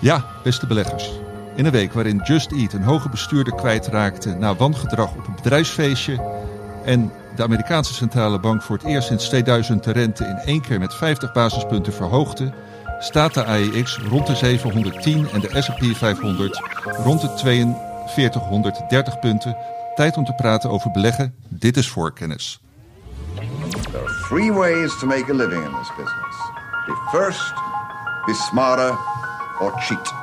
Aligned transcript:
Ja, 0.00 0.24
beste 0.42 0.66
beleggers. 0.66 1.10
In 1.54 1.64
een 1.64 1.72
week 1.72 1.92
waarin 1.92 2.20
Just 2.24 2.52
Eat 2.52 2.72
een 2.72 2.82
hoge 2.82 3.08
bestuurder 3.08 3.54
kwijtraakte 3.54 4.34
na 4.34 4.54
wangedrag 4.54 5.14
op 5.14 5.26
een 5.26 5.34
bedrijfsfeestje 5.34 6.20
en 6.84 7.12
de 7.36 7.42
Amerikaanse 7.42 7.94
centrale 7.94 8.40
bank 8.40 8.62
voor 8.62 8.76
het 8.76 8.86
eerst 8.86 9.08
sinds 9.08 9.28
2000 9.28 9.84
de 9.84 9.92
rente 9.92 10.24
in 10.24 10.36
één 10.36 10.60
keer 10.60 10.78
met 10.78 10.94
50 10.94 11.32
basispunten 11.32 11.92
verhoogde, 11.92 12.52
staat 12.98 13.34
de 13.34 13.44
AEX 13.44 13.98
rond 14.08 14.26
de 14.26 14.34
710 14.34 15.28
en 15.30 15.40
de 15.40 15.62
S&P 15.62 15.96
500 15.96 16.60
rond 17.04 17.20
de 17.20 17.28
4230 18.06 19.18
punten. 19.18 19.56
Tijd 19.94 20.16
om 20.16 20.24
te 20.24 20.32
praten 20.32 20.70
over 20.70 20.90
beleggen. 20.90 21.34
Dit 21.48 21.76
is 21.76 21.88
voorkennis. 21.88 22.60
There 23.90 24.02
are 24.02 24.26
three 24.28 24.52
ways 24.52 24.98
to 24.98 25.06
make 25.06 25.24
a 25.30 25.34
living 25.34 25.64
in 25.64 25.70
this 25.70 25.90
business. 25.96 26.36
Be 26.86 27.08
first, 27.10 27.54
be 28.26 28.34
smarter, 28.34 28.98
or 29.60 29.72
cheat. 29.80 30.14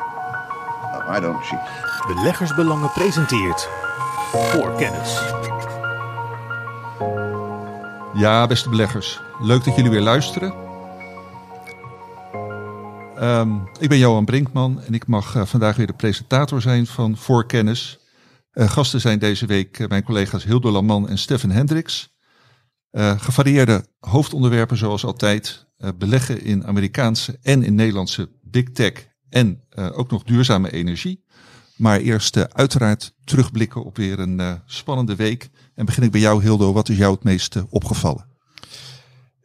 No, 0.92 1.16
I 1.16 1.20
don't 1.20 1.46
cheat. 1.46 1.62
Beleggersbelangen 2.08 2.92
presenteert 2.92 3.70
voor 4.32 4.76
kennis. 4.76 5.22
Ja, 8.14 8.48
beste 8.48 8.70
beleggers. 8.70 9.22
Leuk 9.40 9.64
dat 9.64 9.76
jullie 9.76 9.92
weer 9.92 10.02
luisteren. 10.02 10.54
Ehm, 13.16 13.56
ik 13.80 13.90
ben 13.90 13.98
Johan 13.98 14.26
Brinkman 14.26 14.82
en 14.82 14.94
ik 14.94 15.08
mag 15.08 15.36
eh, 15.36 15.46
vandaag 15.46 15.76
weer 15.76 15.88
de 15.88 15.94
presentator 15.94 16.62
zijn 16.62 16.88
van 16.88 17.18
Voorkennis. 17.18 18.00
Uh, 18.54 18.70
gasten 18.70 19.02
zijn 19.02 19.20
deze 19.20 19.46
week 19.46 19.80
eh, 19.80 19.88
mijn 19.88 20.04
collega's 20.04 20.44
Hildo 20.44 20.72
Laman 20.72 21.10
en 21.10 21.18
Stefan 21.18 21.50
Hendricks. 21.50 22.16
Uh, 22.92 23.20
gevarieerde 23.20 23.86
hoofdonderwerpen 24.00 24.78
zoals 24.78 25.06
altijd. 25.06 25.66
beleggen 25.98 26.42
in 26.42 26.66
Amerikaanse 26.66 27.40
en 27.42 27.64
in 27.64 27.76
Nederlandse 27.76 28.30
big 28.42 28.72
tech 28.72 29.08
en 29.30 29.62
ook 29.74 30.12
nog 30.12 30.24
duurzame 30.24 30.72
energie. 30.72 31.24
Maar 31.76 32.00
eerst 32.00 32.54
uiteraard 32.54 33.14
terugblikken 33.24 33.84
op 33.84 33.98
weer 33.98 34.20
een 34.20 34.62
spannende 34.66 35.16
week. 35.16 35.50
En 35.76 35.86
begin 35.86 36.04
ik 36.04 36.12
bij 36.12 36.22
jou 36.22 36.42
Hildo, 36.42 36.74
wat 36.74 36.90
is 36.90 36.98
jou 36.98 37.14
het 37.14 37.24
meest 37.24 37.64
opgevallen? 37.70 38.26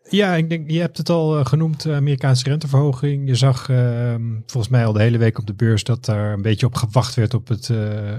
Ja, 0.08 0.34
ik 0.34 0.48
denk, 0.48 0.70
je 0.70 0.80
hebt 0.80 0.98
het 0.98 1.08
al 1.08 1.38
uh, 1.38 1.46
genoemd, 1.46 1.86
Amerikaanse 1.86 2.44
renteverhoging. 2.44 3.28
Je 3.28 3.34
zag 3.34 3.68
uh, 3.68 4.14
volgens 4.46 4.72
mij 4.72 4.86
al 4.86 4.92
de 4.92 5.02
hele 5.02 5.18
week 5.18 5.38
op 5.38 5.46
de 5.46 5.54
beurs 5.54 5.84
dat 5.84 6.04
daar 6.04 6.32
een 6.32 6.42
beetje 6.42 6.66
op 6.66 6.74
gewacht 6.74 7.14
werd 7.14 7.34
op 7.34 7.48
het 7.48 7.70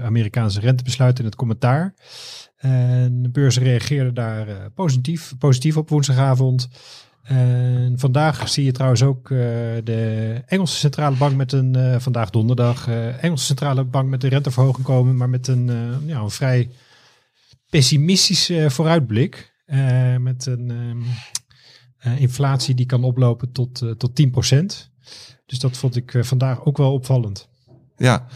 Amerikaanse 0.02 0.60
rentebesluit 0.60 1.18
in 1.18 1.24
het 1.24 1.36
commentaar. 1.36 1.94
En 2.56 3.22
de 3.22 3.30
beurs 3.30 3.58
reageerde 3.58 4.12
daar 4.12 4.70
positief, 4.74 5.34
positief 5.38 5.76
op 5.76 5.88
woensdagavond. 5.88 6.68
En 7.24 7.94
vandaag 7.96 8.48
zie 8.48 8.64
je 8.64 8.72
trouwens 8.72 9.02
ook 9.02 9.28
de 9.84 10.42
Engelse 10.46 10.76
centrale 10.76 11.16
bank 11.16 11.36
met 11.36 11.52
een, 11.52 12.00
vandaag 12.00 12.30
donderdag, 12.30 12.88
Engelse 13.20 13.44
centrale 13.44 13.84
bank 13.84 14.08
met 14.08 14.20
de 14.20 14.28
renteverhoging 14.28 14.86
komen, 14.86 15.16
maar 15.16 15.28
met 15.28 15.48
een, 15.48 15.70
ja, 16.06 16.20
een 16.20 16.30
vrij 16.30 16.70
pessimistische 17.70 18.70
vooruitblik. 18.70 19.52
met 20.18 20.46
een 20.46 20.70
ehm, 22.00 22.18
inflatie 22.18 22.74
die 22.74 22.86
kan 22.86 23.04
oplopen 23.04 23.52
tot, 23.52 23.98
tot 23.98 24.10
10%. 24.10 24.92
Dus 25.46 25.58
dat 25.58 25.76
vond 25.76 25.96
ik 25.96 26.18
vandaag 26.20 26.64
ook 26.64 26.76
wel 26.76 26.92
opvallend. 26.92 27.48
Ja, 27.96 28.26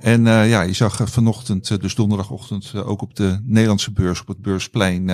en 0.00 0.24
ja, 0.24 0.62
je 0.62 0.72
zag 0.72 1.00
vanochtend, 1.04 1.80
dus 1.80 1.94
donderdagochtend, 1.94 2.74
ook 2.74 3.02
op 3.02 3.16
de 3.16 3.40
Nederlandse 3.42 3.92
beurs, 3.92 4.20
op 4.20 4.26
het 4.26 4.42
beursplein, 4.42 5.06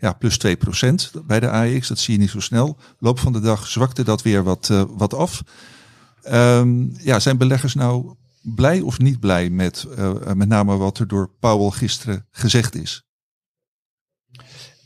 ja, 0.00 0.12
plus 0.18 0.38
2% 0.46 0.50
bij 1.26 1.40
de 1.40 1.50
AEX. 1.50 1.88
Dat 1.88 1.98
zie 1.98 2.14
je 2.14 2.20
niet 2.20 2.30
zo 2.30 2.40
snel. 2.40 2.76
Loop 2.98 3.18
van 3.18 3.32
de 3.32 3.40
dag 3.40 3.66
zwakte 3.66 4.04
dat 4.04 4.22
weer 4.22 4.42
wat, 4.42 4.86
wat 4.96 5.14
af. 5.14 5.42
Um, 6.32 6.94
ja, 6.98 7.20
zijn 7.20 7.38
beleggers 7.38 7.74
nou 7.74 8.14
blij 8.42 8.80
of 8.80 8.98
niet 8.98 9.20
blij 9.20 9.50
met 9.50 9.86
met 10.34 10.48
name 10.48 10.76
wat 10.76 10.98
er 10.98 11.08
door 11.08 11.30
Powell 11.40 11.70
gisteren 11.70 12.26
gezegd 12.30 12.74
is? 12.74 13.04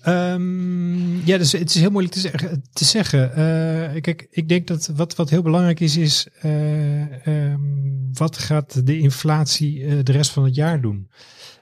Um, 0.06 1.26
ja, 1.26 1.38
dus 1.38 1.52
het 1.52 1.74
is 1.74 1.80
heel 1.80 1.90
moeilijk 1.90 2.14
te, 2.14 2.20
zeggen. 2.20 2.62
Te 2.72 2.84
zeggen. 2.84 3.30
Uh, 3.30 4.00
kijk, 4.00 4.26
ik 4.30 4.48
denk 4.48 4.66
dat 4.66 4.90
wat, 4.96 5.16
wat 5.16 5.30
heel 5.30 5.42
belangrijk 5.42 5.80
is, 5.80 5.96
is 5.96 6.28
uh, 6.42 7.26
um, 7.26 8.08
wat 8.12 8.38
gaat 8.38 8.86
de 8.86 8.98
inflatie 8.98 9.80
uh, 9.80 9.98
de 10.02 10.12
rest 10.12 10.30
van 10.30 10.44
het 10.44 10.54
jaar 10.54 10.80
doen? 10.80 11.10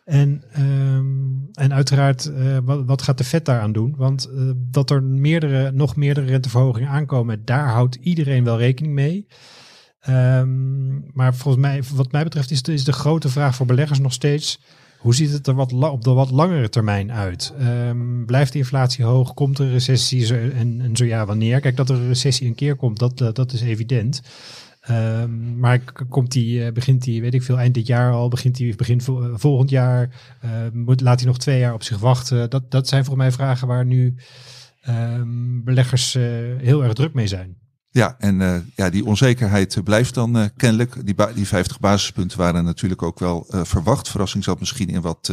En, 0.05 0.43
um, 0.59 1.49
en 1.53 1.75
uiteraard, 1.75 2.31
wat, 2.65 2.85
wat 2.85 3.03
gaat 3.03 3.19
de 3.19 3.25
vet 3.25 3.45
daaraan 3.45 3.73
doen? 3.73 3.95
Want 3.97 4.29
dat 4.57 4.91
er 4.91 5.03
meerdere, 5.03 5.73
nog 5.73 5.97
meerdere 5.97 6.27
renteverhogingen 6.27 6.89
aankomen, 6.89 7.45
daar 7.45 7.69
houdt 7.69 7.95
iedereen 7.95 8.45
wel 8.45 8.59
rekening 8.59 8.95
mee. 8.95 9.27
maar 11.13 11.35
volgens 11.35 11.63
mij, 11.63 11.83
wat 11.95 12.13
mij 12.13 12.23
betreft, 12.23 12.51
is 12.51 12.63
de, 12.63 12.73
is 12.73 12.85
de 12.85 12.93
grote 12.93 13.29
vraag 13.29 13.55
voor 13.55 13.67
beleggers 13.67 13.99
nog 13.99 14.13
steeds 14.13 14.61
hoe 15.07 15.15
ziet 15.15 15.33
het 15.33 15.47
er 15.47 15.55
wat 15.55 15.73
op 15.73 16.05
de 16.05 16.11
wat 16.11 16.31
langere 16.31 16.69
termijn 16.69 17.13
uit? 17.13 17.55
Um, 17.61 18.27
blijft 18.27 18.53
de 18.53 18.59
inflatie 18.59 19.05
hoog? 19.05 19.35
Komt 19.35 19.59
er 19.59 19.65
een 19.65 19.73
recessie? 19.73 20.35
En, 20.35 20.81
en 20.81 20.97
zo 20.97 21.05
ja, 21.05 21.27
wanneer? 21.27 21.61
Kijk, 21.61 21.77
dat 21.77 21.89
er 21.89 21.97
een 21.97 22.09
recessie 22.09 22.47
een 22.47 22.55
keer 22.55 22.77
komt, 22.77 22.99
dat, 22.99 23.21
uh, 23.21 23.33
dat 23.33 23.53
is 23.53 23.61
evident. 23.61 24.23
Um, 24.91 25.59
maar 25.59 25.81
komt 26.09 26.33
die, 26.33 26.59
uh, 26.59 26.73
begint 26.73 27.03
die, 27.03 27.21
weet 27.21 27.35
ik 27.35 27.43
veel, 27.43 27.59
eind 27.59 27.75
dit 27.75 27.87
jaar 27.87 28.13
al, 28.13 28.29
begint 28.29 28.57
die 28.57 28.77
begin 28.77 29.01
vo 29.01 29.37
volgend 29.37 29.71
jaar, 29.71 30.11
uh, 30.45 30.51
moet, 30.73 31.01
laat 31.01 31.19
hij 31.19 31.29
nog 31.29 31.39
twee 31.39 31.59
jaar 31.59 31.75
op 31.75 31.83
zich 31.83 31.99
wachten? 31.99 32.51
Dat, 32.51 32.71
dat 32.71 32.89
zijn 32.89 33.05
voor 33.05 33.17
mij 33.17 33.33
vragen 33.33 33.69
waar 33.69 33.85
nu 33.85 34.15
beleggers 35.65 36.13
heel 36.59 36.85
erg 36.85 36.93
druk 36.93 37.15
mee 37.15 37.27
zijn. 37.27 37.57
Ja, 37.97 38.15
en 38.19 38.41
uh, 38.41 38.57
ja, 38.75 38.91
die 38.91 39.05
onzekerheid 39.05 39.81
blijft 39.85 40.15
dan 40.15 40.37
uh, 40.37 40.45
kennelijk. 40.57 41.07
Die, 41.07 41.35
die 41.35 41.47
50 41.47 41.81
basispunten 41.81 42.39
waren 42.39 42.65
natuurlijk 42.65 43.03
ook 43.03 43.19
wel 43.19 43.47
uh, 43.51 43.65
verwacht. 43.65 44.09
Verrassing 44.09 44.45
zat 44.45 44.59
misschien 44.59 44.89
in 44.89 45.01
wat 45.01 45.33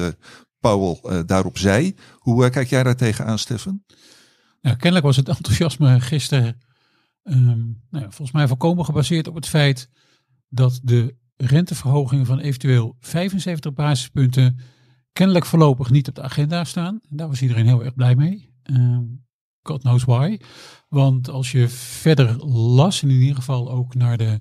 Powell 0.60 1.24
daarop 1.26 1.58
zei. 1.58 1.96
Hoe 2.18 2.50
kijk 2.50 2.70
jij 2.70 2.84
daar 2.84 2.96
tegenaan, 2.96 3.40
Stefan? 3.40 3.84
Ja, 4.60 4.74
kennelijk 4.74 5.06
was 5.06 5.16
het 5.16 5.28
enthousiasme 5.28 6.00
gisteren 6.00 6.62
um, 7.24 7.82
nou 7.90 8.04
volgens 8.04 8.32
mij 8.32 8.48
volkomen 8.48 8.86
gebaseerd 8.86 9.28
op 9.28 9.36
het 9.36 9.48
feit 9.48 9.90
dat 10.50 10.80
de 10.84 11.16
renteverhogingen 11.36 12.26
van 12.26 12.40
eventueel 12.40 12.96
75 13.00 13.74
basispunten 13.74 14.60
kennelijk 15.14 15.46
voorlopig 15.46 15.90
niet 15.90 16.08
op 16.08 16.16
de 16.16 16.22
agenda 16.22 16.64
staan. 16.64 17.00
En 17.10 17.18
daar 17.18 17.28
was 17.28 17.42
iedereen 17.42 17.66
heel 17.66 17.84
erg 17.84 17.96
blij 17.96 18.16
mee. 18.16 18.54
Um, 18.64 19.23
God 19.64 19.82
knows 19.82 20.04
why. 20.04 20.40
Want 20.90 21.30
als 21.30 21.52
je 21.52 21.70
verder 21.70 22.46
las, 22.48 23.02
en 23.02 23.10
in 23.10 23.22
ieder 23.22 23.36
geval 23.36 23.72
ook 23.72 23.96
naar 23.96 24.18
de 24.18 24.40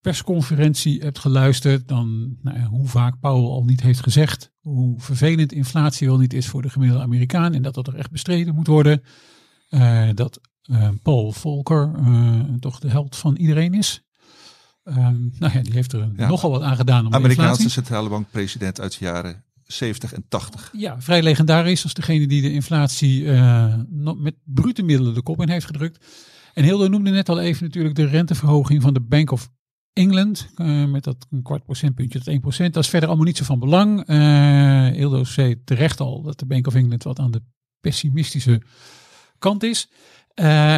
persconferentie 0.00 1.00
hebt 1.00 1.18
geluisterd, 1.18 1.88
dan 1.88 2.36
nou 2.42 2.58
ja, 2.58 2.64
hoe 2.64 2.88
vaak 2.88 3.20
Powell 3.20 3.50
al 3.50 3.64
niet 3.64 3.80
heeft 3.80 4.00
gezegd, 4.00 4.50
hoe 4.60 5.00
vervelend 5.00 5.52
inflatie 5.52 6.08
wel 6.08 6.18
niet 6.18 6.32
is 6.32 6.46
voor 6.46 6.62
de 6.62 6.70
gemiddelde 6.70 7.04
Amerikaan 7.04 7.54
en 7.54 7.62
dat 7.62 7.74
dat 7.74 7.86
er 7.86 7.94
echt 7.94 8.10
bestreden 8.10 8.54
moet 8.54 8.66
worden. 8.66 9.02
Uh, 9.70 10.08
dat 10.14 10.40
uh, 10.64 10.88
Paul 11.02 11.32
Volcker 11.32 11.92
uh, 12.00 12.40
toch 12.60 12.78
de 12.78 12.90
held 12.90 13.16
van 13.16 13.36
iedereen 13.36 13.74
is. 13.74 14.02
nou 14.84 15.30
ja, 15.38 15.62
die 15.62 15.72
heeft 15.72 15.92
er 15.92 16.10
ja. 16.16 16.28
nogal 16.28 16.50
wat 16.50 16.62
aan 16.62 16.76
gedaan. 16.76 17.06
Om 17.06 17.14
Amerikaanse 17.14 17.70
centrale 17.70 18.08
bank 18.08 18.30
president 18.30 18.80
uit 18.80 18.98
de 18.98 19.04
jaren 19.04 19.44
70 19.72 20.12
en 20.12 20.24
80. 20.28 20.70
Ja, 20.72 21.00
vrij 21.00 21.22
legendarisch 21.22 21.82
als 21.82 21.94
degene 21.94 22.26
die 22.26 22.42
de 22.42 22.52
inflatie 22.52 23.22
uh, 23.22 23.74
met 24.16 24.34
brute 24.44 24.82
middelen 24.82 25.14
de 25.14 25.22
kop 25.22 25.40
in 25.40 25.48
heeft 25.48 25.66
gedrukt. 25.66 26.06
En 26.54 26.64
Hildo 26.64 26.88
noemde 26.88 27.10
net 27.10 27.28
al 27.28 27.40
even 27.40 27.64
natuurlijk 27.64 27.94
de 27.94 28.06
renteverhoging 28.06 28.82
van 28.82 28.94
de 28.94 29.00
Bank 29.00 29.30
of 29.30 29.50
England. 29.92 30.48
Uh, 30.56 30.84
met 30.84 31.04
dat 31.04 31.26
een 31.30 31.42
kwart 31.42 31.64
procentpuntje 31.64 32.20
tot 32.20 32.56
1%. 32.58 32.70
Dat 32.70 32.84
is 32.84 32.88
verder 32.88 33.08
allemaal 33.08 33.26
niet 33.26 33.36
zo 33.36 33.44
van 33.44 33.58
belang. 33.58 34.08
Uh, 34.08 34.86
Hildo 34.86 35.24
zei 35.24 35.64
terecht 35.64 36.00
al 36.00 36.22
dat 36.22 36.38
de 36.38 36.46
Bank 36.46 36.66
of 36.66 36.74
England 36.74 37.02
wat 37.02 37.18
aan 37.18 37.30
de 37.30 37.42
pessimistische 37.80 38.62
kant 39.38 39.62
is. 39.62 39.88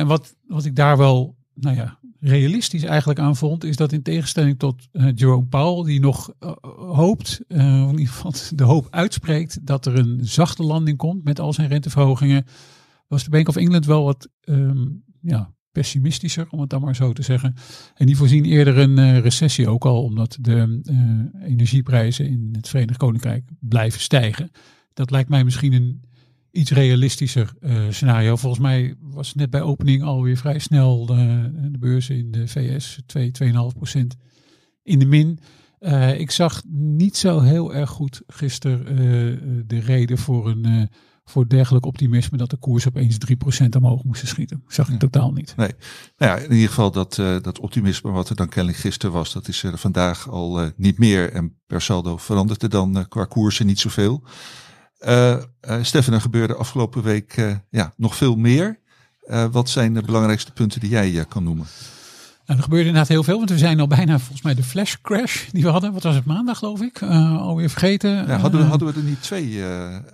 wat, 0.06 0.36
wat 0.46 0.64
ik 0.64 0.76
daar 0.76 0.96
wel, 0.96 1.36
nou 1.54 1.76
ja, 1.76 1.98
realistisch 2.20 2.82
eigenlijk 2.82 3.18
aan 3.18 3.36
vond, 3.36 3.64
is 3.64 3.76
dat 3.76 3.92
in 3.92 4.02
tegenstelling 4.02 4.58
tot 4.58 4.88
uh, 4.92 5.08
Jerome 5.14 5.46
Powell, 5.46 5.84
die 5.84 6.00
nog 6.00 6.32
uh, 6.40 6.52
hoopt, 6.96 7.40
uh, 7.48 7.58
in 7.64 7.98
ieder 7.98 8.14
geval 8.14 8.32
de 8.54 8.64
hoop 8.64 8.86
uitspreekt, 8.90 9.66
dat 9.66 9.86
er 9.86 9.98
een 9.98 10.18
zachte 10.22 10.62
landing 10.62 10.96
komt 10.96 11.24
met 11.24 11.40
al 11.40 11.52
zijn 11.52 11.68
renteverhogingen, 11.68 12.44
was 13.06 13.24
de 13.24 13.30
Bank 13.30 13.48
of 13.48 13.56
England 13.56 13.86
wel 13.86 14.04
wat 14.04 14.28
um, 14.44 15.04
ja, 15.20 15.54
pessimistischer, 15.72 16.46
om 16.50 16.60
het 16.60 16.70
dan 16.70 16.80
maar 16.80 16.96
zo 16.96 17.12
te 17.12 17.22
zeggen. 17.22 17.54
En 17.94 18.06
die 18.06 18.16
voorzien 18.16 18.44
eerder 18.44 18.78
een 18.78 19.20
recessie 19.20 19.68
ook 19.68 19.84
al, 19.84 20.02
omdat 20.02 20.38
de 20.40 20.80
energieprijzen 21.44 22.26
in 22.26 22.48
het 22.52 22.68
Verenigd 22.68 22.98
Koninkrijk 22.98 23.44
blijven 23.60 24.00
stijgen. 24.00 24.50
Dat 24.94 25.10
lijkt 25.10 25.28
mij 25.28 25.44
misschien 25.44 25.72
een 25.72 26.02
iets 26.50 26.70
realistischer 26.70 27.52
uh, 27.60 27.82
scenario. 27.90 28.36
Volgens 28.36 28.62
mij 28.62 28.94
was 29.00 29.28
het 29.28 29.36
net 29.36 29.50
bij 29.50 29.62
opening 29.62 30.02
alweer 30.02 30.36
vrij 30.36 30.58
snel 30.58 31.06
de, 31.06 31.50
de 31.70 31.78
beurzen 31.78 32.16
in 32.16 32.30
de 32.30 32.48
VS 32.48 33.00
2, 33.06 33.32
2,5 33.44 33.50
procent 33.76 34.16
in 34.82 34.98
de 34.98 35.06
min. 35.06 35.38
Uh, 35.80 36.20
ik 36.20 36.30
zag 36.30 36.62
niet 36.68 37.16
zo 37.16 37.40
heel 37.40 37.74
erg 37.74 37.90
goed 37.90 38.22
gisteren 38.26 38.92
uh, 38.92 38.98
de 39.66 39.78
reden 39.80 40.18
voor 40.18 40.48
een, 40.48 40.88
voor 41.30 41.48
dergelijk 41.48 41.86
optimisme 41.86 42.36
dat 42.38 42.50
de 42.50 42.56
koers 42.56 42.88
opeens 42.88 43.16
3% 43.64 43.66
omhoog 43.76 44.04
moest 44.04 44.26
schieten. 44.26 44.62
Zag 44.68 44.86
ik 44.86 44.92
Ja. 44.92 44.98
totaal 44.98 45.32
niet. 45.32 45.54
Nee. 45.56 45.70
Nou 46.16 46.38
ja, 46.38 46.44
in 46.44 46.52
ieder 46.52 46.68
geval 46.68 46.90
dat, 46.90 47.18
eh, 47.18 47.36
dat 47.40 47.58
optimisme 47.58 48.10
wat 48.10 48.28
er 48.28 48.36
dan 48.36 48.48
kennelijk 48.48 48.82
gisteren 48.82 49.14
was, 49.14 49.32
dat 49.32 49.48
is 49.48 49.62
er 49.62 49.78
vandaag 49.78 50.28
al 50.28 50.60
eh, 50.60 50.68
niet 50.76 50.98
meer. 50.98 51.32
En 51.32 51.56
per 51.66 51.82
saldo 51.82 52.16
verandert 52.16 52.62
er 52.62 52.68
dan 52.68 52.96
eh, 52.98 53.04
qua 53.08 53.24
koersen 53.24 53.66
niet 53.66 53.80
zoveel. 53.80 54.22
Eh, 55.00 55.36
Stefan, 55.82 56.14
er 56.14 56.20
gebeurde 56.20 56.54
afgelopen 56.54 57.02
week 57.02 57.32
eh, 57.36 57.54
ja, 57.70 57.92
nog 57.96 58.16
veel 58.16 58.36
meer. 58.36 58.78
Wat 59.50 59.68
zijn 59.68 59.94
de 59.94 60.02
belangrijkste 60.02 60.52
punten 60.52 60.80
die 60.80 60.90
jij 60.90 61.24
kan 61.28 61.42
noemen? 61.44 61.66
Nou, 62.46 62.58
er 62.58 62.62
gebeurde 62.62 62.86
inderdaad 62.86 63.08
heel 63.10 63.22
veel, 63.22 63.36
want 63.36 63.50
we 63.50 63.58
zijn 63.58 63.80
al 63.80 63.86
bijna 63.86 64.18
volgens 64.18 64.42
mij 64.42 64.54
de 64.54 64.62
flash 64.62 64.94
crash 65.02 65.42
die 65.52 65.62
we 65.62 65.68
hadden. 65.68 65.92
Wat 65.92 66.02
was 66.02 66.14
het, 66.14 66.24
maandag 66.24 66.58
geloof 66.58 66.80
ik? 66.80 67.00
Uh, 67.00 67.40
alweer 67.40 67.70
vergeten. 67.70 68.10
Ja, 68.10 68.36
hadden, 68.38 68.60
we, 68.60 68.66
hadden 68.66 68.88
we 68.88 68.94
er 68.94 69.02
niet 69.06 69.22
twee? 69.22 69.58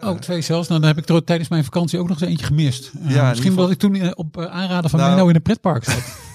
Oh, 0.00 0.18
twee 0.18 0.40
zelfs. 0.40 0.68
Nou, 0.68 0.80
dan 0.80 0.88
heb 0.94 0.98
ik 0.98 1.08
er 1.08 1.24
tijdens 1.24 1.48
mijn 1.48 1.64
vakantie 1.64 1.98
ook 1.98 2.08
nog 2.08 2.20
eens 2.20 2.30
eentje 2.30 2.46
gemist. 2.46 2.90
Uh, 3.04 3.10
Ja, 3.10 3.28
misschien 3.28 3.50
geval- 3.50 3.64
dat 3.64 3.72
ik 3.72 3.78
toen 3.78 4.14
op 4.14 4.38
aanraden 4.40 4.90
van 4.90 4.98
Nou- 5.00 5.12
Menno 5.14 5.28
in 5.28 5.34
een 5.34 5.42
pretpark 5.42 5.84
zat. 5.84 6.02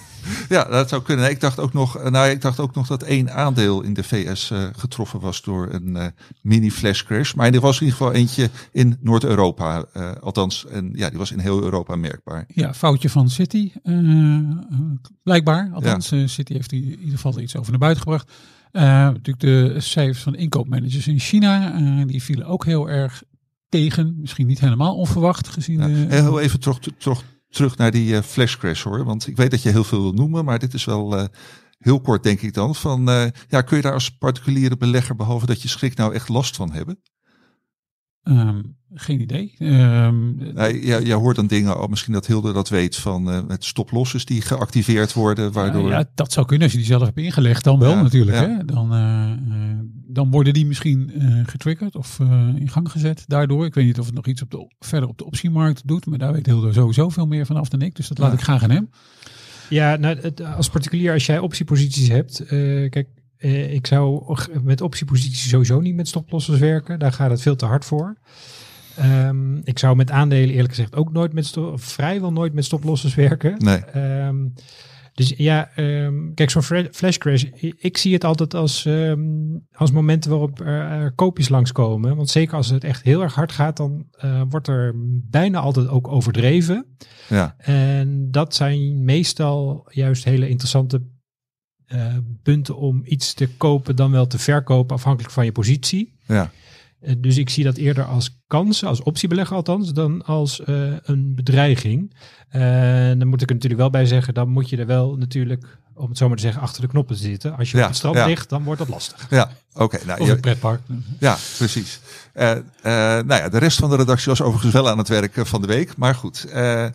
Ja, 0.48 0.64
dat 0.64 0.88
zou 0.88 1.02
kunnen. 1.02 1.30
Ik 1.30 1.40
dacht 1.40 1.58
ook 1.58 1.72
nog, 1.72 2.10
nou, 2.10 2.28
ik 2.30 2.40
dacht 2.40 2.60
ook 2.60 2.74
nog 2.74 2.86
dat 2.86 3.02
één 3.02 3.32
aandeel 3.34 3.82
in 3.82 3.94
de 3.94 4.02
VS 4.02 4.50
eh, 4.50 4.66
getroffen 4.76 5.20
was 5.20 5.42
door 5.42 5.68
een 5.72 5.96
eh, 5.96 6.06
mini 6.42 6.70
flash 6.70 7.02
crash. 7.02 7.32
Maar 7.34 7.52
er 7.52 7.60
was 7.60 7.80
in 7.80 7.86
ieder 7.86 7.96
geval 7.98 8.12
eentje 8.14 8.50
in 8.72 8.96
Noord-Europa, 9.00 9.84
eh, 9.92 10.12
althans. 10.20 10.66
En 10.66 10.90
ja, 10.94 11.08
die 11.08 11.18
was 11.18 11.30
in 11.32 11.38
heel 11.38 11.62
Europa 11.62 11.96
merkbaar. 11.96 12.44
ja, 12.48 12.74
foutje 12.74 13.08
van 13.10 13.30
City. 13.30 13.70
eh, 13.82 13.98
eh, 13.98 14.38
blijkbaar. 15.22 15.70
Althans, 15.74 16.10
eh, 16.12 16.26
City 16.26 16.52
heeft 16.52 16.72
in 16.72 16.82
ieder 16.84 17.10
geval 17.18 17.40
iets 17.40 17.56
over 17.56 17.70
naar 17.70 17.80
buiten 17.80 18.02
gebracht. 18.02 18.32
Eh, 18.72 18.82
natuurlijk 18.82 19.40
de 19.40 19.74
cijfers 19.80 20.22
van 20.22 20.34
inkoopmanagers 20.34 21.06
in 21.06 21.18
China. 21.18 21.74
eh, 21.74 22.06
die 22.06 22.22
vielen 22.22 22.46
ook 22.46 22.64
heel 22.64 22.90
erg 22.90 23.22
tegen. 23.68 24.14
Misschien 24.20 24.46
niet 24.46 24.60
helemaal 24.60 24.96
onverwacht 24.96 25.48
gezien 25.48 25.78
Ja, 25.80 25.86
de, 25.86 26.06
heel 26.08 26.40
even 26.40 26.60
terug, 26.60 26.78
terug, 26.98 27.22
terug 27.52 27.76
naar 27.76 27.90
die 27.90 28.16
eh, 28.16 28.22
flash 28.22 28.56
crash 28.56 28.82
hoor. 28.82 29.04
Want 29.04 29.26
ik 29.26 29.36
weet 29.36 29.50
dat 29.50 29.62
je 29.62 29.70
heel 29.70 29.84
veel 29.84 30.02
wil 30.02 30.12
noemen, 30.12 30.44
maar 30.44 30.58
dit 30.58 30.74
is 30.74 30.84
wel 30.84 31.16
eh, 31.16 31.24
heel 31.82 32.00
kort 32.00 32.22
denk 32.22 32.40
ik 32.40 32.54
dan. 32.54 32.74
Van, 32.74 33.10
eh, 33.10 33.26
ja, 33.48 33.60
kun 33.60 33.76
je 33.76 33.82
daar 33.82 33.92
als 33.92 34.10
particuliere 34.10 34.76
belegger, 34.76 35.16
behalve 35.16 35.46
dat 35.46 35.62
je 35.62 35.68
schrik 35.68 35.96
nou 35.96 36.14
echt 36.14 36.28
last 36.28 36.56
van 36.56 36.72
hebben? 36.72 36.98
Ehm, 38.22 38.60
geen 38.94 39.20
idee. 39.20 39.54
Nee, 39.58 40.86
ja, 40.86 41.00
jij 41.00 41.14
hoort 41.14 41.36
dan 41.36 41.46
dingen, 41.46 41.82
oh, 41.82 41.88
misschien 41.88 42.12
dat 42.12 42.26
Hilde 42.26 42.52
dat 42.52 42.68
weet, 42.68 42.96
van 42.96 43.30
eh, 43.30 43.42
met 43.46 43.64
stoplosses 43.64 44.24
die 44.24 44.40
geactiveerd 44.42 45.12
worden, 45.12 45.52
waardoor... 45.52 45.88
Ja, 45.88 46.04
dat 46.14 46.32
zou 46.32 46.46
kunnen 46.46 46.64
als 46.64 46.72
je 46.72 46.78
die 46.82 46.90
zelf 46.92 47.02
hebt 47.02 47.18
ingelegd, 47.18 47.64
dan 47.64 47.78
wel 47.78 47.90
Ja, 47.90 48.02
natuurlijk. 48.02 48.36
ja. 48.36 48.48
Hè? 48.48 48.64
Dan, 48.64 48.88
dan 50.12 50.30
worden 50.30 50.52
die 50.52 50.66
misschien 50.66 51.10
eh, 51.14 51.40
getriggerd 51.46 51.96
of 51.96 52.20
eh, 52.20 52.48
in 52.54 52.68
gang 52.68 52.90
gezet 52.90 53.24
daardoor. 53.26 53.64
Ik 53.64 53.74
weet 53.74 53.84
niet 53.84 53.98
of 53.98 54.06
het 54.06 54.14
nog 54.14 54.26
iets 54.26 54.42
op 54.42 54.50
de, 54.50 54.70
verder 54.80 55.08
op 55.08 55.18
de 55.18 55.24
optiemarkt 55.24 55.82
doet, 55.84 56.06
maar 56.06 56.18
daar 56.18 56.32
weet 56.32 56.46
Hilde 56.46 56.72
sowieso 56.72 57.08
veel 57.08 57.26
meer 57.26 57.46
vanaf 57.46 57.68
dan 57.68 57.82
ik. 57.82 57.96
Dus 57.96 58.08
dat 58.08 58.18
laat 58.18 58.32
ik 58.32 58.40
graag 58.40 58.62
aan 58.62 58.70
hem. 58.70 58.88
Ja, 59.68 59.96
nou, 59.96 60.20
het, 60.20 60.44
als 60.44 60.68
particulier, 60.68 61.12
als 61.12 61.26
jij 61.26 61.38
optieposities 61.38 62.08
hebt, 62.08 62.40
eh, 62.40 62.48
kijk, 62.90 63.08
eh, 63.36 63.72
ik 63.72 63.86
zou 63.86 64.36
met 64.62 64.80
optieposities 64.80 65.48
sowieso 65.48 65.80
niet 65.80 65.94
met 65.94 66.08
stoplossers 66.08 66.58
werken. 66.58 66.98
Daar 66.98 67.12
gaat 67.12 67.30
het 67.30 67.42
veel 67.42 67.56
te 67.56 67.66
hard 67.66 67.84
voor. 67.84 68.16
Ehm, 68.96 69.56
ik 69.56 69.78
zou 69.78 69.96
met 69.96 70.10
aandelen 70.10 70.54
eerlijk 70.54 70.74
gezegd 70.74 70.96
ook 70.96 71.12
nooit 71.12 71.32
met 71.32 71.56
vrijwel 71.74 72.32
nooit 72.32 72.52
met 72.52 72.64
stoplossers 72.64 73.14
werken. 73.14 73.54
Nee, 73.58 73.84
Ehm, 73.84 74.36
dus 75.14 75.34
ja, 75.36 75.70
ehm, 75.74 76.34
kijk, 76.34 76.50
zo'n 76.50 76.62
flash 76.92 77.16
crash, 77.16 77.42
ik 77.76 77.96
zie 77.96 78.12
het 78.12 78.24
altijd 78.24 78.54
als, 78.54 78.84
ehm, 78.84 79.20
als 79.72 79.90
momenten 79.90 80.30
waarop 80.30 80.60
er, 80.60 80.80
er 80.90 81.12
koopjes 81.12 81.48
langskomen. 81.48 82.16
Want 82.16 82.30
zeker 82.30 82.56
als 82.56 82.68
het 82.68 82.84
echt 82.84 83.02
heel 83.02 83.22
erg 83.22 83.34
hard 83.34 83.52
gaat, 83.52 83.76
dan 83.76 84.06
eh, 84.10 84.42
wordt 84.48 84.68
er 84.68 84.92
bijna 85.30 85.58
altijd 85.58 85.88
ook 85.88 86.08
overdreven. 86.08 86.86
ja, 87.28 87.54
En 87.58 88.30
dat 88.30 88.54
zijn 88.54 89.04
meestal 89.04 89.86
juist 89.90 90.24
hele 90.24 90.48
interessante 90.48 91.02
eh, 91.86 92.16
punten 92.42 92.76
om 92.76 93.02
iets 93.04 93.34
te 93.34 93.48
kopen 93.56 93.96
dan 93.96 94.10
wel 94.10 94.26
te 94.26 94.38
verkopen, 94.38 94.96
afhankelijk 94.96 95.32
van 95.32 95.44
je 95.44 95.52
positie. 95.52 96.14
ja, 96.26 96.50
dus 97.18 97.36
ik 97.36 97.50
zie 97.50 97.64
dat 97.64 97.76
eerder 97.76 98.04
als 98.04 98.38
kans, 98.46 98.84
als 98.84 99.02
optiebelegger 99.02 99.56
althans, 99.56 99.92
dan 99.92 100.24
als 100.24 100.60
eh, 100.64 100.82
een 101.02 101.34
bedreiging. 101.34 102.14
En 102.48 103.18
dan 103.18 103.28
moet 103.28 103.42
ik 103.42 103.48
er 103.48 103.54
natuurlijk 103.54 103.80
wel 103.80 103.90
bij 103.90 104.06
zeggen, 104.06 104.34
dan 104.34 104.48
moet 104.48 104.68
je 104.70 104.76
er 104.76 104.86
wel 104.86 105.16
natuurlijk, 105.16 105.78
om 105.94 106.08
het 106.08 106.18
zo 106.18 106.26
maar 106.28 106.36
te 106.36 106.42
zeggen, 106.42 106.62
achter 106.62 106.80
de 106.82 106.88
knoppen 106.88 107.16
zitten. 107.16 107.56
Als 107.56 107.70
je 107.70 107.76
Ja, 107.76 107.82
op 107.82 107.88
het 107.88 107.98
strand 107.98 108.16
ja. 108.16 108.26
ligt, 108.26 108.48
dan 108.48 108.62
wordt 108.64 108.80
dat 108.80 108.88
lastig. 108.88 109.26
ja. 109.30 109.50
Oké, 109.74 109.98
nou, 110.06 110.20
Of 110.20 110.26
je- 110.26 110.32
een 110.32 110.40
pretpark. 110.40 110.80
Ja, 111.18 111.36
precies. 111.58 112.00
Eh, 112.32 112.50
eh, 112.50 112.62
nou 113.24 113.34
ja, 113.34 113.48
de 113.48 113.58
rest 113.58 113.78
van 113.78 113.90
de 113.90 113.96
redactie 113.96 114.26
was 114.28 114.42
overigens 114.42 114.72
wel 114.72 114.88
aan 114.88 114.98
het 114.98 115.08
werk 115.08 115.36
eh, 115.36 115.44
van 115.44 115.60
de 115.60 115.66
week. 115.66 115.96
Maar 115.96 116.14
goed, 116.14 116.44
eh 116.44 116.86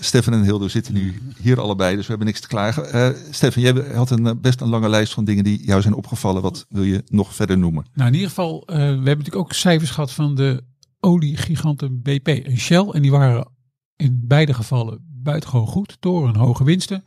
Stefan 0.00 0.32
en 0.32 0.42
Hildo 0.42 0.68
zitten 0.68 0.94
nu 0.94 1.20
hier 1.42 1.60
allebei, 1.60 1.94
dus 1.94 2.02
we 2.02 2.08
hebben 2.08 2.26
niks 2.26 2.40
te 2.40 2.48
klagen. 2.48 2.92
Eh 2.92 3.08
Stefan, 3.30 3.62
jij 3.62 3.72
had 3.94 4.10
een, 4.10 4.26
eh, 4.26 4.32
best 4.40 4.60
een 4.60 4.68
lange 4.68 4.88
lijst 4.88 5.12
van 5.12 5.24
dingen 5.24 5.44
die 5.44 5.64
jou 5.64 5.82
zijn 5.82 5.94
opgevallen. 5.94 6.42
Wat 6.42 6.66
wil 6.68 6.82
je 6.82 7.02
nog 7.06 7.34
verder 7.34 7.58
noemen? 7.58 7.86
Nou, 7.94 8.08
in 8.08 8.14
ieder 8.14 8.28
geval, 8.28 8.62
eh, 8.66 8.76
we 8.76 8.82
hebben 8.82 9.04
natuurlijk 9.04 9.36
ook 9.36 9.52
cijfers 9.52 9.90
gehad 9.90 10.12
van 10.12 10.34
de 10.34 10.62
oliegiganten 11.00 12.02
BP 12.02 12.28
en 12.28 12.58
Shell. 12.58 12.88
En 12.92 13.02
die 13.02 13.10
waren 13.10 13.48
in 13.96 14.20
beide 14.24 14.54
gevallen 14.54 14.98
buitengewoon 15.22 15.66
goed 15.66 15.96
door 16.00 16.26
hun 16.26 16.36
hoge 16.36 16.64
winsten. 16.64 17.04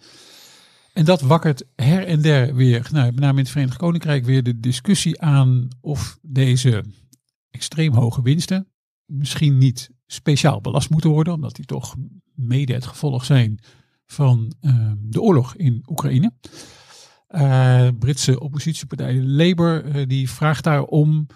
En 0.93 1.05
dat 1.05 1.21
wakkert 1.21 1.63
her 1.75 2.07
en 2.07 2.21
der 2.21 2.55
weer, 2.55 2.87
nou, 2.91 3.05
met 3.05 3.19
name 3.19 3.37
in 3.37 3.43
het 3.43 3.49
Verenigd 3.49 3.77
Koninkrijk, 3.77 4.25
weer 4.25 4.43
de 4.43 4.59
discussie 4.59 5.21
aan 5.21 5.67
of 5.81 6.17
deze 6.21 6.83
extreem 7.51 7.93
hoge 7.93 8.21
winsten 8.21 8.67
misschien 9.11 9.57
niet 9.57 9.89
speciaal 10.11 10.61
belast 10.61 10.89
moeten 10.89 11.09
worden, 11.09 11.33
omdat 11.33 11.55
die 11.55 11.65
toch 11.65 11.95
mede 12.35 12.73
het 12.73 12.85
gevolg 12.85 13.25
zijn 13.25 13.59
van 14.05 14.53
eh, 14.59 14.91
de 14.97 15.21
oorlog 15.21 15.55
in 15.55 15.83
Oekraïne. 15.87 16.31
Eh, 17.31 17.87
Britse 17.99 18.39
oppositiepartij 18.39 19.21
Labour 19.21 19.85
eh, 19.85 20.07
die 20.07 20.29
vraagt 20.29 20.63
daarom. 20.63 21.27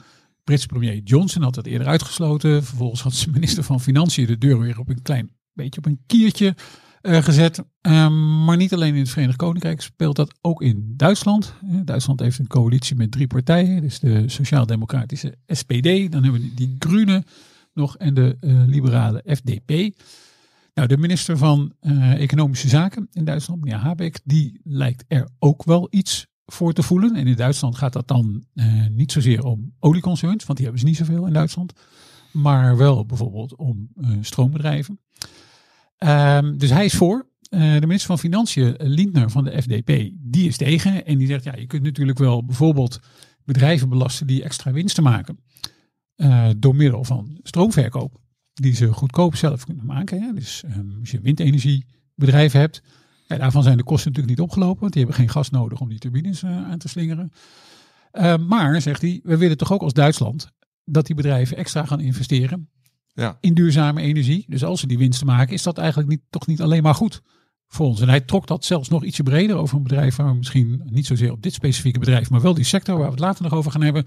Britse 0.43 0.67
premier 0.67 1.01
Johnson 1.03 1.41
had 1.41 1.55
dat 1.55 1.65
eerder 1.65 1.87
uitgesloten. 1.87 2.63
Vervolgens 2.63 3.01
had 3.01 3.13
zijn 3.13 3.31
minister 3.33 3.63
van 3.63 3.81
Financiën 3.81 4.25
de 4.25 4.37
deur 4.37 4.59
weer 4.59 4.79
op 4.79 4.89
een 4.89 5.01
klein 5.01 5.29
beetje 5.53 5.79
op 5.79 5.85
een 5.85 5.99
kiertje 6.05 6.55
eh, 7.01 7.23
gezet. 7.23 7.63
Ehm, 7.81 8.43
maar 8.45 8.57
niet 8.57 8.73
alleen 8.73 8.93
in 8.93 8.99
het 8.99 9.09
Verenigd 9.09 9.37
Koninkrijk 9.37 9.81
speelt 9.81 10.15
dat 10.15 10.37
ook 10.41 10.61
in 10.61 10.93
Duitsland. 10.97 11.53
Duitsland 11.83 12.19
heeft 12.19 12.39
een 12.39 12.47
coalitie 12.47 12.95
met 12.95 13.11
drie 13.11 13.27
partijen. 13.27 13.81
Dus 13.81 13.99
de 13.99 14.23
Sociaal-Democratische 14.29 15.37
SPD. 15.47 16.11
Dan 16.11 16.23
hebben 16.23 16.41
we 16.41 16.53
die 16.53 16.75
Groenen 16.79 17.23
nog 17.75 17.97
en 17.97 18.13
de 18.13 18.37
eh, 18.39 18.63
liberale 18.65 19.23
FDP. 19.25 19.69
Nou, 20.73 20.87
de 20.87 20.97
minister 20.97 21.37
van 21.37 21.73
eh, 21.79 22.21
Economische 22.21 22.67
Zaken 22.67 23.07
in 23.11 23.25
Duitsland, 23.25 23.63
meneer 23.63 23.79
Habeck, 23.79 24.19
die 24.23 24.59
lijkt 24.63 25.05
er 25.07 25.29
ook 25.39 25.63
wel 25.63 25.87
iets 25.89 26.27
voor 26.45 26.73
te 26.73 26.83
voelen. 26.83 27.15
En 27.15 27.27
in 27.27 27.35
Duitsland 27.35 27.75
gaat 27.75 27.93
dat 27.93 28.07
dan 28.07 28.45
eh, 28.53 28.87
niet 28.89 29.11
zozeer 29.11 29.43
om 29.43 29.73
olieconcerns, 29.79 30.45
want 30.45 30.57
die 30.57 30.67
hebben 30.67 30.79
ze 30.79 30.87
niet 30.87 30.97
zoveel 30.97 31.25
in 31.25 31.33
Duitsland. 31.33 31.73
Maar 32.31 32.77
wel 32.77 33.05
bijvoorbeeld 33.05 33.55
om 33.55 33.89
stroombedrijven. 34.21 34.99
Ehm, 35.97 36.57
dus 36.57 36.69
hij 36.69 36.85
is 36.85 36.93
voor. 36.93 37.33
De 37.49 37.79
minister 37.81 38.07
van 38.07 38.19
Financiën, 38.19 38.75
Lindner 38.77 39.29
van 39.29 39.43
de 39.43 39.61
FDP, 39.61 40.09
die 40.13 40.47
is 40.47 40.57
tegen. 40.57 41.05
En 41.05 41.17
die 41.17 41.27
zegt, 41.27 41.43
ja, 41.43 41.55
je 41.55 41.67
kunt 41.67 41.83
natuurlijk 41.83 42.17
wel 42.17 42.45
bijvoorbeeld 42.45 42.99
bedrijven 43.45 43.89
belasten 43.89 44.27
die 44.27 44.43
extra 44.43 44.71
winsten 44.71 45.03
maken. 45.03 45.39
Eh, 46.15 46.49
door 46.57 46.75
middel 46.75 47.03
van 47.03 47.39
stroomverkoop 47.43 48.17
die 48.53 48.75
ze 48.75 48.93
goedkoop 48.93 49.35
zelf 49.35 49.65
kunnen 49.65 49.85
maken. 49.85 50.21
Hè. 50.21 50.33
Dus 50.33 50.63
ehm, 50.63 50.99
als 50.99 51.11
je 51.11 51.19
windenergiebedrijven 51.21 52.59
hebt, 52.59 52.81
ja, 53.27 53.37
daarvan 53.37 53.63
zijn 53.63 53.77
de 53.77 53.83
kosten 53.83 54.11
natuurlijk 54.11 54.37
niet 54.37 54.47
opgelopen, 54.47 54.79
want 54.79 54.93
die 54.93 55.01
hebben 55.01 55.19
geen 55.21 55.29
gas 55.29 55.49
nodig 55.49 55.79
om 55.79 55.89
die 55.89 55.99
turbines 55.99 56.43
eh, 56.43 56.69
aan 56.69 56.77
te 56.77 56.87
slingeren. 56.87 57.31
Eh, 58.11 58.37
maar, 58.37 58.81
zegt 58.81 59.01
hij, 59.01 59.19
we 59.23 59.37
willen 59.37 59.57
toch 59.57 59.71
ook 59.73 59.81
als 59.81 59.93
Duitsland 59.93 60.51
dat 60.83 61.05
die 61.05 61.15
bedrijven 61.15 61.57
extra 61.57 61.85
gaan 61.85 61.99
investeren 61.99 62.69
Ja. 63.13 63.37
in 63.39 63.53
duurzame 63.53 64.01
energie. 64.01 64.45
Dus 64.47 64.63
als 64.63 64.79
ze 64.79 64.87
die 64.87 64.97
winsten 64.97 65.27
maken, 65.27 65.53
is 65.53 65.63
dat 65.63 65.77
eigenlijk 65.77 66.09
niet, 66.09 66.21
toch 66.29 66.47
niet 66.47 66.61
alleen 66.61 66.83
maar 66.83 66.95
goed 66.95 67.21
voor 67.67 67.85
ons. 67.85 68.01
En 68.01 68.09
hij 68.09 68.21
trok 68.21 68.47
dat 68.47 68.65
zelfs 68.65 68.89
nog 68.89 69.03
ietsje 69.03 69.23
breder 69.23 69.55
over 69.55 69.77
een 69.77 69.83
bedrijf 69.83 70.15
waar 70.15 70.29
we 70.29 70.37
misschien 70.37 70.81
niet 70.85 71.05
zozeer 71.05 71.31
op 71.31 71.41
dit 71.41 71.53
specifieke 71.53 71.99
bedrijf, 71.99 72.29
maar 72.29 72.41
wel 72.41 72.53
die 72.53 72.63
sector 72.63 72.95
waar 72.95 73.05
we 73.05 73.11
het 73.11 73.19
later 73.19 73.43
nog 73.43 73.53
over 73.53 73.71
gaan 73.71 73.81
hebben. 73.83 74.05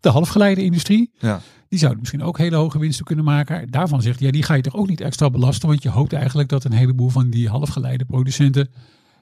De 0.00 0.08
halfgeleiderindustrie. 0.08 1.10
Ja, 1.18 1.40
Die 1.68 1.78
zouden 1.78 2.00
misschien 2.00 2.22
ook 2.22 2.38
hele 2.38 2.56
hoge 2.56 2.78
winsten 2.78 3.04
kunnen 3.04 3.24
maken. 3.24 3.70
Daarvan 3.70 4.02
zegt 4.02 4.18
hij, 4.18 4.26
ja, 4.26 4.32
die 4.32 4.42
ga 4.42 4.54
je 4.54 4.62
toch 4.62 4.74
ook 4.74 4.88
niet 4.88 5.00
extra 5.00 5.30
belasten. 5.30 5.68
Want 5.68 5.82
je 5.82 5.90
hoopt 5.90 6.12
eigenlijk 6.12 6.48
dat 6.48 6.64
een 6.64 6.72
heleboel 6.72 7.08
van 7.08 7.30
die 7.30 7.48
halfgeleide 7.48 8.04
producenten 8.04 8.70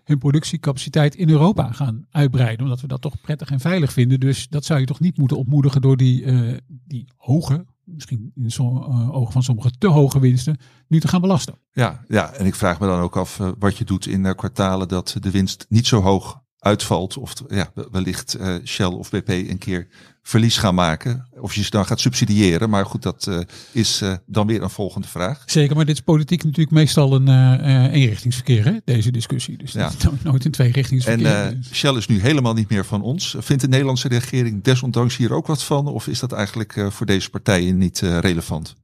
hun 0.07 0.19
productiecapaciteit 0.19 1.15
in 1.15 1.31
Europa 1.31 1.73
gaan 1.73 2.07
uitbreiden. 2.11 2.65
Omdat 2.65 2.81
we 2.81 2.87
dat 2.87 3.01
toch 3.01 3.21
prettig 3.21 3.51
en 3.51 3.61
veilig 3.61 3.93
vinden. 3.93 4.21
Dus 4.21 4.49
dat 4.49 4.65
zou 4.65 4.81
je 4.81 4.87
toch 4.87 5.01
niet 5.01 5.19
moeten 5.19 5.37
opmoedigen 5.37 5.81
door 5.81 5.97
die, 5.97 6.25
eh, 6.25 6.57
die 6.67 7.09
hoge, 7.17 7.67
misschien 7.85 8.33
in 8.35 8.51
eh, 8.57 9.15
ogen 9.15 9.33
van 9.33 9.43
sommigen 9.43 9.79
te 9.79 9.87
hoge 9.87 10.21
winsten, 10.21 10.59
nu 10.89 11.01
te 11.01 11.09
gaan 11.09 11.21
belasten. 11.21 11.59
ja, 11.73 12.05
ja, 12.09 12.33
en 12.33 12.47
ik 12.47 12.55
vraag 12.55 12.81
me 12.81 12.87
dan 12.87 13.01
ook 13.01 13.17
af 13.17 13.41
eh, 13.41 13.51
wat 13.59 13.77
je 13.77 13.85
doet 13.85 14.07
in 14.07 14.35
kwartalen 14.35 14.89
dat 14.89 15.17
de 15.21 15.31
winst 15.31 15.67
niet 15.69 15.87
zo 15.87 16.01
hoog 16.01 16.41
uitvalt. 16.59 17.17
Of 17.17 17.33
ja, 17.49 17.71
wellicht 17.91 18.39
Shell 18.65 18.87
of 18.87 19.11
BP 19.11 19.29
een 19.29 19.59
keer 19.59 19.89
verlies 20.27 20.57
gaan 20.59 20.75
maken. 20.75 21.27
Of 21.41 21.55
je 21.55 21.63
ze 21.63 21.71
dan 21.71 21.87
gaat 21.87 22.01
subsidiëren. 22.01 22.71
Maar 22.71 22.87
goed, 22.87 23.03
dat 23.03 23.27
eh, 23.27 23.39
is 23.73 24.01
eh, 24.01 24.15
dan 24.27 24.47
weer 24.47 24.63
een 24.63 24.71
volgende 24.71 25.09
vraag. 25.09 25.43
Zeker, 25.47 25.77
maar 25.77 25.85
dit 25.85 25.95
is 25.95 26.01
politiek 26.01 26.45
natuurlijk 26.45 26.71
meestal 26.71 27.15
een 27.15 27.29
eh, 27.29 27.93
eenrichtingsverkeer, 27.93 28.65
hè? 28.65 28.73
deze 28.85 29.11
discussie. 29.11 29.57
Dus 29.59 29.73
Ja. 29.73 29.83
dat 29.99 30.13
is 30.13 30.23
nooit- 30.23 30.27
een 30.27 30.41
En 30.45 30.51
tweerichtingsverkeer. 30.51 31.27
eh, 31.27 31.49
Dus- 31.51 31.73
Shell 31.73 31.95
is 31.97 32.07
nu 32.07 32.21
helemaal 32.21 32.55
niet 32.55 32.69
meer 32.69 32.85
van 32.85 33.03
ons. 33.03 33.37
Vindt 33.39 33.63
de 33.63 33.69
Nederlandse 33.69 34.09
regering 34.09 34.63
desondanks 34.63 35.17
hier 35.17 35.33
ook 35.33 35.47
wat 35.47 35.63
van? 35.63 35.87
Of 35.87 36.07
is 36.07 36.19
dat 36.21 36.33
eigenlijk 36.33 36.87
voor 36.89 37.07
deze 37.07 37.31
partijen 37.31 37.79
niet 37.79 37.99
relevant? 38.01 38.75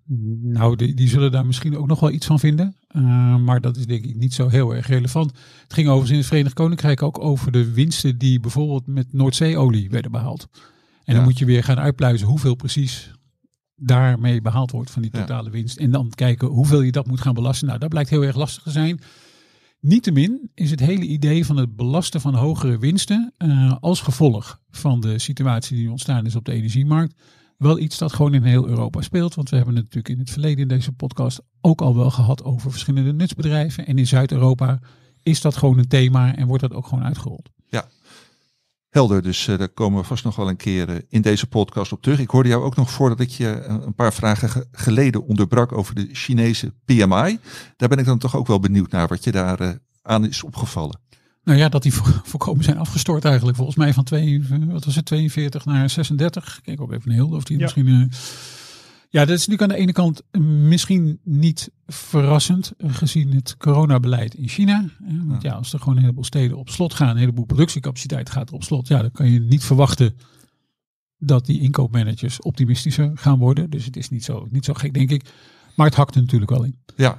Nou, 0.43 0.77
die, 0.77 0.95
die 0.95 1.09
zullen 1.09 1.33
daar 1.33 1.47
misschien 1.47 1.77
ook 1.77 1.87
nog 1.87 2.01
wel 2.01 2.11
iets 2.11 2.27
van 2.27 2.39
vinden. 2.39 2.77
Uh, 2.97 3.37
maar 3.37 3.61
dat 3.61 3.77
is 3.77 3.87
denk 3.87 4.05
ik 4.05 4.17
niet 4.17 4.35
zo 4.35 4.49
heel 4.49 4.75
erg 4.75 4.87
relevant. 4.87 5.31
Het 5.63 5.73
ging 5.75 5.87
overigens 5.87 6.11
in 6.11 6.19
het 6.19 6.27
Verenigd 6.27 6.55
Koninkrijk 6.55 7.03
ook 7.03 7.19
over 7.19 7.53
de 7.53 7.73
winsten 7.73 8.19
die 8.19 8.41
bijvoorbeeld 8.41 8.87
met 8.87 9.13
Noordzeeolie 9.13 9.91
werden 9.91 10.11
behaald. 10.11 10.49
En 11.05 11.15
dan 11.15 11.25
moet 11.25 11.39
je 11.39 11.45
weer 11.45 11.65
gaan 11.65 11.79
uitpluizen 11.79 12.27
hoeveel 12.27 12.55
precies 12.55 13.11
daarmee 13.77 14.41
behaald 14.41 14.71
wordt 14.71 14.91
van 14.91 15.03
die 15.03 15.11
totale 15.11 15.51
winst. 15.51 15.77
En 15.77 15.91
dan 15.91 16.11
kijken 16.11 16.49
hoeveel 16.49 16.81
je 16.81 16.93
dat 16.93 17.07
moet 17.07 17.21
gaan 17.21 17.35
belasten. 17.35 17.67
Nou, 17.67 17.79
dat 17.79 17.89
blijkt 17.89 18.11
heel 18.11 18.25
erg 18.25 18.37
lastig 18.37 18.63
te 18.63 18.71
zijn. 18.71 19.01
Niettemin 19.81 20.51
is 20.55 20.71
het 20.71 20.81
hele 20.81 21.05
idee 21.05 21.47
van 21.47 21.57
het 21.57 21.77
belasten 21.77 22.21
van 22.21 22.35
hogere 22.35 22.79
winsten 22.79 23.33
eh, 23.37 23.77
als 23.81 24.01
gevolg 24.01 24.61
van 24.71 25.01
de 25.01 25.19
situatie 25.19 25.77
die 25.77 25.91
ontstaan 25.91 26.27
is 26.27 26.37
op 26.37 26.45
de 26.45 26.53
energiemarkt 26.53 27.15
wel 27.63 27.79
iets 27.79 27.99
dat 27.99 28.13
gewoon 28.13 28.35
in 28.35 28.43
heel 28.43 28.69
Europa 28.69 29.01
speelt. 29.01 29.35
Want 29.35 29.51
we 29.51 29.57
hebben 29.57 29.75
het 29.75 29.85
natuurlijk 29.85 30.15
in 30.15 30.21
het 30.21 30.31
verleden 30.31 30.59
in 30.59 30.69
deze 30.69 30.93
podcast 30.93 31.41
ook 31.61 31.81
al 31.81 31.97
wel 31.97 32.11
gehad 32.11 32.45
over 32.45 32.71
verschillende 32.71 33.13
nutsbedrijven. 33.13 33.87
En 33.87 33.99
in 33.99 34.07
Zuid-Europa 34.07 34.81
is 35.23 35.41
dat 35.41 35.57
gewoon 35.57 35.79
een 35.79 35.89
thema 35.89 36.37
en 36.37 36.47
wordt 36.47 36.63
dat 36.63 36.75
ook 36.75 36.87
gewoon 36.87 37.05
uitgerold. 37.05 37.51
Helder, 38.93 39.23
dus 39.23 39.49
eh, 39.49 39.59
daar 39.59 39.69
komen 39.69 40.01
we 40.01 40.07
vast 40.07 40.25
nog 40.25 40.37
wel 40.37 40.49
een 40.49 40.57
keer 40.57 40.89
eh, 40.89 40.97
in 41.09 41.23
deze 41.23 41.47
podcast 41.47 41.93
op 41.93 42.03
terug. 42.03 42.19
Ik 42.19 42.31
hoorde 42.31 42.49
jou 42.49 42.63
ook 42.65 42.77
nog 42.77 42.91
voordat 42.91 43.21
ik 43.21 43.29
je 43.29 43.51
eh, 43.51 43.77
een 43.85 43.95
paar 43.95 44.13
vragen 44.13 44.49
ge- 44.49 44.67
geleden 44.73 45.27
onderbrak 45.27 45.73
over 45.73 45.95
de 45.95 46.09
Chinese 46.13 46.73
PMI. 46.85 47.39
Daar 47.77 47.89
ben 47.89 47.99
ik 47.99 48.05
dan 48.05 48.19
toch 48.19 48.37
ook 48.37 48.47
wel 48.47 48.61
benieuwd 48.61 48.91
naar 48.91 49.09
wat 49.09 49.25
je 49.25 49.33
daar 49.33 49.79
aan 50.03 50.27
is 50.27 50.43
opgevallen. 50.43 51.01
Nou 51.45 51.59
ja, 51.59 51.69
dat 51.69 51.83
die 51.83 51.95
vo- 51.95 52.21
voorkomen 52.23 52.65
zijn 52.65 52.79
afgestort 52.79 53.25
eigenlijk. 53.25 53.57
Volgens 53.57 53.77
mij 53.77 53.93
van 53.95 54.05
twee, 54.05 54.47
wat 54.67 54.85
was 54.85 54.95
het, 54.95 55.05
42 55.05 55.65
naar 55.65 55.91
36. 55.91 56.61
Kijk 56.63 56.81
ook 56.81 56.93
even 56.93 57.09
naar 57.09 57.17
Hilde 57.17 57.37
of 57.37 57.45
die 57.45 57.59
Ja. 57.59 57.63
misschien... 57.63 58.11
ja, 59.13 59.25
dat 59.25 59.39
is 59.39 59.47
natuurlijk 59.47 59.63
aan 59.63 59.77
de 59.77 59.83
ene 59.83 59.93
kant 59.93 60.23
misschien 60.69 61.21
niet 61.23 61.71
verrassend 61.87 62.73
eh, 62.77 62.95
gezien 62.95 63.35
het 63.35 63.57
coronabeleid 63.57 64.35
in 64.35 64.49
China. 64.49 64.85
Want 65.25 65.43
ja, 65.43 65.53
als 65.53 65.73
er 65.73 65.79
gewoon 65.79 65.95
een 65.95 66.01
heleboel 66.01 66.25
steden 66.25 66.57
op 66.57 66.69
slot 66.69 66.95
gaan, 66.95 67.09
een 67.09 67.17
heleboel 67.17 67.45
productiecapaciteit 67.45 68.31
gaat 68.31 68.53
op 68.53 68.65
slot, 68.65 68.89
ja, 68.89 69.01
dan 69.01 69.11
kan 69.11 69.31
je 69.31 69.41
niet 69.41 69.65
verwachten 69.65 70.17
dat 71.19 71.47
die 71.47 71.61
inkoopmanagers 71.61 72.41
optimistischer 72.41 73.11
gaan 73.15 73.39
worden. 73.39 73.71
Dus 73.71 73.85
het 73.85 73.97
is 73.97 74.09
niet 74.09 74.25
zo, 74.25 74.47
niet 74.51 74.65
zo 74.65 74.75
gek, 74.75 74.95
denk 74.95 75.11
ik. 75.11 75.33
Maar 75.77 75.87
het 75.87 75.95
hakt 75.95 76.15
er 76.15 76.21
natuurlijk 76.21 76.51
wel 76.51 76.65
in. 76.65 76.79
Ja. 76.97 77.19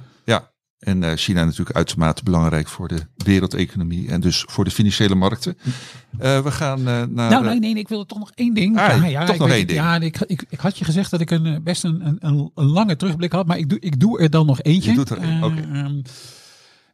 En 0.84 1.02
eh, 1.02 1.12
China 1.16 1.44
natuurlijk 1.44 1.76
uitermate 1.76 2.22
belangrijk 2.22 2.68
voor 2.68 2.88
de 2.88 3.00
wereldeconomie 3.16 4.08
en 4.08 4.20
dus 4.20 4.44
voor 4.48 4.64
de 4.64 4.70
financiële 4.70 5.14
markten. 5.14 5.56
Eh, 6.18 6.40
we 6.40 6.50
gaan 6.50 6.78
eh, 6.78 6.84
naar. 6.84 7.30
Nou, 7.30 7.44
nee, 7.44 7.58
nee, 7.58 7.74
ik 7.74 7.88
wil 7.88 8.06
toch 8.06 8.18
nog 8.18 8.30
één 8.34 8.54
ding. 8.54 8.78
Ah, 8.78 8.88
toch 9.26 9.34
ik 9.34 9.38
nog 9.38 9.48
weet 9.48 9.56
één 9.56 9.66
ding. 9.66 9.78
Ja, 9.78 10.00
ik, 10.00 10.20
ik, 10.26 10.44
ik 10.48 10.60
had 10.60 10.78
je 10.78 10.84
gezegd 10.84 11.10
dat 11.10 11.20
ik 11.20 11.30
een, 11.30 11.60
best 11.62 11.84
een, 11.84 12.18
een, 12.20 12.50
een, 12.54 12.70
lange 12.70 12.96
terugblik 12.96 13.32
had, 13.32 13.46
maar 13.46 13.58
ik 13.58 13.68
doe, 13.68 13.80
ik 13.80 14.00
doe 14.00 14.18
er 14.18 14.30
dan 14.30 14.46
nog 14.46 14.62
eentje. 14.62 14.90
Je 14.90 14.96
doet 14.96 15.10
er 15.10 15.18
één, 15.18 15.38
Eh, 15.38 15.44
oké. 15.44 15.68
ehm, 15.72 16.02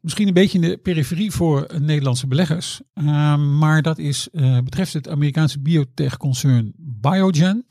misschien 0.01 0.29
een 0.29 0.35
beetje 0.35 0.59
in 0.61 0.69
de 0.69 0.77
periferie 0.77 1.31
voor 1.33 1.67
Nederlandse 1.79 2.27
beleggers, 2.27 2.81
Ehm, 2.95 3.59
maar 3.59 3.83
dat 3.83 3.99
is, 3.99 4.29
betreft 4.65 4.93
het 4.93 5.09
Amerikaanse 5.09 5.61
biotech-concern 5.61 6.73
Biogen. 6.77 7.67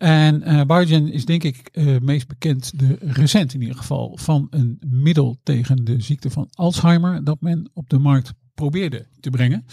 En 0.00 0.42
eh, 0.42 0.60
Biogen 0.64 1.12
is 1.12 1.24
denk 1.24 1.44
ik 1.44 1.68
eh, 1.72 1.98
meest 1.98 2.28
bekend, 2.28 2.78
de 2.78 2.96
recent 3.00 3.54
in 3.54 3.60
ieder 3.60 3.76
geval, 3.76 4.16
van 4.20 4.46
een 4.50 4.78
middel 4.86 5.38
tegen 5.42 5.84
de 5.84 6.00
ziekte 6.00 6.30
van 6.30 6.48
Alzheimer 6.50 7.24
dat 7.24 7.40
men 7.40 7.70
op 7.74 7.90
de 7.90 7.98
markt 7.98 8.32
probeerde 8.54 9.06
te 9.20 9.30
brengen. 9.30 9.64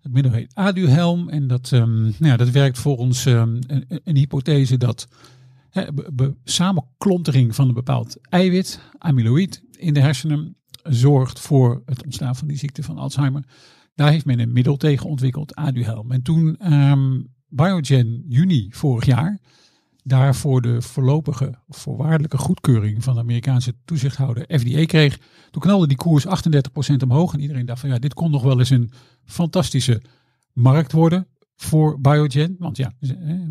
Het 0.00 0.12
middel 0.12 0.32
heet 0.32 0.54
Aduhelm 0.54 1.28
en 1.28 1.46
dat, 1.46 1.72
ehm, 1.72 2.02
nou 2.02 2.14
ja, 2.18 2.36
dat 2.36 2.50
werkt 2.50 2.78
volgens 2.78 3.26
ehm, 3.26 3.58
een, 4.04 4.16
hypothese 4.16 4.76
dat 4.76 5.08
samenklontering 6.44 7.54
van 7.54 7.68
een 7.68 7.74
bepaald 7.74 8.16
eiwit, 8.20 8.80
amyloïd, 8.98 9.62
in 9.78 9.94
de 9.94 10.00
hersenen 10.00 10.56
zorgt 10.82 11.40
voor 11.40 11.82
het 11.84 12.04
ontstaan 12.04 12.36
van 12.36 12.48
die 12.48 12.58
ziekte 12.58 12.82
van 12.82 12.98
Alzheimer. 12.98 13.44
Daar 13.94 14.10
heeft 14.10 14.24
men 14.24 14.38
een 14.38 14.52
middel 14.52 14.76
tegen 14.76 15.08
ontwikkeld, 15.08 15.54
Aduhelm. 15.54 16.10
En 16.10 16.22
toen 16.22 16.56
ehm, 16.56 17.20
Biogen 17.48 18.24
juni 18.28 18.68
vorig 18.70 19.06
jaar 19.06 19.38
daarvoor 20.04 20.62
de 20.62 20.82
voorlopige 20.82 21.54
voorwaardelijke 21.68 22.38
goedkeuring 22.38 23.04
van 23.04 23.14
de 23.14 23.20
Amerikaanse 23.20 23.74
toezichthouder 23.84 24.58
FDA 24.58 24.84
kreeg, 24.84 25.18
toen 25.50 25.62
knalde 25.62 25.86
die 25.86 25.96
koers 25.96 26.26
38% 26.26 26.30
omhoog. 27.02 27.32
En 27.32 27.40
iedereen 27.40 27.66
dacht 27.66 27.80
van 27.80 27.88
ja, 27.88 27.98
dit 27.98 28.14
kon 28.14 28.30
nog 28.30 28.42
wel 28.42 28.58
eens 28.58 28.70
een 28.70 28.90
fantastische 29.24 30.02
markt 30.52 30.92
worden 30.92 31.26
voor 31.56 32.00
Biogen. 32.00 32.56
Want 32.58 32.76
ja, 32.76 32.92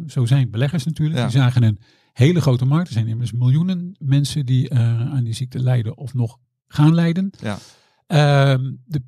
zo 0.07 0.25
zijn 0.25 0.49
beleggers 0.49 0.85
natuurlijk. 0.85 1.17
Ja. 1.17 1.23
Die 1.23 1.37
zagen 1.37 1.63
een 1.63 1.79
hele 2.13 2.41
grote 2.41 2.65
markt. 2.65 2.87
Er 2.87 2.93
zijn 2.93 3.07
immers 3.07 3.31
miljoenen 3.31 3.95
mensen 3.99 4.45
die 4.45 4.69
eh, 4.69 4.79
aan 5.11 5.23
die 5.23 5.33
ziekte 5.33 5.59
lijden 5.59 5.97
of 5.97 6.13
nog 6.13 6.37
gaan 6.67 6.93
lijden. 6.93 7.31
Ja. 7.39 7.57
Ehm, 8.07 8.71
de 8.85 9.01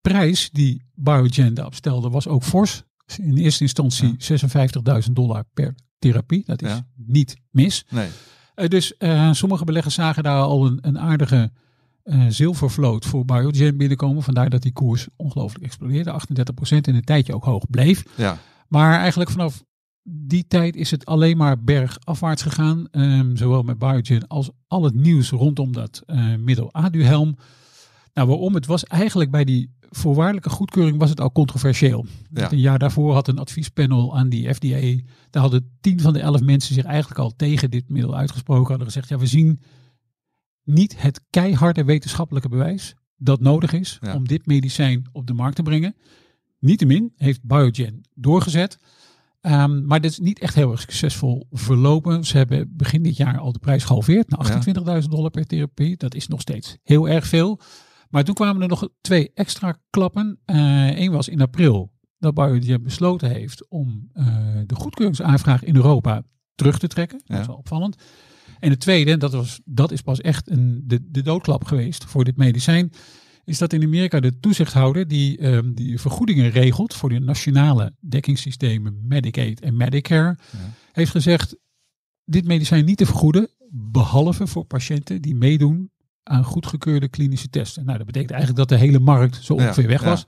prijs 0.00 0.50
die 0.50 0.82
Biogen 0.94 1.54
daarop 1.54 1.74
stelde 1.74 2.10
was 2.10 2.28
ook 2.28 2.42
fors. 2.42 2.82
In 3.16 3.36
eerste 3.36 3.62
instantie 3.62 4.16
56.000 5.06 5.12
dollar 5.12 5.44
per 5.54 5.74
therapie. 5.98 6.42
Dat 6.46 6.62
is 6.62 6.70
Ja. 6.70 6.86
niet 6.96 7.36
mis. 7.50 7.84
nee. 7.90 8.08
Eh, 8.54 8.68
dus 8.68 8.96
eh, 8.96 9.32
sommige 9.32 9.64
beleggers 9.64 9.94
zagen 9.94 10.22
daar 10.22 10.40
al 10.40 10.66
een, 10.66 10.78
een 10.80 10.98
aardige 10.98 11.50
eh, 12.02 12.24
zilvervloot 12.28 13.04
voor 13.06 13.24
Biogen 13.24 13.76
binnenkomen. 13.76 14.22
Vandaar 14.22 14.50
dat 14.50 14.62
die 14.62 14.72
koers 14.72 15.06
ongelooflijk 15.16 15.64
explodeerde. 15.64 16.12
38% 16.12 16.88
in 16.88 16.94
een 16.94 17.04
tijdje 17.04 17.34
ook 17.34 17.44
hoog 17.44 17.64
bleef. 17.70 18.04
Ja. 18.16 18.38
Maar 18.68 18.98
eigenlijk 18.98 19.30
vanaf 19.30 19.64
die 20.02 20.46
tijd 20.46 20.76
is 20.76 20.90
het 20.90 21.04
alleen 21.06 21.36
maar 21.36 21.62
bergafwaarts 21.62 22.42
gegaan. 22.42 22.88
Ehm, 22.90 23.36
zowel 23.36 23.62
met 23.62 23.78
Biogen 23.78 24.26
als 24.26 24.50
al 24.68 24.84
het 24.84 24.94
nieuws 24.94 25.30
rondom 25.30 25.72
dat 25.72 26.02
middel 26.38 26.72
Aduhelm. 26.74 27.36
Nou, 28.18 28.30
waarom? 28.30 28.54
Het 28.54 28.66
was 28.66 28.84
eigenlijk 28.84 29.30
bij 29.30 29.44
die 29.44 29.70
voorwaardelijke 29.90 30.50
goedkeuring 30.50 30.98
was 30.98 31.10
het 31.10 31.20
al 31.20 31.32
controversieel. 31.32 32.06
Ja. 32.32 32.52
Een 32.52 32.58
jaar 32.58 32.78
daarvoor 32.78 33.12
had 33.12 33.28
een 33.28 33.38
adviespanel 33.38 34.16
aan 34.16 34.28
die 34.28 34.54
FDA. 34.54 35.02
Daar 35.30 35.42
hadden 35.42 35.76
tien 35.80 36.00
van 36.00 36.12
de 36.12 36.18
elf 36.20 36.40
mensen 36.40 36.74
zich 36.74 36.84
eigenlijk 36.84 37.20
al 37.20 37.36
tegen 37.36 37.70
dit 37.70 37.88
middel 37.88 38.16
uitgesproken. 38.16 38.68
Hadden 38.68 38.86
gezegd, 38.86 39.08
ja, 39.08 39.18
we 39.18 39.26
zien 39.26 39.60
niet 40.64 41.02
het 41.02 41.20
keiharde 41.30 41.84
wetenschappelijke 41.84 42.48
bewijs 42.48 42.94
dat 43.16 43.40
nodig 43.40 43.72
is 43.72 43.98
Ja. 44.00 44.14
om 44.14 44.28
dit 44.28 44.46
medicijn 44.46 45.08
op 45.12 45.26
de 45.26 45.34
markt 45.34 45.56
te 45.56 45.62
brengen. 45.62 45.94
Niettemin 46.58 47.12
heeft 47.16 47.42
Biogen 47.42 48.00
doorgezet. 48.14 48.78
Ehm, 49.40 49.86
maar 49.86 50.00
dit 50.00 50.10
is 50.10 50.18
niet 50.18 50.38
echt 50.38 50.54
heel 50.54 50.70
erg 50.70 50.80
succesvol 50.80 51.46
verlopen. 51.50 52.24
Ze 52.24 52.36
hebben 52.36 52.76
begin 52.76 53.02
dit 53.02 53.16
jaar 53.16 53.38
al 53.38 53.52
de 53.52 53.58
prijs 53.58 53.84
gehalveerd 53.84 54.28
naar 54.28 54.38
28.000 54.38 55.10
dollar 55.10 55.30
per 55.30 55.46
therapie. 55.46 55.96
Dat 55.96 56.14
is 56.14 56.28
nog 56.28 56.40
steeds 56.40 56.76
heel 56.82 57.08
erg 57.08 57.26
veel. 57.26 57.60
Maar 58.08 58.24
toen 58.24 58.34
kwamen 58.34 58.62
er 58.62 58.68
nog 58.68 58.88
twee 59.00 59.30
extra 59.34 59.78
klappen. 59.90 60.38
Eén 60.44 61.12
was 61.12 61.28
in 61.28 61.40
april 61.40 61.92
dat 62.18 62.34
Biogen 62.34 62.82
besloten 62.82 63.30
heeft 63.30 63.68
om 63.68 64.08
eh, 64.12 64.26
de 64.66 64.74
goedkeuringsaanvraag 64.74 65.64
in 65.64 65.76
Europa 65.76 66.22
terug 66.54 66.78
te 66.78 66.86
trekken. 66.86 67.20
Dat 67.24 67.40
is 67.40 67.46
wel 67.46 67.56
opvallend. 67.56 67.96
En 68.58 68.70
het 68.70 68.80
tweede, 68.80 69.16
dat, 69.16 69.32
was, 69.32 69.60
dat 69.64 69.90
is 69.90 70.02
pas 70.02 70.20
echt 70.20 70.50
een, 70.50 70.82
de, 70.86 71.10
de 71.10 71.22
doodklap 71.22 71.64
geweest 71.64 72.04
voor 72.04 72.24
dit 72.24 72.36
medicijn, 72.36 72.92
is 73.44 73.58
dat 73.58 73.72
in 73.72 73.82
Amerika 73.82 74.20
de 74.20 74.38
toezichthouder 74.38 75.08
die, 75.08 75.38
ehm, 75.38 75.72
die 75.72 76.00
vergoedingen 76.00 76.50
regelt 76.50 76.94
voor 76.94 77.08
de 77.08 77.18
nationale 77.18 77.94
dekkingssystemen 78.00 79.06
Medicaid 79.06 79.60
en 79.60 79.76
Medicare, 79.76 80.36
heeft 80.92 81.10
gezegd 81.10 81.56
dit 82.24 82.44
medicijn 82.44 82.84
niet 82.84 82.96
te 82.96 83.06
vergoeden, 83.06 83.48
behalve 83.70 84.46
voor 84.46 84.64
patiënten 84.64 85.22
die 85.22 85.34
meedoen 85.34 85.90
aan 86.28 86.44
goedgekeurde 86.44 87.08
klinische 87.08 87.50
testen. 87.50 87.84
Nou, 87.84 87.96
dat 87.98 88.06
betekent 88.06 88.30
eigenlijk 88.30 88.68
dat 88.68 88.78
de 88.78 88.84
hele 88.84 88.98
markt 88.98 89.44
zo 89.44 89.54
Ja, 89.54 89.62
ongeveer 89.62 89.86
weg 89.86 90.00
ja. 90.00 90.08
was. 90.08 90.26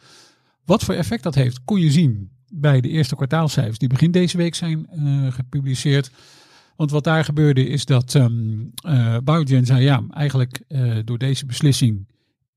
Wat 0.65 0.85
voor 0.85 0.95
effect 0.95 1.23
dat 1.23 1.35
heeft, 1.35 1.65
kon 1.65 1.81
je 1.81 1.91
zien 1.91 2.31
bij 2.53 2.81
de 2.81 2.89
eerste 2.89 3.17
kwartaalcijfers 3.17 3.79
die 3.79 3.89
begin 3.89 4.11
deze 4.11 4.37
week 4.37 4.55
zijn 4.55 4.87
eh, 4.87 5.33
gepubliceerd. 5.33 6.11
Want 6.77 6.91
wat 6.91 7.05
daar 7.05 7.25
gebeurde 7.25 7.67
is 7.67 7.85
dat 7.85 8.19
Biogen 9.25 9.67
zei 9.67 9.83
ja, 9.83 10.05
eigenlijk 10.11 10.63
eh, 10.69 10.97
door 11.05 11.19
deze 11.19 11.47
beslissing 11.47 12.09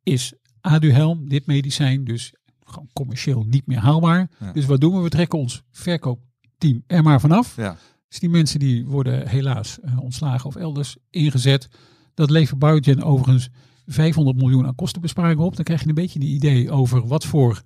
is 0.03 0.33
Aduhelm, 0.62 1.29
dit 1.29 1.45
medicijn, 1.45 2.03
dus 2.03 2.33
gewoon 2.63 2.89
commercieel 2.93 3.43
niet 3.43 3.67
meer 3.67 3.77
haalbaar. 3.77 4.29
Ja. 4.39 4.51
Dus 4.51 4.65
wat 4.65 4.81
doen 4.81 4.95
we? 4.95 5.01
We 5.01 5.09
trekken 5.09 5.39
ons 5.39 5.63
verkoopteam 5.71 6.83
er 6.88 7.03
maar 7.03 7.19
vanaf. 7.19 7.55
Ja. 7.55 7.77
Dus 8.09 8.19
die 8.19 8.29
mensen 8.29 8.59
die 8.59 8.85
worden 8.85 9.27
helaas 9.27 9.79
ontslagen 10.00 10.45
of 10.45 10.55
elders 10.55 10.97
ingezet. 11.09 11.69
Dat 12.13 12.29
levert 12.29 12.60
Biogen 12.60 13.03
overigens 13.03 13.50
500 13.86 14.38
miljoen 14.38 14.65
aan 14.65 14.75
kostenbesparingen 14.75 15.46
op. 15.46 15.55
Dan 15.55 15.65
krijg 15.65 15.82
je 15.82 15.88
een 15.88 15.93
beetje 15.96 16.20
een 16.20 16.25
idee 16.25 16.72
over 16.72 17.08
wat 17.08 17.25
voor 17.25 17.62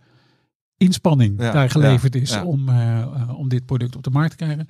inspanning 0.77 1.41
Ja, 1.41 1.51
daar 1.51 1.69
geleverd 1.69 2.13
ja, 2.13 2.19
is 2.19 2.29
ja. 2.29 2.45
Om, 2.45 2.69
eh, 2.69 3.01
eh, 3.01 3.37
om 3.37 3.49
dit 3.49 3.65
product 3.65 3.95
op 3.95 4.03
de 4.03 4.09
markt 4.09 4.37
te 4.37 4.43
krijgen. 4.43 4.67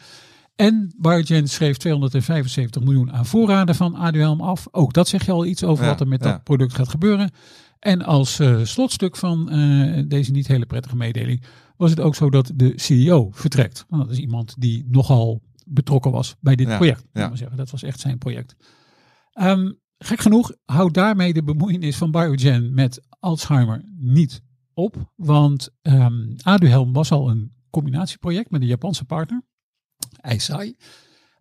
En 0.55 0.93
Biogen 0.97 1.47
schreef 1.47 1.77
275 1.77 2.83
miljoen 2.83 3.11
aan 3.11 3.25
voorraden 3.25 3.75
van 3.75 3.95
Aduhelm 3.95 4.41
af. 4.41 4.67
Ook 4.71 4.93
dat 4.93 5.07
zeg 5.07 5.25
je 5.25 5.31
al 5.31 5.45
iets 5.45 5.63
over 5.63 5.85
wat 5.85 5.99
er 5.99 6.07
met 6.07 6.21
dat 6.21 6.43
product 6.43 6.73
gaat 6.73 6.89
gebeuren. 6.89 7.31
En 7.79 8.01
als 8.01 8.39
eh, 8.39 8.59
slotstuk 8.63 9.15
van 9.15 9.45
deze 10.07 10.31
niet 10.31 10.47
hele 10.47 10.65
prettige 10.65 10.95
mededeling 10.95 11.43
was 11.75 11.89
het 11.89 11.99
ook 11.99 12.15
zo 12.15 12.29
dat 12.29 12.51
de 12.55 12.73
CEO 12.75 13.29
vertrekt. 13.31 13.85
Nou, 13.89 14.03
dat 14.03 14.11
is 14.11 14.17
iemand 14.17 14.55
die 14.57 14.85
nogal 14.87 15.41
betrokken 15.65 16.11
was 16.11 16.35
bij 16.39 16.55
dit 16.55 16.67
project. 16.67 17.03
Dat 17.55 17.71
was 17.71 17.83
echt 17.83 17.99
zijn 17.99 18.17
project. 18.17 18.55
Ehm, 19.37 19.71
gek 19.97 20.19
genoeg 20.19 20.51
houdt 20.65 20.93
daarmee 20.93 21.33
de 21.33 21.43
bemoeienis 21.43 21.97
van 21.97 22.11
Biogen 22.11 22.73
met 22.73 23.01
Alzheimer 23.19 23.83
niet 23.95 24.41
op. 24.73 25.11
Want 25.15 25.69
ehm 25.81 26.33
Aduhelm 26.41 26.93
was 26.93 27.11
al 27.11 27.29
een 27.29 27.53
combinatieproject 27.69 28.51
met 28.51 28.61
een 28.61 28.67
Japanse 28.67 29.05
partner, 29.05 29.41
Eisai. 30.21 30.75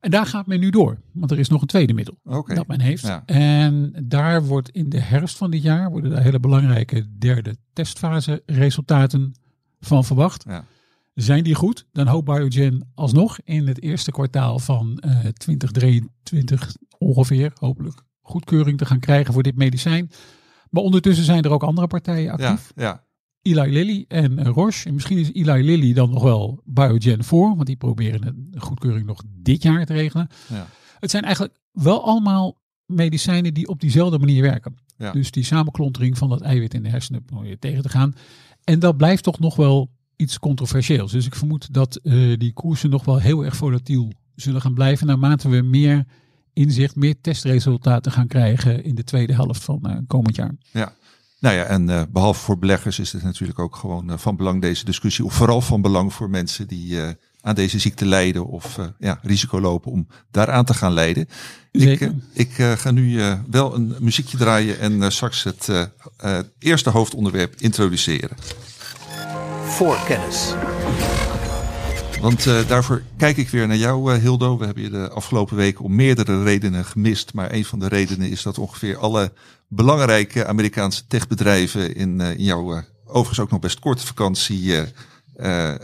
En 0.01 0.11
daar 0.11 0.27
gaat 0.27 0.47
men 0.47 0.61
nu 0.61 0.71
door, 0.71 1.01
want 1.13 1.31
er 1.31 1.39
is 1.39 1.49
nog 1.49 1.61
een 1.61 1.67
tweede 1.67 1.93
middel 1.93 2.19
dat 2.55 2.67
men 2.67 2.81
heeft. 2.81 3.07
Ja. 3.07 3.23
En 3.27 4.05
daar 4.05 4.45
wordt 4.45 4.71
in 4.71 4.89
de 4.89 5.01
herfst 5.01 5.37
van 5.37 5.51
dit 5.51 5.63
jaar 5.63 5.91
worden 5.91 6.11
daar 6.11 6.23
hele 6.23 6.41
belangrijke 6.41 7.17
derde 7.19 7.57
testfase 7.73 8.43
resultaten 8.47 9.35
van 9.81 10.05
verwacht. 10.05 10.45
Ja. 10.49 10.65
Zijn 11.17 11.45
die 11.45 11.55
goed, 11.55 11.87
dan 11.93 12.07
hoopt 12.07 12.25
Biogen 12.25 12.89
alsnog 12.95 13.39
in 13.45 13.67
het 13.67 13.83
eerste 13.83 14.11
kwartaal 14.11 14.59
van 14.59 14.99
eh 14.99 15.19
2023 15.27 16.77
ongeveer, 16.99 17.53
hopelijk, 17.55 18.03
goedkeuring 18.21 18.79
te 18.79 18.87
gaan 18.87 19.01
krijgen 19.01 19.33
voor 19.33 19.43
dit 19.43 19.57
medicijn. 19.57 20.11
Maar 20.71 20.83
ondertussen 20.83 21.25
zijn 21.25 21.43
er 21.43 21.51
ook 21.51 21.63
andere 21.63 21.87
partijen 21.87 22.25
Ja, 22.25 22.33
actief. 22.33 22.73
ja, 22.75 23.05
Eli 23.43 23.73
Lilly 23.73 24.05
en 24.09 24.39
eh, 24.39 24.47
Roche. 24.47 24.89
En 24.89 24.95
misschien 24.95 25.19
is 25.19 25.33
Eli 25.33 25.63
Lilly 25.65 25.93
dan 25.93 26.11
nog 26.11 26.23
wel 26.23 26.61
Biogen 26.65 27.25
voor, 27.25 27.55
want 27.55 27.67
die 27.67 27.77
proberen 27.77 28.27
een 28.27 28.61
goedkeuring 28.61 29.07
nog 29.07 29.23
dit 29.27 29.63
jaar 29.63 29.87
te 29.87 29.93
regelen. 29.93 30.29
ja. 30.49 30.67
Het 31.01 31.11
zijn 31.11 31.23
eigenlijk 31.25 31.59
wel 31.73 32.05
allemaal 32.05 32.61
medicijnen 32.87 33.55
die 33.55 33.69
op 33.69 33.81
diezelfde 33.81 34.19
manier 34.19 34.43
werken. 34.43 34.75
Ja. 34.97 35.13
Dus 35.13 35.31
die 35.31 35.45
samenklontering 35.45 36.19
van 36.19 36.29
dat 36.29 36.41
eiwit 36.41 36.75
in 36.75 36.83
de 36.83 36.89
hersenen 36.89 37.25
proberen 37.25 37.59
tegen 37.59 37.83
te 37.83 37.89
gaan. 37.89 38.15
En 38.65 38.79
dat 38.79 38.97
blijft 38.97 39.23
toch 39.23 39.39
nog 39.39 39.57
wel 39.57 39.91
iets 40.17 40.39
controversieels. 40.39 41.13
Dus 41.13 41.27
ik 41.27 41.35
vermoed 41.35 41.75
dat 41.75 41.97
eh, 41.97 42.13
die 42.39 42.53
koersen 42.53 42.91
nog 42.91 43.05
wel 43.05 43.19
heel 43.19 43.45
erg 43.45 43.57
volatiel 43.57 44.13
zullen 44.35 44.61
gaan 44.61 44.75
blijven 44.75 45.07
naarmate 45.07 45.49
we 45.49 45.63
meer 45.63 46.05
inzicht, 46.53 46.97
meer 46.97 47.15
testresultaten 47.21 48.13
gaan 48.13 48.27
krijgen 48.27 48.85
in 48.85 48.95
de 48.95 49.05
tweede 49.05 49.35
helft 49.35 49.65
van 49.65 49.81
eh, 49.83 49.97
komend 50.07 50.37
jaar. 50.37 50.55
Nou 51.41 51.57
ja, 51.57 51.65
en 51.65 51.91
eh, 51.91 52.03
behalve 52.13 52.41
voor 52.41 52.59
beleggers 52.59 52.99
is 52.99 53.13
het 53.13 53.23
natuurlijk 53.23 53.59
ook 53.59 53.77
gewoon 53.77 54.19
van 54.19 54.37
belang 54.37 54.61
deze 54.61 54.85
discussie. 54.85 55.25
Of 55.25 55.35
vooral 55.35 55.61
van 55.61 55.83
belang 55.83 56.13
voor 56.13 56.31
mensen 56.31 56.67
die 56.67 56.99
aan 57.41 57.55
deze 57.55 57.79
ziekte 57.79 58.07
lijden 58.07 58.47
of 58.47 58.79
ja, 58.99 59.19
risico 59.23 59.61
lopen 59.61 59.93
om 59.93 60.07
daaraan 60.31 60.65
te 60.65 60.75
gaan 60.75 60.93
lijden. 60.93 61.29
Ik, 61.71 61.81
Zeker. 61.81 62.15
ik 62.33 62.51
ga 62.53 62.91
nu 62.91 63.21
wel 63.51 63.75
een 63.75 63.95
muziekje 64.01 64.37
draaien 64.37 64.79
en 64.79 65.13
straks 65.13 65.45
het 65.45 65.71
eerste 66.59 66.91
hoofdonderwerp 66.91 67.55
introduceren. 67.57 68.37
Voor 69.67 69.99
kennis. 70.07 70.55
Want 72.21 72.47
eh, 72.47 72.69
daarvoor 72.69 73.03
kijk 73.17 73.37
ik 73.37 73.49
weer 73.49 73.67
naar 73.67 73.77
jou, 73.77 74.13
eh, 74.13 74.21
Hildo. 74.21 74.59
We 74.59 74.65
hebben 74.65 74.83
je 74.83 74.91
de 74.91 75.09
afgelopen 75.09 75.57
weken 75.57 75.85
om 75.85 75.95
meerdere 75.95 76.43
redenen 76.43 76.85
gemist. 76.85 77.35
Maar 77.35 77.53
een 77.53 77.65
van 77.65 77.79
de 77.79 77.89
redenen 77.89 78.31
is 78.31 78.43
dat 78.43 78.59
ongeveer 78.59 78.99
alle 78.99 79.33
belangrijke 79.69 80.47
Amerikaanse 80.47 81.07
techbedrijven 81.07 81.95
in, 81.95 82.21
eh, 82.21 82.31
in 82.31 82.45
jouw 82.45 82.83
overigens 83.07 83.41
ook 83.41 83.51
nog 83.51 83.61
best 83.61 83.79
korte 83.79 84.07
vakantie 84.07 84.75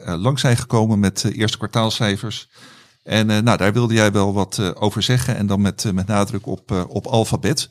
lang 0.04 0.38
zijn 0.38 0.56
gekomen 0.56 1.00
met 1.00 1.24
eerste 1.32 1.56
kwartaalcijfers. 1.56 2.48
En 3.02 3.26
nou, 3.26 3.56
daar 3.56 3.72
wilde 3.72 3.94
jij 3.94 4.12
wel 4.12 4.32
wat 4.32 4.74
over 4.74 5.02
zeggen. 5.02 5.36
En 5.36 5.46
dan 5.46 5.60
met, 5.60 5.90
met 5.94 6.06
nadruk 6.06 6.46
op, 6.46 6.86
op 6.88 7.06
alfabet. 7.06 7.68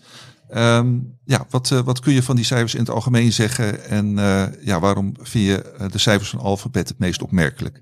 Ehm, 0.51 1.00
ja, 1.25 1.46
wat, 1.50 1.72
eh, 1.72 1.79
wat 1.79 2.00
kun 2.00 2.13
je 2.13 2.24
van 2.24 2.36
die 2.36 2.46
cijfers 2.46 2.74
in 2.74 2.79
het 2.79 2.89
algemeen 2.89 3.31
zeggen? 3.31 3.86
En 3.86 4.20
eh, 4.20 4.48
ja, 4.62 4.79
waarom 4.79 5.13
vind 5.22 5.46
je 5.46 5.62
eh, 5.62 5.89
de 5.89 5.98
cijfers 5.98 6.29
van 6.29 6.39
alfabet 6.39 6.88
het 6.89 7.00
meest 7.00 7.22
opmerkelijk? 7.22 7.81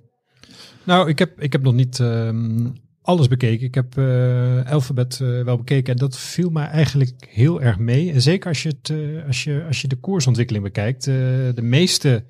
Nou, 0.84 1.10
ik 1.10 1.20
heb, 1.20 1.42
ik 1.42 1.52
heb 1.52 1.62
nog 1.62 1.74
niet 1.74 2.00
ehm, 2.00 2.68
alles 3.02 3.28
bekeken. 3.28 3.66
Ik 3.66 3.76
heb 3.76 3.98
eh 3.98 4.72
Alphabet 4.72 5.18
wel 5.18 5.58
bekeken 5.58 5.94
en 5.94 6.00
dat 6.00 6.18
viel 6.18 6.50
mij 6.50 6.68
eigenlijk 6.68 7.28
heel 7.30 7.62
erg 7.62 7.78
mee. 7.78 8.12
En 8.12 8.22
zeker 8.22 8.50
als 8.50 8.64
je, 8.64 8.70
het, 8.70 8.94
als 9.28 9.44
je, 9.44 9.64
als 9.68 9.82
je 9.82 9.88
de 9.88 10.00
koersontwikkeling 10.00 10.64
bekijkt. 10.64 11.04
de 11.04 11.62
meeste 11.62 12.26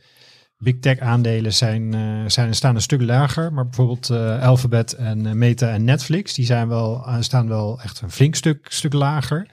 big 0.58 0.80
tech 0.80 1.00
aandelen 1.00 1.54
zijn, 1.54 1.96
zijn, 2.32 2.56
staan 2.56 2.76
een 2.76 2.82
stuk 2.82 3.02
lager. 3.02 3.54
Maar 3.54 3.64
bijvoorbeeld 3.64 4.10
Alphabet 4.42 4.94
en 4.94 5.38
Meta 5.38 5.70
en 5.70 5.84
Netflix, 5.84 6.34
die 6.34 6.46
zijn 6.46 6.68
wel, 6.68 7.06
staan 7.20 7.48
wel 7.48 7.82
echt 7.82 8.02
een 8.02 8.12
flink 8.12 8.36
stuk, 8.36 8.66
stuk 8.70 8.94
lager. 8.94 9.48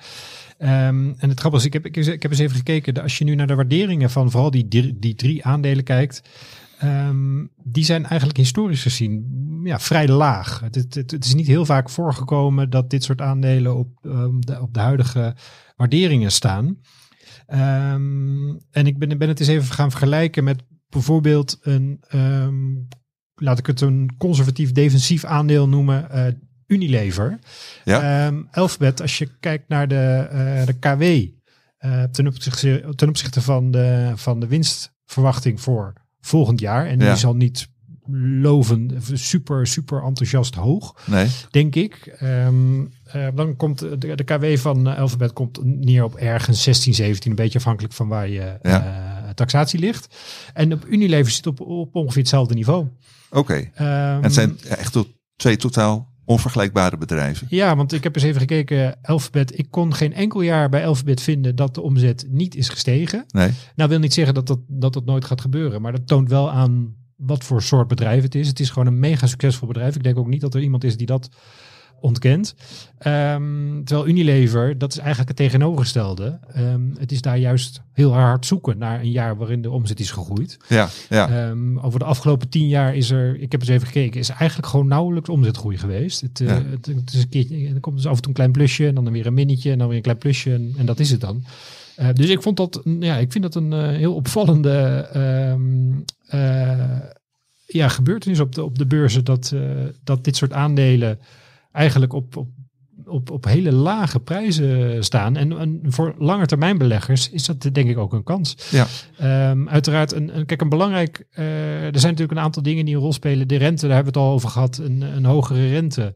Ehm, 0.58 1.12
en 1.16 1.28
het 1.28 1.40
grappige 1.40 1.62
is, 1.62 1.64
ik 1.64 1.72
heb, 1.72 1.86
ik, 1.86 2.22
heb 2.22 2.30
eens 2.30 2.40
even 2.40 2.56
gekeken. 2.56 3.02
Als 3.02 3.18
je 3.18 3.24
nu 3.24 3.34
naar 3.34 3.46
de 3.46 3.54
waarderingen 3.54 4.10
van 4.10 4.30
vooral 4.30 4.50
die, 4.50 4.68
die 4.98 5.14
drie 5.14 5.44
aandelen 5.44 5.84
kijkt. 5.84 6.22
ehm, 6.78 7.44
die 7.62 7.84
zijn 7.84 8.06
eigenlijk 8.06 8.38
historisch 8.38 8.82
gezien 8.82 9.44
ja, 9.64 9.78
vrij 9.78 10.08
laag. 10.08 10.60
Het, 10.60 10.94
het, 10.94 11.24
is 11.24 11.34
niet 11.34 11.46
heel 11.46 11.64
vaak 11.64 11.90
voorgekomen 11.90 12.70
dat 12.70 12.90
dit 12.90 13.04
soort 13.04 13.20
aandelen 13.20 13.76
op, 13.76 13.88
ehm, 14.02 14.40
de, 14.40 14.60
op 14.60 14.74
de 14.74 14.80
huidige 14.80 15.36
waarderingen 15.76 16.32
staan. 16.32 16.80
En 17.46 18.86
ik 18.86 18.98
ben, 18.98 19.18
ben 19.18 19.28
het 19.28 19.40
eens 19.40 19.48
even 19.48 19.74
gaan 19.74 19.90
vergelijken 19.90 20.44
met 20.44 20.62
bijvoorbeeld 20.88 21.58
een, 21.60 22.00
laat 23.34 23.58
ik 23.58 23.66
het 23.66 23.80
een 23.80 24.14
conservatief 24.18 24.72
defensief 24.72 25.24
aandeel 25.24 25.68
noemen, 25.68 26.10
eh, 26.10 26.32
Unilever. 26.66 27.38
Ja. 27.84 28.26
Ehm, 28.26 28.42
Alphabet, 28.52 29.00
als 29.02 29.18
je 29.18 29.28
kijkt 29.40 29.68
naar 29.68 29.88
de, 29.88 30.26
eh, 30.30 30.66
de 30.66 30.72
KW 30.78 31.34
eh, 31.76 32.02
ten, 32.02 32.26
opzichte, 32.26 32.92
ten 32.96 33.08
opzichte 33.08 33.40
van 33.42 33.70
de, 33.70 34.12
van 34.14 34.40
de 34.40 34.46
winstverwachting 34.46 35.60
voor 35.60 35.92
volgend 36.20 36.60
jaar. 36.60 36.86
En 36.86 36.98
die 36.98 37.06
Ja. 37.06 37.12
is 37.12 37.24
al 37.24 37.34
niet 37.36 37.68
loven, 38.40 38.90
super, 39.12 39.66
super 39.66 40.02
enthousiast 40.02 40.54
hoog, 40.54 40.96
Nee? 41.06 41.28
denk 41.50 41.74
ik. 41.74 41.94
Ehm, 42.18 42.84
eh, 43.04 43.26
dan 43.34 43.56
komt 43.56 43.78
de, 43.78 44.14
de 44.14 44.24
KW 44.24 44.56
van 44.56 44.86
Alphabet 44.96 45.32
komt 45.32 45.64
neer 45.64 46.04
op 46.04 46.14
ergens 46.14 46.62
16, 46.62 46.94
17, 46.94 47.30
een 47.30 47.36
beetje 47.36 47.58
afhankelijk 47.58 47.94
van 47.94 48.08
waar 48.08 48.28
je 48.28 48.58
taxatie 49.34 49.78
ligt. 49.80 50.16
En 50.54 50.72
op 50.72 50.86
Unilever 50.88 51.32
zit 51.32 51.46
op, 51.46 51.60
op 51.60 51.94
ongeveer 51.94 52.20
hetzelfde 52.20 52.54
niveau. 52.54 52.86
Oké. 53.30 53.70
Ehm, 53.74 54.22
Het 54.22 54.34
zijn 54.34 54.58
echt 54.68 54.92
to- 54.92 55.06
twee 55.36 55.56
totaal 55.56 56.14
onvergelijkbare 56.26 56.96
bedrijven. 56.96 57.46
Ja, 57.50 57.76
want 57.76 57.92
ik 57.92 58.02
heb 58.02 58.14
eens 58.14 58.24
even 58.24 58.40
gekeken, 58.40 58.98
Alphabet. 59.02 59.58
Ik 59.58 59.66
kon 59.70 59.94
geen 59.94 60.14
enkel 60.14 60.40
jaar 60.40 60.68
bij 60.68 60.86
Alphabet 60.86 61.20
vinden 61.20 61.56
dat 61.56 61.74
de 61.74 61.80
omzet 61.80 62.26
niet 62.28 62.54
is 62.54 62.68
gestegen. 62.68 63.24
Nee? 63.28 63.50
Nou 63.76 63.90
wil 63.90 63.98
niet 63.98 64.14
zeggen 64.14 64.34
dat 64.34 64.46
dat, 64.46 64.58
dat, 64.68 64.92
dat 64.92 65.04
nooit 65.04 65.24
gaat 65.24 65.40
gebeuren, 65.40 65.82
maar 65.82 65.92
dat 65.92 66.06
toont 66.06 66.28
wel 66.28 66.50
aan 66.50 66.94
wat 67.16 67.44
voor 67.44 67.62
soort 67.62 67.88
bedrijf 67.88 68.22
het 68.22 68.34
is. 68.34 68.48
Het 68.48 68.60
is 68.60 68.70
gewoon 68.70 68.86
een 68.86 68.98
mega 68.98 69.26
succesvol 69.26 69.68
bedrijf. 69.68 69.94
Ik 69.96 70.02
denk 70.02 70.18
ook 70.18 70.26
niet 70.26 70.40
dat 70.40 70.54
er 70.54 70.60
iemand 70.60 70.84
is 70.84 70.96
die 70.96 71.06
dat 71.06 71.28
ontkent. 72.00 72.54
Ehm, 72.98 73.84
terwijl 73.84 74.08
Unilever, 74.08 74.78
dat 74.78 74.92
is 74.92 74.98
eigenlijk 74.98 75.28
het 75.28 75.36
tegenovergestelde. 75.36 76.38
Ehm, 76.52 76.80
het 76.98 77.12
is 77.12 77.20
daar 77.20 77.38
juist 77.38 77.82
heel 77.92 78.12
hard 78.12 78.46
zoeken 78.46 78.78
naar 78.78 79.00
een 79.00 79.10
jaar 79.10 79.36
waarin 79.36 79.62
de 79.62 79.70
omzet 79.70 80.00
is 80.00 80.10
gegroeid. 80.10 80.56
Ja, 80.68 80.88
ja. 81.08 81.28
Ehm, 81.28 81.78
over 81.78 81.98
de 81.98 82.04
afgelopen 82.04 82.48
tien 82.48 82.68
jaar 82.68 82.96
is 82.96 83.10
er, 83.10 83.40
ik 83.40 83.52
heb 83.52 83.60
eens 83.60 83.70
even 83.70 83.86
gekeken, 83.86 84.20
is 84.20 84.28
eigenlijk 84.28 84.68
gewoon 84.68 84.86
nauwelijks 84.86 85.28
omzetgroei 85.28 85.78
geweest. 85.78 86.20
Het, 86.20 86.40
eh, 86.40 86.46
Ja. 86.46 86.62
het, 86.70 86.86
het 86.86 87.12
is 87.12 87.22
een 87.22 87.28
keertje, 87.28 87.68
er 87.74 87.80
komt 87.80 87.96
dus 87.96 88.06
af 88.06 88.16
en 88.16 88.18
toe 88.18 88.28
een 88.28 88.34
klein 88.36 88.52
plusje 88.52 88.86
en 88.86 88.94
dan 88.94 89.10
weer 89.10 89.26
een 89.26 89.34
minnetje 89.34 89.70
en 89.70 89.78
dan 89.78 89.86
weer 89.86 89.96
een 89.96 90.02
klein 90.02 90.18
plusje 90.18 90.52
en, 90.52 90.74
en 90.76 90.86
dat 90.86 91.00
is 91.00 91.10
het 91.10 91.20
dan. 91.20 91.44
Eh, 91.96 92.08
dus 92.12 92.28
ik 92.28 92.42
vond 92.42 92.56
dat, 92.56 92.82
ja, 93.00 93.16
ik 93.16 93.32
vind 93.32 93.44
dat 93.44 93.54
een 93.54 93.72
eh, 93.72 93.88
heel 93.88 94.14
opvallende 94.14 95.08
ja, 97.66 97.88
gebeurtenis 97.88 98.40
op 98.40 98.54
de, 98.54 98.64
op 98.64 98.78
de 98.78 98.86
beurzen 98.86 99.24
dat, 99.24 99.54
dat 100.04 100.24
dit 100.24 100.36
soort 100.36 100.52
aandelen 100.52 101.18
eigenlijk 101.76 102.12
op, 102.12 102.36
op, 102.36 102.48
op, 103.04 103.30
op 103.30 103.44
hele 103.44 103.72
lage 103.72 104.20
prijzen 104.20 105.04
staan. 105.04 105.36
En, 105.36 105.58
en 105.58 105.80
voor 105.84 106.14
langetermijn 106.18 106.78
beleggers 106.78 107.30
is 107.30 107.46
dat 107.46 107.60
denk 107.72 107.88
ik 107.88 107.98
ook 107.98 108.12
een 108.12 108.22
kans. 108.24 108.56
ja. 108.70 108.86
Ehm, 109.18 109.68
uiteraard, 109.68 110.12
een, 110.12 110.36
een, 110.36 110.46
kijk, 110.46 110.60
een 110.60 110.68
belangrijk. 110.68 111.26
eh, 111.30 111.44
er 111.84 111.98
zijn 112.00 112.12
natuurlijk 112.12 112.38
een 112.38 112.44
aantal 112.44 112.62
dingen 112.62 112.84
die 112.84 112.94
een 112.94 113.00
rol 113.00 113.12
spelen. 113.12 113.48
De 113.48 113.56
rente, 113.56 113.86
daar 113.86 113.94
hebben 113.94 114.12
we 114.12 114.18
het 114.18 114.28
al 114.28 114.34
over 114.34 114.48
gehad. 114.48 114.78
Een, 114.78 115.00
een 115.00 115.24
hogere 115.24 115.68
rente. 115.68 116.14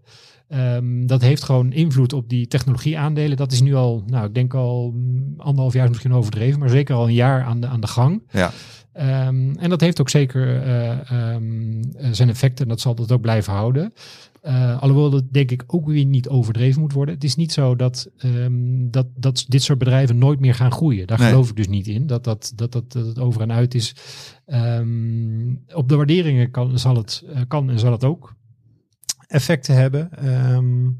Ehm, 0.49 1.07
dat 1.07 1.21
heeft 1.21 1.43
gewoon 1.43 1.73
invloed 1.73 2.13
op 2.13 2.29
die 2.29 2.47
technologieaandelen. 2.47 3.37
Dat 3.37 3.53
is 3.53 3.61
nu 3.61 3.75
al, 3.75 4.03
nou, 4.07 4.27
ik 4.27 4.35
denk 4.35 4.55
al 4.55 4.95
anderhalf 5.37 5.73
jaar 5.73 5.85
is 5.85 5.89
misschien 5.91 6.13
overdreven, 6.13 6.59
maar 6.61 6.69
zeker 6.69 6.95
al 6.95 7.07
een 7.07 7.15
jaar 7.15 7.43
aan 7.45 7.61
de, 7.61 7.67
aan 7.67 7.81
de 7.81 7.87
gang. 7.87 8.23
ja. 8.31 8.51
Ehm, 8.93 9.55
en 9.57 9.71
dat 9.71 9.81
heeft 9.81 10.01
ook 10.01 10.09
zeker 10.09 10.63
eh, 10.63 11.37
zijn 12.11 12.29
effecten 12.29 12.65
en 12.65 12.71
dat 12.71 12.81
zal 12.81 12.95
dat 12.95 13.13
ook 13.13 13.21
blijven 13.21 13.53
houden. 13.53 13.93
Uh, 14.43 14.83
alhoewel 14.83 15.11
dat 15.11 15.33
denk 15.33 15.51
ik 15.51 15.65
ook 15.67 15.87
weer 15.87 16.05
niet 16.05 16.29
overdreven 16.29 16.81
moet 16.81 16.93
worden. 16.93 17.15
Het 17.15 17.25
is 17.25 17.37
niet 17.37 17.53
zo 17.53 17.77
dat, 17.77 18.11
um, 18.25 18.91
dat, 18.91 19.07
dat 19.17 19.45
dit 19.49 19.63
soort 19.63 19.79
bedrijven 19.79 20.19
nooit 20.19 20.41
meer 20.41 20.55
gaan 20.55 20.73
groeien. 20.73 21.07
Daar 21.07 21.19
geloof 21.19 21.49
ik 21.49 21.57
dus 21.57 21.69
niet 21.69 21.87
in. 21.87 22.07
Dat 22.07 22.25
dat, 22.25 22.53
dat, 22.55 22.73
dat, 22.73 22.93
dat 22.93 23.07
het 23.07 23.19
over 23.19 23.41
en 23.41 23.53
uit 23.53 23.75
is. 23.75 23.95
Um, 24.47 25.65
op 25.75 25.89
de 25.89 25.97
waarderingen 25.97 26.51
kan, 26.51 26.79
zal 26.79 26.97
het, 26.97 27.25
uh, 27.27 27.41
kan 27.49 27.71
en 27.71 27.79
zal 27.79 27.93
het 27.93 28.05
ook 28.05 28.35
effecten 29.27 29.75
hebben. 29.75 30.29
Um, 30.29 30.99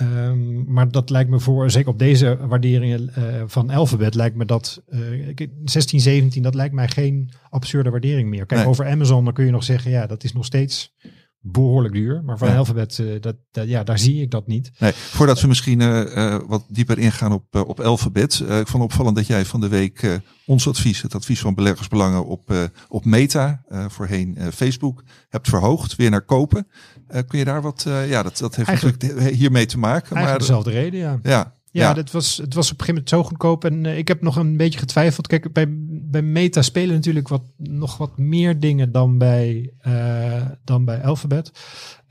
Um, 0.00 0.64
maar 0.72 0.90
dat 0.90 1.10
lijkt 1.10 1.30
me 1.30 1.40
voor, 1.40 1.70
zeker 1.70 1.88
op 1.88 1.98
deze 1.98 2.36
waarderingen 2.46 3.10
uh, 3.18 3.42
van 3.46 3.70
Alphabet, 3.70 4.14
lijkt 4.14 4.36
me 4.36 4.44
dat 4.44 4.82
uh, 4.88 5.48
16, 5.64 6.00
17, 6.00 6.42
dat 6.42 6.54
lijkt 6.54 6.74
mij 6.74 6.88
geen 6.88 7.30
absurde 7.50 7.90
waardering 7.90 8.28
meer. 8.28 8.46
Kijk, 8.46 8.60
nee. 8.60 8.68
over 8.68 8.86
Amazon, 8.86 9.24
dan 9.24 9.32
kun 9.32 9.44
je 9.44 9.50
nog 9.50 9.64
zeggen, 9.64 9.90
ja, 9.90 10.06
dat 10.06 10.24
is 10.24 10.32
nog 10.32 10.44
steeds 10.44 10.94
behoorlijk 11.42 11.94
duur. 11.94 12.22
Maar 12.24 12.38
van 12.38 12.48
ja. 12.48 12.56
Alphabet, 12.56 12.98
uh, 12.98 13.20
dat, 13.20 13.36
dat, 13.50 13.68
ja, 13.68 13.84
daar 13.84 13.98
zie 13.98 14.22
ik 14.22 14.30
dat 14.30 14.46
niet. 14.46 14.70
Nee, 14.78 14.92
voordat 14.92 15.40
we 15.40 15.48
misschien 15.48 15.80
uh, 15.80 16.38
wat 16.46 16.64
dieper 16.68 16.98
ingaan 16.98 17.32
op, 17.32 17.64
op 17.66 17.80
Alphabet. 17.80 18.44
ik 18.60 18.66
vond 18.66 18.82
opvallend 18.82 19.16
dat 19.16 19.26
jij 19.26 19.44
van 19.44 19.60
de 19.60 19.68
week 19.68 20.20
ons 20.46 20.68
advies, 20.68 21.02
het 21.02 21.14
advies 21.14 21.40
van 21.40 21.54
beleggersbelangen 21.54 22.26
op, 22.26 22.70
op 22.88 23.04
Meta, 23.04 23.64
voorheen 23.88 24.38
Facebook, 24.54 25.02
hebt 25.28 25.48
verhoogd. 25.48 25.96
Weer 25.96 26.10
naar 26.10 26.24
kopen. 26.24 26.66
kun 27.26 27.38
je 27.38 27.44
daar 27.44 27.62
wat, 27.62 27.82
ja, 28.08 28.22
dat, 28.22 28.38
dat 28.38 28.56
heeft 28.56 28.68
eigenlijk, 28.68 29.02
natuurlijk 29.02 29.34
hiermee 29.36 29.66
te 29.66 29.78
maken. 29.78 30.16
Eigenlijk 30.16 30.28
maar, 30.28 30.38
dezelfde 30.38 30.70
reden, 30.70 31.00
ja. 31.00 31.18
Ja, 31.22 31.54
ja, 31.72 31.88
ja, 31.88 31.94
Dat 31.94 32.10
was, 32.10 32.36
het 32.36 32.54
was 32.54 32.72
op 32.72 32.80
een 32.80 32.84
gegeven 32.84 32.94
moment 32.94 33.08
zo 33.08 33.22
goedkoop. 33.22 33.64
En 33.64 33.84
uh, 33.84 33.98
ik 33.98 34.08
heb 34.08 34.22
nog 34.22 34.36
een 34.36 34.56
beetje 34.56 34.78
getwijfeld. 34.78 35.26
Kijk, 35.26 35.52
bij, 35.52 35.66
bij 36.12 36.22
Meta 36.22 36.62
spelen 36.62 36.94
natuurlijk 36.94 37.28
wat, 37.28 37.42
nog 37.56 37.96
wat 37.96 38.18
meer 38.18 38.60
dingen 38.60 38.92
dan 38.92 39.18
bij, 39.18 39.72
uh, 39.86 40.42
dan 40.64 40.84
bij 40.84 41.02
Alphabet. 41.02 41.52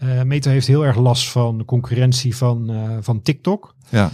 Uh, 0.03 0.21
Meta 0.21 0.49
heeft 0.49 0.67
heel 0.67 0.85
erg 0.85 0.97
last 0.97 1.29
van 1.29 1.57
de 1.57 1.65
concurrentie 1.65 2.35
van, 2.35 2.71
van 3.01 3.21
TikTok. 3.21 3.75
Ja. 3.89 4.09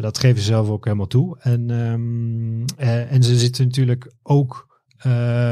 dat 0.00 0.18
geven 0.18 0.38
ze 0.38 0.46
zelf 0.46 0.68
ook 0.68 0.84
helemaal 0.84 1.06
toe. 1.06 1.38
En, 1.40 1.70
um, 1.70 2.64
en 2.76 3.22
ze 3.22 3.38
zitten 3.38 3.64
natuurlijk 3.64 4.12
ook 4.22 4.80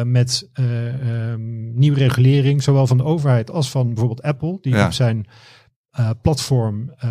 met 0.04 0.50
um, 0.54 1.78
nieuwe 1.78 1.98
regulering, 1.98 2.62
zowel 2.62 2.86
van 2.86 2.96
de 2.96 3.04
overheid 3.04 3.50
als 3.50 3.70
van 3.70 3.86
bijvoorbeeld 3.86 4.22
Apple. 4.22 4.58
Die 4.60 4.74
ja. 4.74 4.86
op 4.86 4.92
zijn 4.92 5.26
uh, 5.98 6.10
platform 6.22 6.94
uh, 7.04 7.10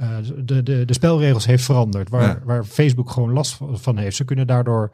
uh, 0.00 0.16
de, 0.44 0.62
de, 0.62 0.84
de 0.84 0.92
spelregels 0.92 1.46
heeft 1.46 1.64
veranderd. 1.64 2.08
Waar, 2.08 2.22
ja. 2.22 2.40
waar 2.44 2.64
Facebook 2.64 3.10
gewoon 3.10 3.32
last 3.32 3.58
van 3.72 3.96
heeft. 3.96 4.16
Ze 4.16 4.24
kunnen 4.24 4.46
daardoor 4.46 4.92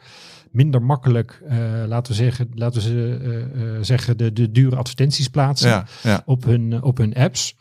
minder 0.52 0.82
makkelijk, 0.82 1.42
laten 1.86 2.12
we 2.12 2.18
zeggen, 2.18 2.48
laten 2.54 2.82
we 2.82 2.88
ze, 2.88 3.78
zeggen 3.80 4.16
de, 4.16 4.32
de 4.32 4.50
dure 4.50 4.76
advertenties 4.76 5.28
plaatsen 5.28 5.68
ja, 5.68 5.86
ja. 6.02 6.22
Op, 6.24 6.44
hun, 6.44 6.82
op 6.82 6.98
hun 6.98 7.14
apps. 7.14 7.56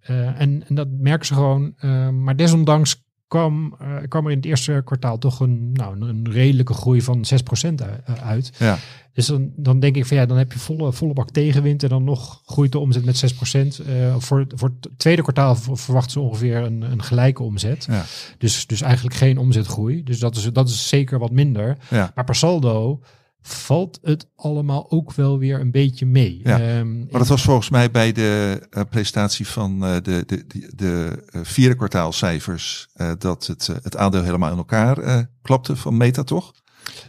en, 0.00 0.64
en 0.66 0.74
dat 0.74 0.88
merken 0.90 1.26
ze 1.26 1.34
gewoon. 1.34 1.74
maar 2.22 2.36
desondanks 2.36 3.02
kwam, 3.30 3.74
uh, 3.82 3.96
kwam 4.08 4.24
er 4.24 4.30
in 4.30 4.36
het 4.36 4.46
eerste 4.46 4.82
kwartaal 4.84 5.18
toch 5.18 5.40
een, 5.40 5.72
nou, 5.72 6.00
een 6.00 6.28
redelijke 6.30 6.74
groei 6.74 7.02
van 7.02 7.24
6% 7.70 7.74
uit. 8.22 8.52
Ja. 8.58 8.78
Dus 9.12 9.26
dan, 9.26 9.50
dan 9.56 9.80
denk 9.80 9.96
ik 9.96 10.06
van 10.06 10.16
ja, 10.16 10.26
dan 10.26 10.36
heb 10.36 10.52
je 10.52 10.58
volle, 10.58 10.92
volle 10.92 11.12
bak 11.12 11.30
tegenwind 11.30 11.82
en 11.82 11.88
dan 11.88 12.04
nog 12.04 12.42
groeit 12.44 12.72
de 12.72 12.78
omzet 12.78 13.04
met 13.04 13.34
6%. 13.82 13.86
Uh, 13.88 14.14
voor, 14.18 14.46
voor 14.54 14.72
het 14.80 14.98
tweede 14.98 15.22
kwartaal 15.22 15.56
verwachten 15.56 16.10
ze 16.10 16.20
ongeveer 16.20 16.56
een, 16.56 16.82
een 16.82 17.02
gelijke 17.02 17.42
omzet. 17.42 17.86
Ja. 17.90 18.04
Dus, 18.38 18.66
dus 18.66 18.80
eigenlijk 18.80 19.16
geen 19.16 19.38
omzetgroei. 19.38 20.02
Dus 20.02 20.18
dat 20.18 20.36
is, 20.36 20.44
dat 20.52 20.68
is 20.68 20.88
zeker 20.88 21.18
wat 21.18 21.30
minder. 21.30 21.76
Ja. 21.90 22.12
Maar 22.14 22.24
per 22.24 22.34
saldo 22.34 23.00
valt 23.42 23.98
het 24.02 24.26
allemaal 24.36 24.90
ook 24.90 25.12
wel 25.12 25.38
weer 25.38 25.60
een 25.60 25.70
beetje 25.70 26.06
mee. 26.06 26.40
Ja, 26.44 26.78
um, 26.78 27.06
maar 27.10 27.18
dat 27.20 27.28
was 27.28 27.42
volgens 27.42 27.70
mij 27.70 27.90
bij 27.90 28.12
de 28.12 28.62
uh, 28.70 28.82
presentatie 28.90 29.46
van 29.46 29.84
uh, 29.84 29.92
de, 29.94 30.00
de, 30.02 30.46
de, 30.46 30.72
de 30.74 31.22
uh, 31.30 31.40
vierde 31.44 31.74
kwartaalcijfers 31.74 32.88
dat 33.18 33.46
het, 33.46 33.66
het 33.66 33.96
aandeel 33.96 34.22
helemaal 34.22 34.50
in 34.50 34.56
elkaar 34.56 35.26
klapte 35.42 35.76
van 35.76 35.96
Meta, 35.96 36.22
toch? 36.22 36.52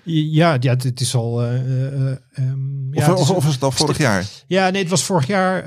Ja, 0.04 0.58
ja 0.60 0.72
het 0.78 1.00
is 1.02 1.15
al. 1.15 1.44
Um, 1.44 2.89
of, 2.94 3.06
ja, 3.06 3.13
of 3.13 3.48
is 3.48 3.54
het 3.54 3.63
al 3.63 3.72
vorig 3.72 3.98
jaar? 3.98 4.26
Ja, 4.48 4.70
nee, 4.70 4.82
het 4.82 4.89
was 4.89 5.04
vorig 5.04 5.28
jaar. 5.28 5.63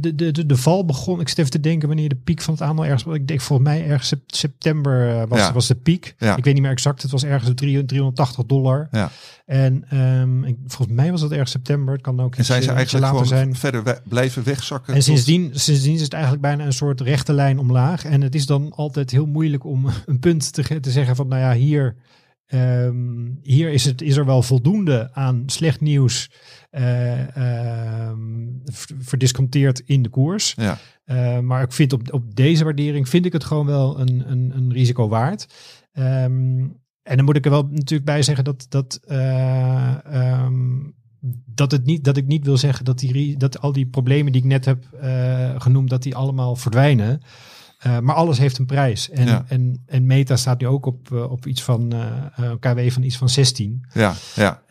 de, 0.00 0.14
de, 0.14 0.30
de, 0.30 0.46
de 0.46 0.56
val 0.56 0.84
begon. 0.84 1.20
Ik 1.20 1.28
zit 1.28 1.38
even 1.38 1.50
te 1.50 1.60
denken 1.60 1.88
wanneer 1.88 2.08
de 2.08 2.20
piek 2.24 2.40
van 2.42 2.54
het 2.54 2.62
aandeel 2.62 2.84
ergens. 2.84 3.14
Ik 3.14 3.28
denk 3.28 3.40
volgens 3.40 3.68
mij 3.68 3.86
ergens 3.86 4.12
september 4.26 5.28
was, 5.28 5.38
Ja. 5.38 5.52
was 5.52 5.66
de 5.66 5.74
piek. 5.74 6.14
Ja. 6.18 6.36
Ik 6.36 6.44
weet 6.44 6.54
niet 6.54 6.62
meer 6.62 6.72
exact. 6.72 7.02
Het 7.02 7.10
was 7.10 7.24
ergens 7.24 7.50
op 7.50 7.56
380 7.56 8.44
dollar. 8.46 8.88
Ja. 8.90 9.10
En 9.46 9.96
um, 9.98 10.44
ik, 10.44 10.56
volgens 10.66 10.96
mij 10.96 11.10
was 11.10 11.20
het 11.20 11.32
ergens 11.32 11.50
september. 11.50 11.92
Het 11.94 12.02
kan 12.02 12.20
ook 12.20 12.36
En 12.36 12.44
zijn 12.44 12.62
ze 12.62 12.70
eigenlijk 12.72 13.06
later 13.12 13.26
zijn. 13.26 13.56
verder 13.56 13.84
we- 13.84 14.00
blijven 14.08 14.44
wegzakken? 14.44 14.94
En 14.94 15.02
sindsdien, 15.02 15.50
sindsdien 15.52 15.94
is 15.94 16.00
het 16.00 16.12
eigenlijk 16.12 16.42
bijna 16.42 16.64
een 16.64 16.72
soort 16.72 17.00
rechte 17.00 17.32
lijn 17.32 17.58
omlaag. 17.58 18.04
En 18.04 18.20
het 18.20 18.34
is 18.34 18.46
dan 18.46 18.72
altijd 18.74 19.10
heel 19.10 19.26
moeilijk 19.26 19.64
om 19.64 19.86
een 20.06 20.18
punt 20.18 20.52
te, 20.52 20.80
te 20.80 20.90
zeggen 20.90 21.16
van, 21.16 21.28
nou 21.28 21.40
ja, 21.42 21.52
hier, 21.52 21.94
ehm, 22.48 23.26
hier 23.42 23.70
is, 23.70 23.84
het, 23.84 24.02
is 24.02 24.16
er 24.16 24.24
wel 24.24 24.42
voldoende 24.42 25.10
aan 25.12 25.42
slecht 25.46 25.80
nieuws 25.80 26.30
eh, 26.70 27.36
ehm, 27.36 28.46
verdisconteerd 28.98 29.82
in 29.84 30.02
de 30.02 30.08
koers. 30.08 30.54
Ja, 30.56 30.78
Uh, 31.08 31.38
maar 31.38 31.62
ik 31.62 31.72
vind 31.72 31.92
op, 31.92 32.12
op 32.12 32.34
deze 32.34 32.64
waardering 32.64 33.08
vind 33.08 33.26
ik 33.26 33.32
het 33.32 33.44
gewoon 33.44 33.66
wel 33.66 34.00
een, 34.00 34.30
een, 34.30 34.52
een 34.54 34.72
risico 34.72 35.08
waard. 35.08 35.46
Ehm, 35.92 36.66
en 37.02 37.16
dan 37.16 37.24
moet 37.24 37.36
ik 37.36 37.44
er 37.44 37.50
wel 37.50 37.68
natuurlijk 37.70 38.04
bij 38.04 38.22
zeggen 38.22 38.44
dat, 38.44 38.66
dat, 38.68 39.00
eh, 39.06 40.46
dat, 41.44 41.70
het 41.70 41.84
niet, 41.84 42.04
dat 42.04 42.16
ik 42.16 42.26
niet 42.26 42.44
wil 42.44 42.56
zeggen 42.56 42.84
dat, 42.84 42.98
die, 42.98 43.36
dat 43.36 43.60
al 43.60 43.72
die 43.72 43.86
problemen 43.86 44.32
die 44.32 44.42
ik 44.42 44.48
net 44.48 44.64
heb 44.64 44.84
eh, 45.00 45.60
genoemd, 45.60 45.90
dat 45.90 46.02
die 46.02 46.16
allemaal 46.16 46.56
verdwijnen. 46.56 47.20
Eh, 47.78 47.98
maar 47.98 48.14
alles 48.14 48.38
heeft 48.38 48.58
een 48.58 48.66
prijs. 48.66 49.10
En, 49.10 49.26
Ja. 49.26 49.44
en, 49.48 49.82
en 49.86 50.06
Meta 50.06 50.36
staat 50.36 50.60
nu 50.60 50.66
ook 50.66 50.86
op, 50.86 51.12
eh, 51.12 51.30
op 51.30 51.46
iets 51.46 51.62
van 51.62 51.92
een 52.36 52.58
KW 52.58 52.90
van 52.90 53.02
iets 53.02 53.16
van 53.16 53.28
16. 53.28 53.84
ja, 53.94 54.14
ja, 54.34 54.62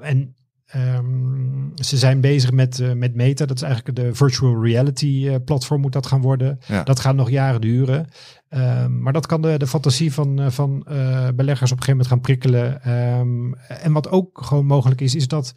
en 0.00 0.34
ehm, 0.66 1.04
ze 1.74 1.96
zijn 1.98 2.20
bezig 2.20 2.52
met, 2.52 2.94
met 2.96 3.14
Meta. 3.14 3.46
Dat 3.46 3.56
is 3.56 3.62
eigenlijk 3.62 3.96
de 3.96 4.14
virtual 4.14 4.64
reality 4.64 5.38
platform 5.38 5.80
moet 5.80 5.92
dat 5.92 6.06
gaan 6.06 6.20
worden. 6.20 6.58
Ja. 6.66 6.82
Dat 6.82 7.00
gaat 7.00 7.14
nog 7.14 7.30
jaren 7.30 7.60
duren. 7.60 8.08
Ehm, 8.48 9.02
maar 9.02 9.12
dat 9.12 9.26
kan 9.26 9.42
de, 9.42 9.58
de 9.58 9.66
fantasie 9.66 10.12
van, 10.12 10.52
van 10.52 10.86
beleggers 11.34 11.72
op 11.72 11.78
een 11.78 11.84
gegeven 11.84 11.90
moment 11.90 12.06
gaan 12.06 12.20
prikkelen. 12.20 12.82
Ehm, 12.82 13.52
en 13.82 13.92
wat 13.92 14.08
ook 14.08 14.40
gewoon 14.44 14.66
mogelijk 14.66 15.00
is, 15.00 15.14
is 15.14 15.28
dat 15.28 15.54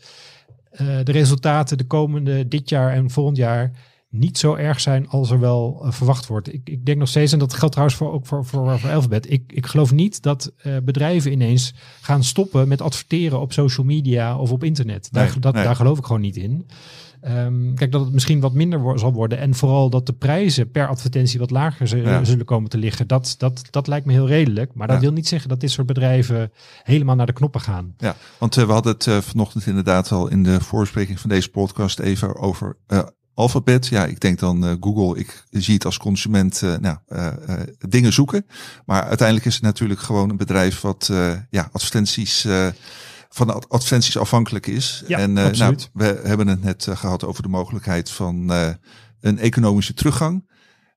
de 1.03 1.11
resultaten 1.11 1.77
de 1.77 1.87
komende 1.87 2.47
dit 2.47 2.69
jaar 2.69 2.93
en 2.93 3.09
volgend 3.09 3.37
jaar 3.37 3.71
niet 4.17 4.37
zo 4.37 4.55
erg 4.55 4.79
zijn 4.79 5.07
als 5.09 5.29
er 5.31 5.39
wel 5.39 5.79
eh, 5.83 5.91
verwacht 5.91 6.27
wordt. 6.27 6.53
Ik, 6.53 6.61
ik 6.69 6.85
denk 6.85 6.97
nog 6.97 7.07
steeds, 7.07 7.31
en 7.31 7.39
dat 7.39 7.53
geldt 7.53 7.71
trouwens 7.73 7.97
voor, 7.99 8.11
ook 8.11 8.25
voor, 8.25 8.45
voor, 8.45 8.79
voor 8.79 8.91
Alphabet. 8.91 9.31
Ik, 9.31 9.43
ik 9.47 9.65
geloof 9.65 9.91
niet 9.91 10.21
dat 10.21 10.51
eh, 10.57 10.77
bedrijven 10.83 11.31
ineens 11.31 11.73
gaan 12.01 12.23
stoppen 12.23 12.67
met 12.67 12.81
adverteren 12.81 13.39
op 13.39 13.53
social 13.53 13.85
media 13.85 14.37
of 14.37 14.51
op 14.51 14.63
internet. 14.63 15.07
Daar, 15.11 15.25
Nee, 15.31 15.39
dat, 15.39 15.53
nee. 15.53 15.63
daar 15.63 15.75
geloof 15.75 15.97
ik 15.97 16.05
gewoon 16.05 16.21
niet 16.21 16.35
in. 16.37 16.67
Ehm, 17.21 17.73
kijk, 17.73 17.91
dat 17.91 18.01
het 18.01 18.13
misschien 18.13 18.39
wat 18.39 18.53
minder 18.53 18.79
wo- 18.81 18.97
zal 18.97 19.13
worden. 19.13 19.37
En 19.37 19.55
vooral 19.55 19.89
dat 19.89 20.05
de 20.05 20.13
prijzen 20.13 20.71
per 20.71 20.87
advertentie 20.87 21.39
wat 21.39 21.51
lager 21.51 21.97
Ja. 21.97 22.23
zullen 22.23 22.45
komen 22.45 22.69
te 22.69 22.77
liggen. 22.77 23.07
Dat, 23.07 23.35
dat, 23.37 23.61
dat 23.69 23.87
lijkt 23.87 24.05
me 24.05 24.11
heel 24.11 24.27
redelijk. 24.27 24.73
Maar 24.73 24.87
dat 24.87 24.95
Ja. 24.95 25.01
wil 25.01 25.11
niet 25.11 25.27
zeggen 25.27 25.49
dat 25.49 25.59
dit 25.59 25.71
soort 25.71 25.87
bedrijven 25.87 26.51
helemaal 26.83 27.15
naar 27.15 27.25
de 27.25 27.33
knoppen 27.33 27.61
gaan. 27.61 27.93
ja. 27.97 28.15
Want 28.37 28.57
eh, 28.57 28.65
we 28.65 28.71
hadden 28.71 28.93
het 28.97 29.25
vanochtend 29.25 29.65
inderdaad 29.65 30.11
al 30.11 30.27
in 30.27 30.43
de 30.43 30.59
voorspreking 30.61 31.19
van 31.19 31.29
deze 31.29 31.49
podcast 31.49 31.99
even 31.99 32.35
over 32.35 32.77
Alphabet. 33.37 33.87
Ja, 33.87 34.05
ik 34.05 34.19
denk 34.19 34.39
dan 34.39 34.65
eh, 34.65 34.75
Google. 34.79 35.19
Ik 35.19 35.43
zie 35.51 35.73
het 35.73 35.85
als 35.85 35.97
consument 35.97 36.61
eh, 36.61 36.77
nou, 36.77 36.97
eh, 37.07 37.27
dingen 37.79 38.13
zoeken. 38.13 38.45
Maar 38.85 39.03
uiteindelijk 39.03 39.47
is 39.47 39.53
het 39.53 39.63
natuurlijk 39.63 39.99
gewoon 39.99 40.29
een 40.29 40.37
bedrijf 40.37 40.81
wat 40.81 41.11
ja, 41.49 41.69
advertenties... 41.71 42.47
van 43.29 43.53
ad- 43.53 43.69
advertenties 43.69 44.17
afhankelijk 44.17 44.67
is. 44.67 45.03
Ja, 45.07 45.17
en 45.17 45.37
absoluut. 45.37 45.89
nou, 45.93 46.13
we 46.13 46.27
hebben 46.27 46.47
het 46.47 46.63
net 46.63 46.87
eh, 46.87 46.97
gehad 46.97 47.23
over 47.23 47.43
de 47.43 47.49
mogelijkheid 47.49 48.09
van 48.09 48.49
een 49.21 49.39
economische 49.39 49.93
teruggang. 49.93 50.49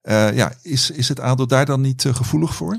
Ja, 0.02 0.52
is, 0.62 0.90
is 0.90 1.08
het 1.08 1.20
aandeel 1.20 1.46
daar 1.46 1.66
dan 1.66 1.80
niet 1.80 2.04
gevoelig 2.12 2.54
voor? 2.54 2.78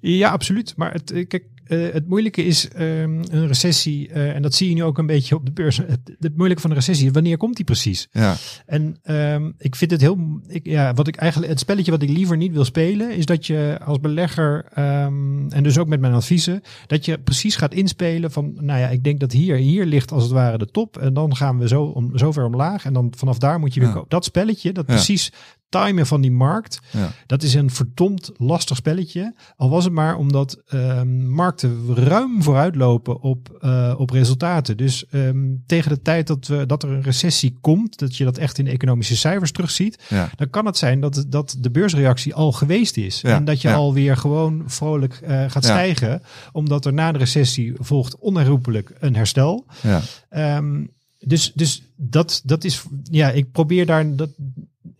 Ja, 0.00 0.30
absoluut. 0.30 0.76
Maar 0.76 0.92
het, 0.92 1.24
kijk, 1.28 1.44
eh, 1.70 1.92
het 1.92 2.08
moeilijke 2.08 2.44
is 2.44 2.68
ehm, 2.68 3.22
een 3.30 3.46
recessie. 3.46 4.08
eh, 4.08 4.34
en 4.34 4.42
dat 4.42 4.54
zie 4.54 4.68
je 4.68 4.74
nu 4.74 4.82
ook 4.82 4.98
een 4.98 5.06
beetje 5.06 5.34
op 5.34 5.44
de 5.46 5.52
beurs. 5.52 5.76
Het, 5.76 6.00
het 6.18 6.36
moeilijke 6.36 6.62
van 6.62 6.70
een 6.70 6.76
recessie, 6.76 7.12
wanneer 7.12 7.36
komt 7.36 7.56
die 7.56 7.64
precies? 7.64 8.08
Ja, 8.12 8.36
En 8.66 8.96
ehm, 9.02 9.50
ik 9.58 9.76
vind 9.76 9.90
het 9.90 10.00
heel. 10.00 10.40
Ik, 10.46 10.66
ja, 10.66 10.94
wat 10.94 11.08
ik 11.08 11.16
eigenlijk. 11.16 11.50
Het 11.52 11.60
spelletje 11.60 11.90
wat 11.90 12.02
ik 12.02 12.08
liever 12.08 12.36
niet 12.36 12.52
wil 12.52 12.64
spelen. 12.64 13.10
Is 13.16 13.26
dat 13.26 13.46
je 13.46 13.78
als 13.84 14.00
belegger. 14.00 14.64
ehm, 14.74 15.48
en 15.48 15.62
dus 15.62 15.78
ook 15.78 15.88
met 15.88 16.00
mijn 16.00 16.12
adviezen. 16.12 16.60
Dat 16.86 17.04
je 17.04 17.18
precies 17.18 17.56
gaat 17.56 17.74
inspelen 17.74 18.30
van. 18.30 18.52
Nou 18.60 18.80
ja, 18.80 18.88
ik 18.88 19.04
denk 19.04 19.20
dat 19.20 19.32
hier. 19.32 19.56
Hier 19.56 19.86
ligt 19.86 20.12
als 20.12 20.22
het 20.22 20.32
ware 20.32 20.58
de 20.58 20.66
top. 20.70 20.96
En 20.98 21.14
dan 21.14 21.36
gaan 21.36 21.58
we 21.58 21.68
zo, 21.68 21.82
om, 21.82 22.18
zo 22.18 22.32
ver 22.32 22.44
omlaag. 22.44 22.84
En 22.84 22.92
dan 22.92 23.12
vanaf 23.16 23.38
daar 23.38 23.58
moet 23.58 23.74
je 23.74 23.80
weer 23.80 23.88
Ja. 23.88 23.94
kopen. 23.94 24.08
Dat 24.10 24.24
spelletje. 24.24 24.72
Dat 24.72 24.86
Ja. 24.86 24.94
precies 24.94 25.32
timen 25.70 26.06
van 26.06 26.20
die 26.20 26.30
markt, 26.32 26.78
Ja. 26.92 27.10
dat 27.26 27.42
is 27.42 27.54
een 27.54 27.70
verdomd 27.70 28.30
lastig 28.36 28.76
spelletje. 28.76 29.34
Al 29.56 29.70
was 29.70 29.84
het 29.84 29.92
maar 29.92 30.16
omdat 30.16 30.62
ehm, 30.68 31.28
markten 31.28 31.94
ruim 31.94 32.42
vooruitlopen 32.42 33.20
op, 33.20 33.56
eh, 33.60 33.94
op 33.98 34.10
resultaten. 34.10 34.76
Dus 34.76 35.06
ehm, 35.06 35.38
tegen 35.66 35.90
de 35.90 36.02
tijd 36.02 36.26
dat, 36.26 36.46
we, 36.46 36.66
dat 36.66 36.82
er 36.82 36.90
een 36.90 37.02
recessie 37.02 37.58
komt, 37.60 37.98
dat 37.98 38.16
je 38.16 38.24
dat 38.24 38.38
echt 38.38 38.58
in 38.58 38.64
de 38.64 38.70
economische 38.70 39.16
cijfers 39.16 39.52
terugziet, 39.52 40.02
Ja. 40.08 40.30
dan 40.36 40.50
kan 40.50 40.66
het 40.66 40.76
zijn 40.76 41.00
dat, 41.00 41.24
dat 41.28 41.56
de 41.58 41.70
beursreactie 41.70 42.34
al 42.34 42.52
geweest 42.52 42.96
is. 42.96 43.20
Ja, 43.20 43.36
En 43.36 43.44
dat 43.44 43.60
je 43.60 43.72
alweer 43.72 44.16
gewoon 44.16 44.62
vrolijk 44.66 45.14
eh, 45.14 45.44
gaat 45.50 45.64
stijgen, 45.64 46.22
omdat 46.52 46.84
er 46.84 46.92
na 46.92 47.12
de 47.12 47.18
recessie 47.18 47.72
volgt 47.78 48.18
onherroepelijk 48.18 48.92
een 48.98 49.16
herstel. 49.16 49.66
Ja. 49.82 50.00
Ehm, 50.28 50.84
dus 51.18 51.52
dus 51.54 51.82
dat, 51.96 52.40
dat 52.44 52.64
is, 52.64 52.82
ja, 53.02 53.30
ik 53.30 53.52
probeer 53.52 53.86
daar, 53.86 54.16
dat, 54.16 54.30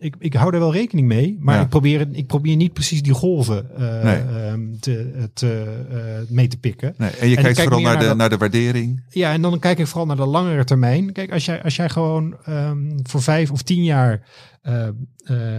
ik, 0.01 0.15
ik 0.19 0.33
hou 0.33 0.51
daar 0.51 0.59
wel 0.59 0.73
rekening 0.73 1.07
mee, 1.07 1.37
maar 1.39 1.55
Ja. 1.55 1.61
ik, 1.61 1.69
probeer, 1.69 2.07
ik 2.11 2.27
probeer 2.27 2.55
niet 2.55 2.73
precies 2.73 3.01
die 3.01 3.13
golven 3.13 3.75
eh, 3.77 4.03
Nee. 4.03 4.15
ehm, 4.15 4.59
te, 4.79 5.11
te, 5.33 5.63
eh, 5.91 5.97
mee 6.35 6.47
te 6.47 6.57
pikken. 6.57 6.93
Nee, 6.97 7.09
en 7.09 7.27
je 7.29 7.35
kijkt 7.35 7.55
kijk 7.55 7.59
vooral 7.67 7.81
naar 7.81 7.91
de, 7.93 7.97
naar 7.99 8.07
dat- 8.07 8.17
naar 8.17 8.29
de 8.29 8.37
waardering. 8.37 9.03
Ja, 9.09 9.31
en 9.33 9.41
dan 9.41 9.59
kijk 9.59 9.79
ik 9.79 9.87
vooral 9.87 10.05
naar 10.05 10.15
de 10.15 10.25
langere 10.25 10.63
termijn. 10.63 11.11
Kijk, 11.11 11.31
als 11.31 11.45
jij, 11.45 11.63
als 11.63 11.75
jij 11.75 11.89
gewoon 11.89 12.35
ehm, 12.45 12.77
voor 13.03 13.21
vijf 13.21 13.51
of 13.51 13.61
tien 13.61 13.83
jaar 13.83 14.21
eh, 14.61 14.87
eh, 14.87 14.93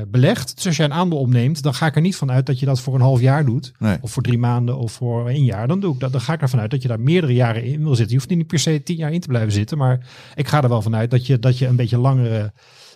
belegt, 0.08 0.54
dus 0.56 0.66
als 0.66 0.76
jij 0.76 0.84
een 0.86 0.92
aandeel 0.92 1.18
opneemt, 1.18 1.62
dan 1.62 1.74
ga 1.74 1.86
ik 1.86 1.94
er 1.96 2.00
niet 2.02 2.16
van 2.16 2.30
uit 2.30 2.46
dat 2.46 2.58
je 2.58 2.66
dat 2.66 2.80
voor 2.80 2.94
een 2.94 3.00
half 3.00 3.20
jaar 3.20 3.44
doet. 3.44 3.72
Nee. 3.78 3.96
Of 4.00 4.10
voor 4.12 4.22
drie 4.22 4.38
maanden 4.38 4.78
of 4.78 4.92
voor 4.92 5.28
een 5.28 5.44
jaar. 5.44 5.68
Dan 5.68 5.80
doe 5.80 5.94
ik 5.94 6.00
dat. 6.00 6.12
Dan 6.12 6.20
ga 6.20 6.32
ik 6.32 6.40
ervan 6.40 6.60
uit 6.60 6.70
dat 6.70 6.82
je 6.82 6.88
daar 6.88 7.00
meerdere 7.00 7.34
jaren 7.34 7.64
in 7.64 7.82
wil 7.82 7.94
zitten. 7.94 8.14
Je 8.14 8.20
hoeft 8.22 8.28
niet 8.36 8.46
per 8.46 8.58
se 8.58 8.82
tien 8.82 8.96
jaar 8.96 9.12
in 9.12 9.20
te 9.20 9.28
blijven 9.28 9.52
zitten. 9.52 9.78
Maar 9.78 10.06
ik 10.34 10.48
ga 10.48 10.62
er 10.62 10.68
wel 10.68 10.82
vanuit 10.82 11.10
dat 11.10 11.26
je, 11.26 11.38
dat 11.38 11.58
je 11.58 11.66
een 11.66 11.76
beetje 11.76 11.98
langere 11.98 12.52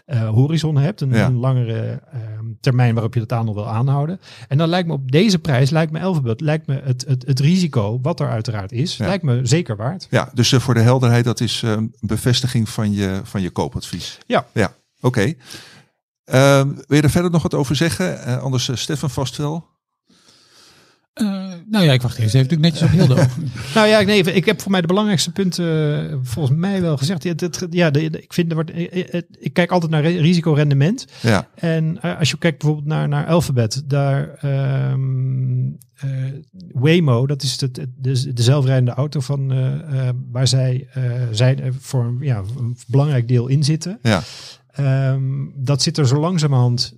eh, 0.07 0.29
horizon 0.29 0.77
hebt. 0.77 1.01
Een, 1.01 1.11
Ja. 1.11 1.27
een 1.27 1.37
langere 1.37 2.03
ehm, 2.13 2.45
termijn 2.61 2.95
waarop 2.95 3.15
je 3.15 3.21
dat 3.21 3.33
aandeel 3.33 3.55
wil 3.55 3.69
aanhouden. 3.69 4.21
En 4.49 4.59
dan 4.59 4.69
lijkt 4.69 4.89
me 4.89 4.95
op 4.95 5.11
deze 5.13 5.39
prijs, 5.39 5.71
lijkt 5.71 5.93
me 5.93 5.99
Elfabet, 5.99 6.41
lijkt 6.41 6.67
me 6.67 6.81
het, 6.85 7.05
het, 7.09 7.27
het 7.27 7.41
risico, 7.41 7.99
wat 8.03 8.21
er 8.21 8.29
uiteraard 8.29 8.73
is, 8.73 8.97
Ja. 8.97 9.07
lijkt 9.07 9.25
me 9.25 9.41
zeker 9.43 9.77
waard. 9.77 10.07
Ja, 10.11 10.31
dus 10.35 10.53
eh, 10.53 10.61
voor 10.61 10.75
de 10.75 10.81
helderheid, 10.81 11.25
dat 11.25 11.41
is 11.41 11.63
een 11.63 11.95
bevestiging 12.01 12.69
van 12.69 12.93
je, 12.93 13.21
van 13.25 13.43
je 13.43 13.51
koopadvies. 13.51 14.19
Ja. 14.27 14.47
Ja, 14.53 14.73
oké. 15.01 15.35
Ehm, 16.25 16.69
wil 16.75 16.97
je 16.97 17.03
er 17.03 17.11
verder 17.11 17.31
nog 17.31 17.43
wat 17.43 17.55
over 17.55 17.77
zeggen? 17.77 18.23
Eh, 18.25 18.43
anders 18.43 18.69
uh, 18.69 18.77
Stefan 18.77 19.11
vast 19.11 19.37
wel. 19.37 19.67
Uh, 21.23 21.53
nou 21.67 21.85
ja, 21.85 21.93
ik 21.93 22.03
wacht 22.03 22.19
eerst 22.19 22.35
even 22.35 22.49
natuurlijk 22.49 22.75
netjes 22.75 22.83
op 22.83 22.99
Hildo. 22.99 23.15
nou 23.75 23.89
ja, 23.89 24.01
nee, 24.01 24.23
ik 24.23 24.45
heb 24.45 24.61
voor 24.61 24.71
mij 24.71 24.81
de 24.81 24.87
belangrijkste 24.87 25.33
punten 25.33 25.65
uh, 26.11 26.17
volgens 26.23 26.59
mij 26.59 26.81
wel 26.81 26.97
gezegd. 26.97 27.25
Het, 27.25 27.41
het, 27.41 27.67
ja, 27.71 27.91
de, 27.91 28.11
de, 28.11 28.23
ik 28.23 28.33
vind 28.33 28.49
er 28.49 28.55
wordt, 28.55 28.71
het, 29.11 29.27
ik 29.39 29.53
kijk 29.53 29.71
altijd 29.71 29.91
naar 29.91 30.05
risicorendement. 30.07 31.07
Ja. 31.21 31.49
En 31.55 31.99
uh, 32.05 32.19
als 32.19 32.31
je 32.31 32.39
kijkt 32.39 32.59
bijvoorbeeld 32.59 32.89
naar, 32.89 33.09
naar 33.09 33.27
Alphabet, 33.27 33.83
daar 33.87 34.45
um, 34.93 35.79
Waymo, 36.73 37.27
dat 37.27 37.43
is 37.43 37.59
de, 37.59 37.71
de, 37.71 37.89
de 38.35 38.43
zelfrijdende 38.43 38.91
auto 38.91 39.21
van 39.21 39.53
waar 40.31 40.47
zij, 40.47 40.89
zij 41.31 41.73
voor 41.79 42.05
een, 42.05 42.19
ja, 42.21 42.43
een 42.59 42.77
belangrijk 42.87 43.29
deel 43.29 43.47
in 43.47 43.65
zitten. 43.65 43.99
Ja. 44.03 44.23
Um, 45.13 45.53
dat 45.57 45.83
zit 45.83 45.99
er 45.99 46.07
zo 46.07 46.21
langzamerhand 46.21 46.95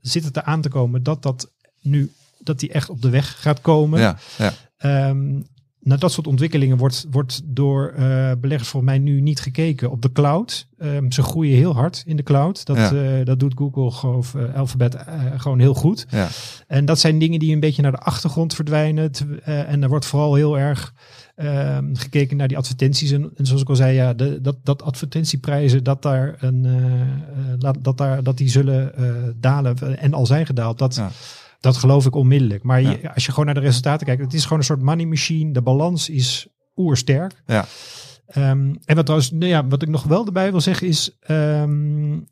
zit 0.00 0.24
het 0.24 0.36
er 0.36 0.42
aan 0.42 0.60
te 0.60 0.68
komen 0.68 1.02
dat 1.02 1.22
dat 1.22 1.50
nu 1.80 2.10
dat 2.48 2.60
die 2.60 2.72
echt 2.72 2.90
op 2.90 3.02
de 3.02 3.10
weg 3.10 3.40
gaat 3.40 3.60
komen. 3.60 4.00
Ja, 4.00 4.18
ja. 4.38 5.08
Um, 5.08 5.46
naar 5.88 5.98
dat 5.98 6.12
soort 6.12 6.26
ontwikkelingen 6.26 6.76
wordt, 6.76 7.06
wordt 7.10 7.40
door 7.44 7.94
uh, 7.98 8.32
beleggers 8.40 8.68
volgens 8.68 8.92
mij 8.92 9.00
nu 9.00 9.20
niet 9.20 9.40
gekeken. 9.40 9.90
Op 9.90 10.02
de 10.02 10.12
cloud, 10.12 10.66
um, 10.78 11.12
ze 11.12 11.22
groeien 11.22 11.56
heel 11.56 11.74
hard 11.74 12.02
in 12.06 12.16
de 12.16 12.22
cloud. 12.22 12.66
Dat, 12.66 12.76
ja. 12.76 12.92
uh, 12.92 13.24
dat 13.24 13.40
doet 13.40 13.54
Google 13.56 14.08
of 14.08 14.34
uh, 14.34 14.54
Alphabet 14.54 14.96
gewoon 15.36 15.58
heel 15.58 15.74
goed. 15.74 16.06
Ja. 16.10 16.28
En 16.66 16.84
dat 16.84 16.98
zijn 16.98 17.18
dingen 17.18 17.38
die 17.38 17.52
een 17.52 17.60
beetje 17.60 17.82
naar 17.82 17.90
de 17.90 17.98
achtergrond 17.98 18.54
verdwijnen. 18.54 19.10
en 19.42 19.82
er 19.82 19.88
wordt 19.88 20.06
vooral 20.06 20.34
heel 20.34 20.58
erg 20.58 20.94
um, 21.36 21.96
gekeken 21.96 22.36
naar 22.36 22.48
die 22.48 22.56
advertenties. 22.56 23.10
En, 23.10 23.30
en, 23.36 23.46
zoals 23.46 23.62
ik 23.62 23.68
al 23.68 23.76
zei, 23.76 23.94
ja, 23.94 24.14
de, 24.14 24.40
dat, 24.40 24.56
dat 24.62 24.82
advertentieprijzen, 24.82 25.84
dat, 25.84 26.02
daar 26.02 26.36
een, 26.38 26.66
dat, 27.82 27.98
daar, 27.98 28.22
dat 28.22 28.36
die 28.36 28.48
zullen 28.48 28.92
dalen 29.36 29.98
en 29.98 30.14
al 30.14 30.26
zijn 30.26 30.46
gedaald. 30.46 30.78
Dat, 30.78 30.94
ja. 30.94 31.10
Dat 31.60 31.76
geloof 31.76 32.06
ik 32.06 32.14
onmiddellijk. 32.14 32.62
Maar 32.62 32.82
je, 32.82 33.14
als 33.14 33.24
je 33.24 33.30
gewoon 33.30 33.46
naar 33.46 33.54
de 33.54 33.60
resultaten 33.60 34.06
kijkt, 34.06 34.22
het 34.22 34.34
is 34.34 34.42
gewoon 34.42 34.58
een 34.58 34.64
soort 34.64 34.82
money 34.82 35.06
machine. 35.06 35.52
De 35.52 35.62
balans 35.62 36.08
is 36.08 36.48
oersterk. 36.76 37.42
Ja. 37.46 37.66
Um, 38.36 38.78
en 38.84 38.94
wat, 38.94 39.04
trouwens, 39.04 39.30
nou 39.30 39.46
ja, 39.46 39.66
wat 39.66 39.82
ik 39.82 39.88
nog 39.88 40.02
wel 40.02 40.26
erbij 40.26 40.50
wil 40.50 40.60
zeggen 40.60 40.86
is. 40.86 41.18
Um, 41.30 42.26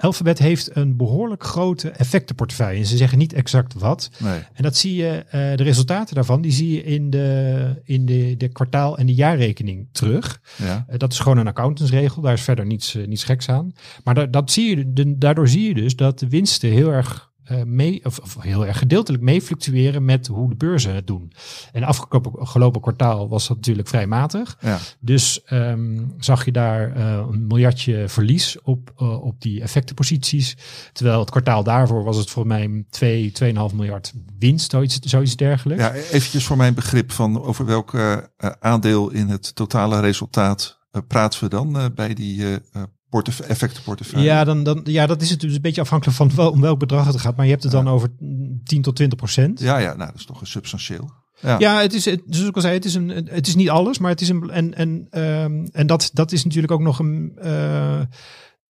Alphabet 0.00 0.38
heeft 0.38 0.76
een 0.76 0.96
behoorlijk 0.96 1.44
grote 1.44 1.90
effectenportefeuille. 1.90 2.78
En 2.78 2.86
ze 2.86 2.96
zeggen 2.96 3.18
niet 3.18 3.32
exact 3.32 3.74
wat. 3.74 4.10
Nee. 4.18 4.40
En 4.52 4.62
dat 4.62 4.76
zie 4.76 4.94
je, 4.94 5.24
uh, 5.24 5.30
de 5.30 5.62
resultaten 5.62 6.14
daarvan, 6.14 6.40
die 6.40 6.52
zie 6.52 6.72
je 6.72 6.82
in 6.82 7.10
de, 7.10 7.82
in 7.84 8.06
de, 8.06 8.34
de 8.36 8.48
kwartaal- 8.48 8.98
en 8.98 9.06
de 9.06 9.14
jaarrekening 9.14 9.88
terug. 9.92 10.40
Ja. 10.56 10.86
Uh, 10.90 10.98
dat 10.98 11.12
is 11.12 11.18
gewoon 11.18 11.38
een 11.38 11.46
accountantsregel, 11.46 12.22
daar 12.22 12.32
is 12.32 12.42
verder 12.42 12.66
niets, 12.66 12.94
uh, 12.94 13.06
niets 13.06 13.24
geks 13.24 13.48
aan. 13.48 13.72
Maar 14.04 14.14
da 14.14 14.26
dat 14.26 14.50
zie 14.50 14.76
je, 14.76 14.92
de, 14.92 15.18
daardoor 15.18 15.48
zie 15.48 15.68
je 15.68 15.74
dus 15.74 15.96
dat 15.96 16.18
de 16.18 16.28
winsten 16.28 16.70
heel 16.70 16.92
erg 16.92 17.27
uh, 17.50 17.62
mee, 17.62 18.04
of, 18.04 18.18
of, 18.18 18.36
heel 18.40 18.66
erg 18.66 18.78
gedeeltelijk 18.78 19.22
mee 19.22 19.42
fluctueren 19.42 20.04
met 20.04 20.26
hoe 20.26 20.48
de 20.48 20.54
beurzen 20.54 20.94
het 20.94 21.06
doen. 21.06 21.32
En 21.72 21.82
afgelopen 21.82 22.80
kwartaal 22.80 23.28
was 23.28 23.48
dat 23.48 23.56
natuurlijk 23.56 23.88
vrij 23.88 24.06
matig. 24.06 24.56
Ja. 24.60 24.78
Dus 25.00 25.40
um, 25.50 26.14
zag 26.18 26.44
je 26.44 26.52
daar 26.52 26.96
uh, 26.96 27.26
een 27.30 27.46
miljardje 27.46 28.08
verlies 28.08 28.62
op, 28.62 28.92
uh, 28.98 29.24
op 29.24 29.40
die 29.40 29.60
effectenposities. 29.60 30.56
Terwijl 30.92 31.20
het 31.20 31.30
kwartaal 31.30 31.62
daarvoor 31.62 32.04
was 32.04 32.16
het 32.16 32.30
voor 32.30 32.46
mij 32.46 32.84
2, 32.90 33.32
2,5 33.42 33.74
miljard 33.74 34.12
winst, 34.38 34.70
zoiets, 34.70 34.98
zoiets 34.98 35.36
dergelijks. 35.36 35.82
Ja, 35.82 35.92
eventjes 35.92 36.44
voor 36.44 36.56
mijn 36.56 36.74
begrip 36.74 37.12
van 37.12 37.42
over 37.42 37.66
welk 37.66 37.94
aandeel 38.60 39.10
in 39.10 39.28
het 39.28 39.54
totale 39.54 40.00
resultaat 40.00 40.78
praten 41.06 41.40
we 41.40 41.48
dan 41.48 41.92
bij 41.94 42.14
die 42.14 42.60
portef 43.08 43.40
effectenportefeuille? 43.40 44.26
Ja, 44.26 44.44
dan, 44.44 44.62
dan, 44.62 44.80
ja, 44.84 45.06
dat 45.06 45.22
is 45.22 45.30
het 45.30 45.40
dus 45.40 45.54
een 45.54 45.60
beetje 45.60 45.80
afhankelijk 45.80 46.16
van 46.16 46.30
wel, 46.34 46.50
om 46.50 46.60
welk 46.60 46.78
bedrag 46.78 47.06
het 47.06 47.20
gaat. 47.20 47.36
Maar 47.36 47.44
je 47.44 47.50
hebt 47.50 47.62
het 47.62 47.72
ja. 47.72 47.82
dan 47.82 47.92
over 47.92 48.08
10 48.64 48.82
tot 48.82 48.96
20 48.96 49.18
procent. 49.18 49.60
Ja, 49.60 49.78
ja, 49.78 49.94
nou, 49.94 50.10
dat 50.10 50.20
is 50.20 50.26
toch 50.26 50.40
een 50.40 50.46
substantieel. 50.46 51.10
Ja, 51.40 51.58
ja 51.58 51.80
het 51.80 51.94
is, 51.94 52.04
het, 52.04 52.22
zoals 52.26 52.48
ik 52.48 52.54
al 52.54 52.60
zei, 52.60 52.74
het 52.74 52.84
is, 52.84 52.94
een, 52.94 53.08
het 53.08 53.46
is 53.46 53.54
niet 53.54 53.70
alles, 53.70 53.98
maar 53.98 54.10
het 54.10 54.20
is 54.20 54.28
een. 54.28 54.50
En, 54.50 54.74
en, 54.74 55.08
um, 55.22 55.68
en 55.72 55.86
dat, 55.86 56.10
dat 56.12 56.32
is 56.32 56.44
natuurlijk 56.44 56.72
ook 56.72 56.80
nog 56.80 56.98
een, 56.98 57.38
uh, 57.42 58.00
uh, 58.00 58.04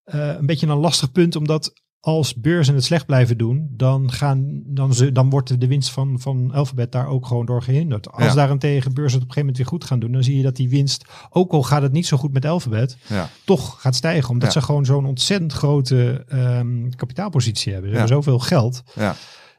een 0.05 0.47
beetje 0.47 0.67
een 0.67 0.79
lastig 0.79 1.13
punt, 1.13 1.37
omdat 1.37 1.73
als 2.01 2.35
beurzen 2.35 2.75
het 2.75 2.85
slecht 2.85 3.07
blijven 3.07 3.39
doen, 3.39 3.69
dan, 3.71 4.13
gaan, 4.13 4.63
dan, 4.67 4.95
ze, 4.95 5.13
dan 5.13 5.31
wordt 5.31 5.61
de 5.61 5.67
winst 5.67 5.91
van, 5.91 6.21
van 6.21 6.53
Alphabet 6.53 6.93
daar 6.93 7.07
ook 7.07 7.27
gewoon 7.27 7.47
door 7.47 7.63
gehinderd. 7.63 8.11
Als 8.11 8.25
ja. 8.25 8.35
daarentegen 8.35 8.95
beurzen 8.95 9.19
het 9.19 9.29
op 9.29 9.29
een 9.29 9.35
gegeven 9.35 9.41
moment 9.41 9.57
weer 9.57 9.67
goed 9.67 9.85
gaan 9.85 9.99
doen, 9.99 10.13
dan 10.13 10.25
zie 10.25 10.37
je 10.37 10.43
dat 10.43 10.57
die 10.57 10.69
winst, 10.69 11.05
ook 11.31 11.53
al 11.53 11.63
gaat 11.63 11.83
het 11.83 11.93
niet 11.93 12.07
zo 12.07 12.17
goed 12.17 12.33
met 12.33 12.45
Alphabet, 12.45 12.97
ja. 13.09 13.29
toch 13.45 13.81
gaat 13.81 13.95
stijgen. 13.95 14.31
Omdat 14.31 14.53
ja. 14.53 14.61
ze 14.61 14.67
gewoon 14.67 14.85
zo'n 14.85 15.07
ontzettend 15.07 15.53
grote 15.53 16.25
um, 16.33 16.95
kapitaalpositie 16.95 17.73
hebben. 17.73 17.91
Ze 17.91 17.97
hebben 17.97 18.17
zoveel 18.17 18.39
geld. 18.39 18.83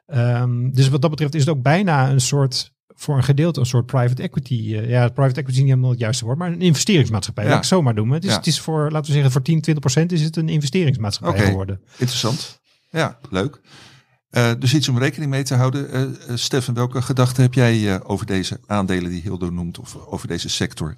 Um, 0.08 0.73
dus 0.73 0.89
wat 0.89 1.02
dat 1.02 1.10
betreft 1.10 1.36
is 1.36 1.45
het 1.45 1.49
ook 1.49 1.62
bijna 1.62 2.10
een 2.10 2.21
soort 2.21 2.73
voor 2.99 3.17
een 3.17 3.23
gedeelte 3.23 3.59
een 3.59 3.65
soort 3.65 3.85
private 3.85 4.21
equity. 4.21 4.53
Uh, 4.53 4.89
ja, 4.89 5.09
private 5.09 5.39
equity 5.39 5.51
is 5.51 5.57
niet 5.57 5.67
helemaal 5.67 5.89
het 5.89 5.99
juiste 5.99 6.25
woord, 6.25 6.38
maar 6.38 6.51
een 6.51 6.62
investeringsmaatschappij. 6.62 7.43
Ja. 7.43 7.49
Laat 7.49 7.59
ik 7.59 7.69
het 7.69 7.77
zo 7.77 7.81
maar 7.81 7.95
doen. 7.95 8.09
Het 8.09 8.23
is, 8.23 8.29
ja. 8.29 8.38
het 8.38 8.47
is 8.47 8.59
voor, 8.59 8.91
laten 8.91 9.05
we 9.05 9.12
zeggen, 9.12 9.31
voor 9.31 9.41
10, 9.41 9.62
20 9.62 9.83
procent 9.83 10.12
is 10.12 10.21
het 10.21 10.35
een 10.35 10.49
investeringsmaatschappij 10.49 11.39
okay. 11.39 11.49
geworden. 11.49 11.81
Interessant. 11.97 12.59
Ja, 12.89 13.19
leuk. 13.29 13.62
Uh, 14.31 14.51
dus 14.59 14.73
iets 14.73 14.89
om 14.89 14.97
rekening 14.97 15.31
mee 15.31 15.43
te 15.43 15.55
houden. 15.55 15.95
Uh, 15.95 16.01
uh, 16.01 16.35
Stefan, 16.35 16.73
welke 16.73 17.01
gedachten 17.01 17.43
heb 17.43 17.53
jij 17.53 18.03
over 18.03 18.25
deze 18.25 18.59
aandelen 18.65 19.12
die 19.12 19.21
Hildo 19.21 19.49
noemt 19.49 19.79
of 19.79 19.95
over 19.95 20.27
deze 20.27 20.49
sector? 20.49 20.97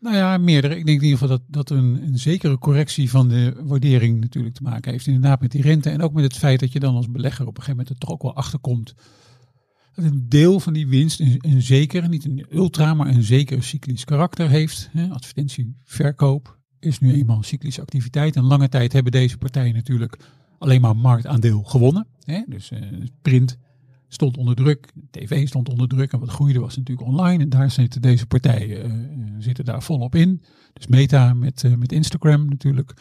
Nou 0.00 0.16
ja, 0.16 0.38
meerdere. 0.38 0.76
Ik 0.76 0.86
denk 0.86 0.98
in 0.98 1.04
ieder 1.04 1.18
geval 1.18 1.36
dat, 1.36 1.46
dat 1.48 1.70
een, 1.70 2.02
een 2.06 2.18
zekere 2.18 2.58
correctie 2.58 3.10
van 3.10 3.28
de 3.28 3.54
waardering 3.62 4.20
natuurlijk 4.20 4.54
te 4.54 4.62
maken 4.62 4.92
heeft. 4.92 5.06
Inderdaad 5.06 5.40
met 5.40 5.50
die 5.50 5.62
rente 5.62 5.90
en 5.90 6.02
ook 6.02 6.12
met 6.12 6.24
het 6.24 6.36
feit 6.36 6.60
dat 6.60 6.72
je 6.72 6.80
dan 6.80 6.94
als 6.94 7.10
belegger 7.10 7.46
op 7.46 7.56
een 7.56 7.62
gegeven 7.62 7.76
moment 7.76 7.88
er 7.88 8.06
toch 8.06 8.10
ook 8.10 8.22
wel 8.22 8.36
achterkomt 8.36 8.94
dat 9.94 10.04
een 10.04 10.28
deel 10.28 10.60
van 10.60 10.72
die 10.72 10.86
winst 10.86 11.20
een, 11.20 11.38
een 11.40 11.62
zeker, 11.62 12.08
niet 12.08 12.24
een 12.24 12.46
ultra, 12.50 12.94
maar 12.94 13.06
een 13.06 13.22
zeker 13.22 13.62
cyclisch 13.62 14.04
karakter 14.04 14.48
heeft. 14.48 14.88
Hè, 14.92 15.08
advertentie, 15.08 15.76
verkoop 15.84 16.58
is 16.80 16.98
nu 16.98 17.12
eenmaal 17.12 17.42
cyclische 17.42 17.80
activiteit. 17.80 18.36
En 18.36 18.42
lange 18.42 18.68
tijd 18.68 18.92
hebben 18.92 19.12
deze 19.12 19.38
partijen 19.38 19.74
natuurlijk 19.74 20.16
alleen 20.58 20.80
maar 20.80 20.96
marktaandeel 20.96 21.62
gewonnen. 21.62 22.06
Dus 22.46 22.70
uh, 22.70 22.78
print 23.22 23.58
stond 24.08 24.36
onder 24.36 24.54
druk, 24.54 24.92
tv 25.10 25.48
stond 25.48 25.68
onder 25.68 25.88
druk 25.88 26.12
en 26.12 26.18
wat 26.18 26.28
groeide 26.28 26.60
was 26.60 26.76
natuurlijk 26.76 27.08
online. 27.08 27.42
En 27.42 27.48
daar 27.48 27.70
zitten 27.70 28.02
deze 28.02 28.26
partijen 28.26 28.86
uh, 28.86 29.34
zitten 29.38 29.64
daar 29.64 29.82
volop 29.82 30.14
in. 30.14 30.42
Dus 30.72 30.86
Meta 30.86 31.34
met, 31.34 31.64
met 31.78 31.92
Instagram 31.92 32.48
natuurlijk. 32.48 32.94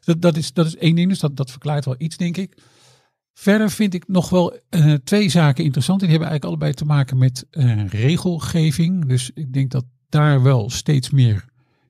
Dat, 0.00 0.22
dat, 0.22 0.36
is, 0.36 0.52
dat 0.52 0.66
is 0.66 0.76
één 0.76 0.94
ding, 0.94 1.08
dus 1.08 1.18
dat, 1.18 1.36
dat 1.36 1.50
verklaart 1.50 1.84
wel 1.84 1.94
iets 1.98 2.16
denk 2.16 2.36
ik. 2.36 2.62
Verder 3.40 3.70
vind 3.70 3.94
ik 3.94 4.08
nog 4.08 4.30
wel 4.30 4.58
uh, 4.70 4.94
twee 4.94 5.28
zaken 5.28 5.64
interessant. 5.64 6.00
Die 6.00 6.08
hebben 6.08 6.28
eigenlijk 6.28 6.60
allebei 6.60 6.78
te 6.78 6.94
maken 6.94 7.18
met 7.18 7.46
uh, 7.50 7.86
regelgeving. 7.86 9.04
Dus 9.04 9.30
ik 9.34 9.52
denk 9.52 9.70
dat 9.70 9.84
daar 10.08 10.42
wel 10.42 10.70
steeds 10.70 11.10
meer 11.10 11.44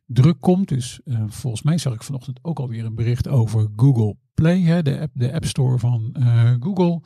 druk 0.06 0.40
komt. 0.40 0.68
Dus 0.68 1.00
uh, 1.04 1.22
volgens 1.28 1.62
mij 1.62 1.78
zag 1.78 1.94
ik 1.94 2.02
vanochtend 2.02 2.38
ook 2.42 2.58
alweer 2.58 2.84
een 2.84 2.94
bericht 2.94 3.28
over 3.28 3.68
Google 3.76 4.16
Play, 4.34 4.60
hè, 4.60 4.82
de, 4.82 5.00
app, 5.00 5.10
de 5.14 5.32
App 5.32 5.44
Store 5.44 5.78
van 5.78 6.16
Google. 6.60 7.02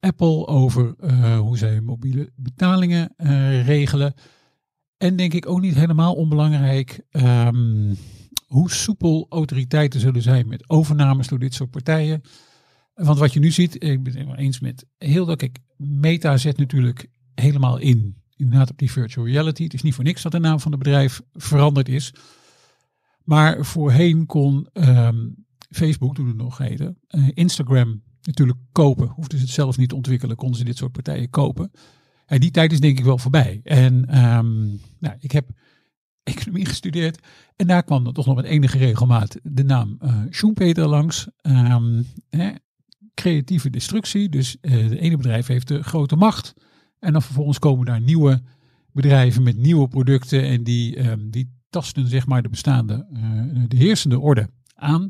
Apple 0.00 0.46
over 0.46 0.94
hoe 1.38 1.58
zij 1.58 1.80
mobiele 1.80 2.30
betalingen 2.36 3.12
regelen. 3.64 4.14
En 4.96 5.16
denk 5.16 5.32
ik 5.32 5.48
ook 5.48 5.60
niet 5.60 5.74
helemaal 5.74 6.14
onbelangrijk 6.14 7.00
um, 7.10 7.96
hoe 8.46 8.70
soepel 8.70 9.26
autoriteiten 9.28 10.00
zullen 10.00 10.22
zijn 10.22 10.48
met 10.48 10.70
overnames 10.70 11.28
door 11.28 11.38
dit 11.38 11.54
soort 11.54 11.70
partijen. 11.70 12.22
Want 12.98 13.18
wat 13.18 13.32
je 13.32 13.40
nu 13.40 13.50
ziet, 13.50 13.74
ik 13.74 13.80
ben 13.80 14.04
het 14.04 14.14
helemaal 14.14 14.36
eens 14.36 14.60
met 14.60 14.86
heel 14.98 15.26
dat 15.26 15.42
ik 15.42 15.58
Meta 15.76 16.36
zet 16.36 16.56
natuurlijk 16.56 17.06
helemaal 17.34 17.78
in. 17.78 18.16
Inderdaad 18.36 18.70
op 18.70 18.78
die 18.78 18.90
virtual 18.90 19.26
reality. 19.26 19.62
Het 19.62 19.74
is 19.74 19.82
niet 19.82 19.94
voor 19.94 20.04
niks 20.04 20.22
dat 20.22 20.32
de 20.32 20.38
naam 20.38 20.60
van 20.60 20.72
het 20.72 20.82
bedrijf 20.82 21.20
veranderd 21.32 21.88
is. 21.88 22.14
Maar 23.24 23.64
voorheen 23.64 24.26
kon 24.26 24.68
um, 24.72 25.46
Facebook, 25.70 26.14
toen 26.14 26.26
het 26.26 26.36
nog 26.36 26.58
heette, 26.58 26.94
uh, 27.10 27.28
Instagram 27.34 28.02
natuurlijk 28.22 28.58
kopen. 28.72 29.08
Hoefden 29.08 29.38
ze 29.38 29.44
het 29.44 29.54
zelf 29.54 29.76
niet 29.76 29.88
te 29.88 29.94
ontwikkelen, 29.94 30.36
konden 30.36 30.58
ze 30.58 30.64
dit 30.64 30.76
soort 30.76 30.92
partijen 30.92 31.30
kopen. 31.30 31.70
En 32.26 32.40
die 32.40 32.50
tijd 32.50 32.72
is 32.72 32.80
denk 32.80 32.98
ik 32.98 33.04
wel 33.04 33.18
voorbij. 33.18 33.60
En 33.64 33.94
um, 34.24 34.80
nou, 34.98 35.16
ik 35.20 35.32
heb 35.32 35.50
economie 36.22 36.66
gestudeerd. 36.66 37.18
En 37.56 37.66
daar 37.66 37.82
kwam 37.82 38.04
dan 38.04 38.12
toch 38.12 38.26
nog 38.26 38.36
met 38.36 38.44
enige 38.44 38.78
regelmaat 38.78 39.36
de 39.42 39.64
naam 39.64 39.98
uh, 40.02 40.22
Schumpeter 40.30 40.88
langs. 40.88 41.28
Um, 41.42 42.06
hè, 42.30 42.50
creatieve 43.18 43.70
destructie. 43.70 44.28
Dus 44.28 44.56
uh, 44.60 44.88
de 44.88 44.98
ene 44.98 45.16
bedrijf 45.16 45.46
heeft 45.46 45.68
de 45.68 45.82
grote 45.82 46.16
macht. 46.16 46.54
En 46.98 47.12
dan 47.12 47.22
vervolgens 47.22 47.58
komen 47.58 47.86
daar 47.86 48.00
nieuwe 48.00 48.42
bedrijven 48.92 49.42
met 49.42 49.56
nieuwe 49.56 49.88
producten. 49.88 50.42
En 50.42 50.62
die, 50.62 51.10
um, 51.10 51.30
die 51.30 51.56
tasten 51.70 52.08
zeg 52.08 52.26
maar 52.26 52.42
de 52.42 52.48
bestaande, 52.48 53.06
uh, 53.12 53.64
de 53.68 53.76
heersende 53.76 54.18
orde 54.18 54.48
aan. 54.74 55.08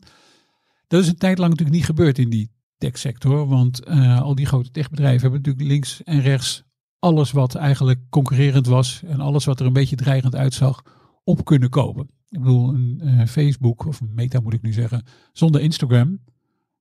Dat 0.87 1.03
is 1.03 1.09
een 1.09 1.17
tijd 1.17 1.39
lang 1.39 1.51
natuurlijk 1.51 1.77
niet 1.77 1.87
gebeurd 1.87 2.19
in 2.19 2.31
die 2.31 2.51
techsector. 2.79 3.49
Want 3.49 3.87
al 4.21 4.35
die 4.35 4.47
grote 4.47 4.71
techbedrijven 4.71 5.21
hebben 5.21 5.41
natuurlijk 5.41 5.69
links 5.69 6.03
en 6.03 6.21
rechts 6.21 6.63
alles 6.99 7.31
wat 7.31 7.55
eigenlijk 7.55 8.01
concurrerend 8.11 8.67
was. 8.67 9.03
En 9.07 9.21
alles 9.21 9.45
wat 9.45 9.61
er 9.61 9.67
een 9.67 9.73
beetje 9.73 9.97
dreigend 9.97 10.35
uitzag 10.35 10.83
op 11.25 11.45
kunnen 11.45 11.71
kopen. 11.71 12.11
Ik 12.29 12.39
bedoel, 12.39 12.69
een 12.75 13.29
Facebook, 13.29 13.87
of 13.87 14.01
een 14.01 14.15
Meta 14.15 14.41
moet 14.41 14.55
ik 14.55 14.63
nu 14.63 14.73
zeggen, 14.73 15.05
zonder 15.33 15.61
Instagram, 15.61 16.19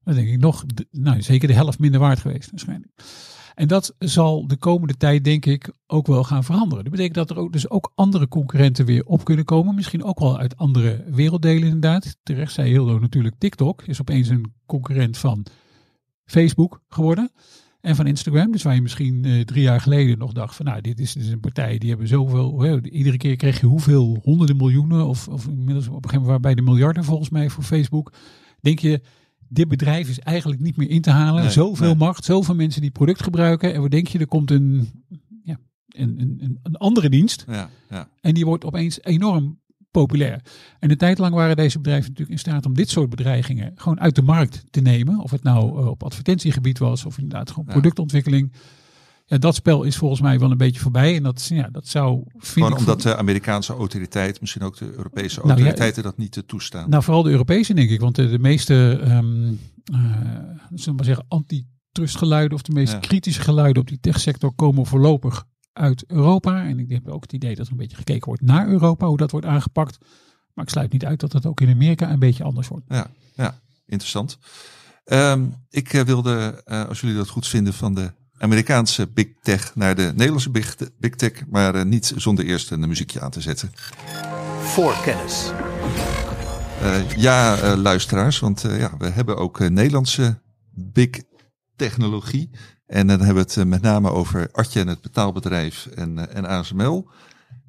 dan 0.08 0.16
denk 0.16 0.28
ik 0.28 0.40
nog, 0.40 0.66
nou 0.92 1.22
zeker 1.22 1.48
de 1.48 1.54
helft 1.54 1.80
minder 1.80 2.00
waard 2.00 2.20
geweest 2.20 2.50
waarschijnlijk. 2.52 2.92
En 3.56 3.68
dat 3.68 3.96
zal 4.00 4.48
de 4.48 4.58
komende 4.58 4.98
tijd 4.98 5.24
denk 5.24 5.46
ik 5.46 5.72
ook 5.88 6.08
wel 6.08 6.24
gaan 6.24 6.44
veranderen. 6.44 6.84
Dat 6.84 6.94
betekent 6.94 7.16
dat 7.16 7.30
er 7.30 7.38
ook, 7.38 7.52
dus 7.52 7.70
ook 7.70 7.92
andere 7.96 8.28
concurrenten 8.28 8.86
weer 8.86 9.06
op 9.06 9.24
kunnen 9.24 9.46
komen. 9.46 9.76
Misschien 9.76 10.04
ook 10.04 10.20
wel 10.20 10.38
uit 10.38 10.58
andere 10.58 11.04
werelddelen 11.12 11.64
inderdaad. 11.64 12.18
Terecht 12.24 12.54
zei 12.54 12.70
Hildo 12.70 13.00
natuurlijk, 13.00 13.36
TikTok 13.38 13.84
is 13.84 14.02
opeens 14.02 14.30
een 14.30 14.54
concurrent 14.66 15.18
van 15.18 15.46
Facebook 16.26 16.82
geworden 16.88 17.32
en 17.82 17.96
van 17.96 18.08
Instagram. 18.08 18.52
Dus 18.52 18.64
waar 18.64 18.76
je 18.76 18.82
misschien 18.82 19.24
uh, 19.24 19.44
drie 19.44 19.64
jaar 19.64 19.82
geleden 19.82 20.18
nog 20.18 20.32
dacht 20.32 20.56
van 20.56 20.66
nou, 20.66 20.82
dit 20.82 21.00
is 21.00 21.14
dus 21.14 21.28
een 21.28 21.40
partij 21.40 21.78
die 21.78 21.90
hebben 21.90 22.08
zoveel. 22.08 22.62
Hè, 22.62 22.82
iedere 22.82 23.18
keer 23.18 23.36
kreeg 23.36 23.60
je 23.60 23.66
hoeveel 23.66 24.20
honderden 24.24 24.58
miljoenen 24.58 25.06
of, 25.06 25.28
of 25.28 25.48
inmiddels 25.48 25.88
op 25.88 25.94
een 25.94 26.10
gegeven 26.10 26.22
moment 26.22 26.32
waarbij 26.32 26.56
de 26.56 26.62
miljarden 26.62 27.04
volgens 27.04 27.30
mij 27.30 27.50
voor 27.50 27.64
Facebook. 27.64 28.14
Denk 28.62 28.80
je, 28.80 29.02
dit 29.50 29.68
bedrijf 29.68 30.10
is 30.10 30.20
eigenlijk 30.20 30.62
niet 30.62 30.78
meer 30.78 30.90
in 30.90 31.02
te 31.02 31.10
halen. 31.10 31.42
Nee, 31.42 31.52
zoveel 31.52 31.88
nee. 31.88 31.96
macht, 31.96 32.26
zoveel 32.26 32.56
mensen 32.56 32.82
die 32.82 32.92
product 32.92 33.24
gebruiken. 33.24 33.74
En 33.74 33.82
wat 33.82 33.92
denk 33.92 34.08
je, 34.08 34.20
er 34.20 34.28
komt 34.28 34.52
een, 34.52 34.90
ja, 35.44 35.58
een, 35.88 36.20
een, 36.20 36.60
een 36.64 36.76
andere 36.76 37.10
dienst. 37.10 37.46
Ja, 37.48 37.70
ja. 37.90 38.10
En 38.22 38.34
die 38.34 38.46
wordt 38.46 38.66
opeens 38.66 39.02
enorm 39.02 39.60
populair. 39.92 40.42
En 40.80 40.92
een 40.92 40.98
tijd 40.98 41.18
lang 41.18 41.34
waren 41.34 41.56
deze 41.56 41.78
bedrijven 41.78 42.10
natuurlijk 42.10 42.32
in 42.32 42.52
staat 42.52 42.66
om 42.66 42.74
dit 42.74 42.90
soort 42.90 43.10
bedreigingen 43.10 43.72
gewoon 43.76 44.00
uit 44.00 44.16
de 44.16 44.22
markt 44.22 44.64
te 44.70 44.82
nemen. 44.82 45.20
Of 45.20 45.32
het 45.32 45.44
nou 45.44 45.80
uh, 45.80 45.88
op 45.88 46.04
advertentiegebied 46.04 46.78
was 46.78 47.06
of 47.06 47.18
inderdaad 47.18 47.50
gewoon 47.50 47.66
productontwikkeling. 47.66 48.52
Ja, 49.30 49.38
dat 49.38 49.56
spel 49.56 49.84
is 49.84 49.98
volgens 49.98 50.22
mij 50.22 50.40
wel 50.40 50.52
een 50.52 50.58
beetje 50.58 50.80
voorbij. 50.80 51.16
En 51.16 51.24
dat, 51.24 51.46
ja, 51.46 51.70
dat 51.72 51.88
zou. 51.88 52.24
Gewoon 52.38 52.78
omdat 52.78 53.02
de 53.02 53.16
Amerikaanse 53.16 53.74
autoriteit, 53.74 54.42
misschien 54.42 54.62
ook 54.62 54.78
de 54.78 54.92
Europese 54.92 55.42
autoriteiten, 55.42 55.86
nou, 55.86 55.96
ja, 55.96 56.02
dat 56.02 56.18
niet 56.18 56.32
te 56.32 56.46
toestaan. 56.46 56.90
Nou, 56.90 57.04
vooral 57.04 57.24
de 57.24 57.30
Europese, 57.30 57.74
denk 57.74 57.90
ik. 57.90 58.00
Want 58.00 58.16
de, 58.16 58.30
de 58.30 58.40
meeste, 58.40 58.74
um, 59.04 59.60
uh, 59.94 60.02
zullen 60.70 60.86
we 60.86 60.92
maar 60.92 61.06
zeggen, 61.06 61.26
antitrustgeluiden 61.28 62.54
of 62.54 62.62
de 62.62 62.72
meest 62.72 62.92
ja. 62.92 63.00
kritische 63.00 63.42
geluiden 63.42 63.82
op 63.82 63.88
die 63.88 64.00
techsector 64.00 64.54
komen 64.54 64.86
voorlopig 64.86 65.46
uit 65.74 66.04
Europa. 66.08 66.66
En 66.66 66.80
ik 66.80 66.90
heb 66.90 67.08
ook 67.08 67.22
het 67.22 67.34
idee 67.34 67.56
dat 67.56 67.66
er 67.66 67.72
een 67.72 67.78
beetje 67.78 67.98
gekeken 67.98 68.26
wordt 68.26 68.42
naar 68.42 68.68
Europa, 68.68 69.08
hoe 69.08 69.18
dat 69.18 69.32
wordt 69.32 69.46
aangepakt. 69.46 69.98
Maar 70.54 70.66
ik 70.66 70.72
sluit 70.72 70.92
niet 70.92 71.06
uit 71.06 71.20
dat 71.20 71.32
dat 71.32 71.46
ook 71.46 71.62
in 71.62 71.70
Amerika 71.70 72.12
een 72.12 72.20
beetje 72.20 72.44
anders 72.44 72.68
wordt. 72.68 72.86
Ja, 72.88 73.08
ja 73.36 73.60
interessant. 73.86 74.38
Um, 75.06 75.54
ik 75.70 75.94
uh, 75.94 76.02
wilde, 76.02 76.64
uh, 76.66 76.88
als 76.88 77.02
jullie 77.02 77.16
dat 77.16 77.30
goed 77.30 77.48
vinden, 77.48 77.74
van 77.74 77.94
de 77.94 78.12
Amerikaanse 78.38 79.08
big 79.08 79.28
tech 79.42 79.76
naar 79.76 79.96
de 79.96 80.12
Nederlandse 80.16 80.50
big, 80.50 80.76
big 81.00 81.16
tech, 81.16 81.32
maar 81.50 81.76
uh, 81.76 81.84
niet 81.84 82.14
zonder 82.16 82.46
eerst 82.46 82.72
een 82.72 82.88
muziekje 82.88 83.22
aan 83.22 83.32
te 83.32 83.42
zetten. 83.42 83.72
Voorkennis. 84.62 85.52
ja, 87.18 87.76
luisteraars, 87.76 88.40
want 88.40 88.62
ja, 88.62 88.92
we 88.98 89.10
hebben 89.10 89.38
ook 89.38 89.60
Nederlandse 89.60 90.40
big 90.74 91.10
technologie. 91.76 92.50
En 92.86 93.08
dan 93.08 93.20
hebben 93.22 93.46
we 93.46 93.60
het 93.60 93.68
met 93.68 93.82
name 93.82 94.10
over 94.10 94.50
Atje 94.52 94.80
en 94.80 94.88
het 94.88 95.02
betaalbedrijf 95.02 95.88
en, 95.96 96.34
en 96.34 96.46
ASML. 96.46 97.10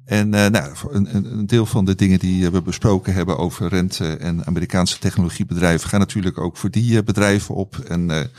En 0.05 0.29
nou, 0.29 0.73
een, 0.89 1.15
een, 1.15 1.47
deel 1.47 1.65
van 1.65 1.85
de 1.85 1.95
dingen 1.95 2.19
die 2.19 2.49
we 2.49 2.61
besproken 2.61 3.13
hebben 3.13 3.37
over 3.37 3.67
rente 3.67 4.15
en 4.15 4.45
Amerikaanse 4.45 4.99
technologiebedrijven 4.99 5.89
gaan 5.89 5.99
natuurlijk 5.99 6.37
ook 6.37 6.57
voor 6.57 6.69
die 6.69 7.03
bedrijven 7.03 7.55
op. 7.55 7.77
En 7.77 8.29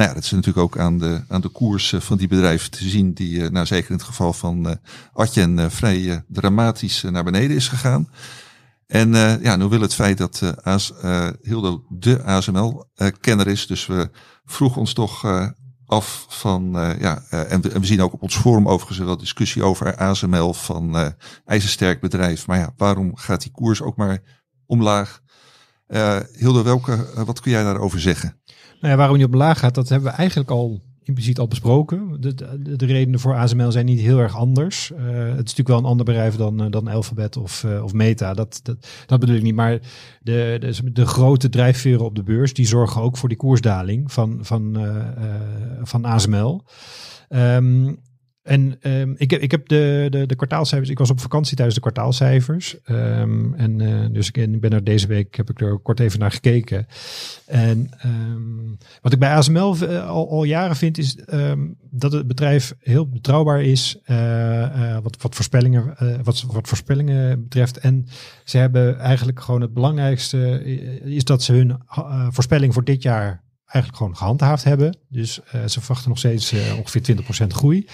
nou 0.00 0.12
ja, 0.12 0.18
dat 0.18 0.24
is 0.24 0.30
natuurlijk 0.30 0.64
ook 0.66 0.78
aan 0.78 0.98
de, 0.98 1.22
aan 1.28 1.40
de 1.40 1.48
koers 1.48 1.94
van 1.98 2.18
die 2.18 2.28
bedrijven 2.28 2.70
te 2.70 2.88
zien, 2.88 3.12
die 3.12 3.38
uh, 3.38 3.48
nou 3.48 3.66
zeker 3.66 3.90
in 3.90 3.96
het 3.96 4.04
geval 4.04 4.32
van 4.32 4.66
uh, 4.66 4.72
Atjen 5.12 5.70
vrij 5.70 6.24
dramatisch 6.28 7.02
naar 7.02 7.24
beneden 7.24 7.56
is 7.56 7.68
gegaan. 7.68 8.08
En 8.86 9.12
ja, 9.42 9.56
nu 9.56 9.64
wil 9.64 9.80
het 9.80 9.94
feit 9.94 10.18
dat 10.18 10.54
AS, 10.62 10.92
Hildo 11.42 11.84
de 11.88 12.22
ASML-kenner 12.22 13.46
is, 13.46 13.66
dus 13.66 13.86
we 13.86 14.10
vroegen 14.44 14.80
ons 14.80 14.92
toch 14.92 15.24
af 15.90 16.26
van, 16.28 16.76
uh, 16.76 17.00
ja, 17.00 17.22
uh, 17.30 17.52
en, 17.52 17.60
we, 17.60 17.70
en, 17.70 17.80
we, 17.80 17.86
zien 17.86 18.02
ook 18.02 18.12
op 18.12 18.22
ons 18.22 18.36
forum 18.36 18.68
overigens 18.68 18.98
wel 19.06 19.16
discussie 19.16 19.62
over 19.62 19.96
ASML 19.96 20.52
van 20.52 20.96
uh, 20.96 21.06
ijzersterk 21.44 22.00
bedrijf. 22.00 22.46
Maar 22.46 22.58
ja, 22.58 22.72
waarom 22.76 23.16
gaat 23.16 23.42
die 23.42 23.50
koers 23.50 23.82
ook 23.82 23.96
maar 23.96 24.22
omlaag? 24.66 25.20
Hilde, 26.32 26.62
welke, 26.62 27.24
wat 27.24 27.40
kun 27.40 27.50
jij 27.50 27.62
daarover 27.62 28.00
zeggen? 28.00 28.39
Nou 28.80 28.92
ja, 28.92 28.96
waarom 28.96 29.16
die 29.16 29.26
omlaag 29.26 29.58
gaat, 29.58 29.74
dat 29.74 29.88
hebben 29.88 30.10
we 30.10 30.16
eigenlijk 30.16 30.50
al 30.50 30.80
impliciet 31.02 31.38
al 31.38 31.48
besproken. 31.48 32.20
De, 32.20 32.34
de, 32.34 32.76
de, 32.76 32.86
redenen 32.86 33.20
voor 33.20 33.34
ASML 33.34 33.72
zijn 33.72 33.86
niet 33.86 34.00
heel 34.00 34.18
erg 34.18 34.36
anders. 34.36 34.90
Uh, 34.90 34.98
het 34.98 35.30
is 35.30 35.36
natuurlijk 35.36 35.68
wel 35.68 35.78
een 35.78 35.84
ander 35.84 36.04
bedrijf 36.04 36.36
dan, 36.36 36.64
uh, 36.64 36.70
dan 36.70 36.88
Alphabet 36.88 37.36
of, 37.36 37.62
uh, 37.62 37.84
of 37.84 37.92
Meta. 37.92 38.34
Dat, 38.34 38.60
dat, 38.62 38.88
dat 39.06 39.20
bedoel 39.20 39.36
ik 39.36 39.42
niet. 39.42 39.54
Maar 39.54 39.78
de, 40.22 40.56
de, 40.60 40.92
de 40.92 41.06
grote 41.06 41.48
drijfveren 41.48 42.04
op 42.04 42.14
de 42.14 42.22
beurs, 42.22 42.52
die 42.52 42.66
zorgen 42.66 43.02
ook 43.02 43.16
voor 43.16 43.28
die 43.28 43.38
koersdaling 43.38 44.12
van, 44.12 44.38
van, 44.42 44.78
van 45.82 46.04
ASML. 46.04 46.64
Um, 47.28 47.98
en 48.42 48.78
um, 48.82 49.14
ik, 49.18 49.30
heb, 49.30 49.40
ik 49.40 49.50
heb 49.50 49.68
de, 49.68 50.06
de, 50.10 50.26
de 50.26 50.36
kwartaalcijfers. 50.36 50.90
Ik 50.90 50.98
was 50.98 51.10
op 51.10 51.20
vakantie 51.20 51.56
tijdens 51.56 51.76
de 51.76 51.82
kwartaalcijfers. 51.82 52.76
Um, 52.86 53.54
en 53.54 53.78
uh, 53.80 54.06
dus 54.12 54.30
ik, 54.30 54.60
ben 54.60 54.70
er 54.70 54.84
deze 54.84 55.06
week 55.06 55.36
heb 55.36 55.50
ik 55.50 55.60
er 55.60 55.78
kort 55.78 56.00
even 56.00 56.18
naar 56.18 56.30
gekeken. 56.30 56.86
En 57.46 57.90
um, 58.06 58.78
wat 59.02 59.12
ik 59.12 59.18
bij 59.18 59.34
ASML 59.34 59.76
uh, 59.82 60.08
al, 60.08 60.30
al 60.30 60.44
jaren 60.44 60.76
vind, 60.76 60.98
is 60.98 61.16
dat 61.90 62.12
het 62.12 62.26
bedrijf 62.26 62.74
heel 62.78 63.08
betrouwbaar 63.08 63.62
is. 63.62 63.98
Uh, 64.06 64.98
wat, 65.02 65.16
wat, 65.22 65.34
voorspellingen, 65.34 65.94
wat, 66.22 66.42
wat 66.42 66.68
voorspellingen 66.68 67.42
betreft. 67.42 67.78
En 67.78 68.06
ze 68.44 68.58
hebben 68.58 68.98
eigenlijk 68.98 69.40
gewoon 69.40 69.60
het 69.60 69.74
belangrijkste 69.74 70.64
is 71.04 71.24
dat 71.24 71.42
ze 71.42 71.52
hun 71.52 71.78
voorspelling 72.30 72.74
voor 72.74 72.84
dit 72.84 73.02
jaar 73.02 73.42
eigenlijk 73.70 73.96
gewoon 73.96 74.16
gehandhaafd 74.16 74.64
hebben. 74.64 74.96
Dus 75.08 75.40
uh, 75.54 75.64
ze 75.64 75.80
verwachten 75.80 76.08
nog 76.08 76.18
steeds 76.18 76.52
uh, 76.52 76.78
ongeveer 76.78 77.16
20% 77.44 77.46
groei. 77.46 77.86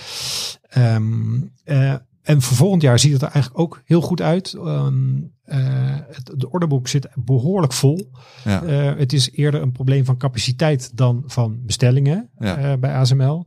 Um, 0.76 1.52
uh, 1.64 1.94
en 2.22 2.42
voor 2.42 2.56
volgend 2.56 2.82
jaar 2.82 2.98
ziet 2.98 3.12
het 3.12 3.22
er 3.22 3.28
eigenlijk 3.28 3.62
ook 3.62 3.82
heel 3.84 4.00
goed 4.00 4.20
uit. 4.20 4.52
Um, 4.54 5.34
het, 5.44 6.32
de 6.34 6.50
orderboek 6.50 6.88
zit 6.88 7.08
behoorlijk 7.14 7.72
vol. 7.72 8.10
Ja. 8.44 8.64
het 8.96 9.12
is 9.12 9.30
eerder 9.30 9.62
een 9.62 9.72
probleem 9.72 10.04
van 10.04 10.16
capaciteit 10.16 10.96
dan 10.96 11.22
van 11.26 11.58
bestellingen 11.62 12.30
ja. 12.38 12.76
bij 12.76 12.94
ASML. 12.94 13.46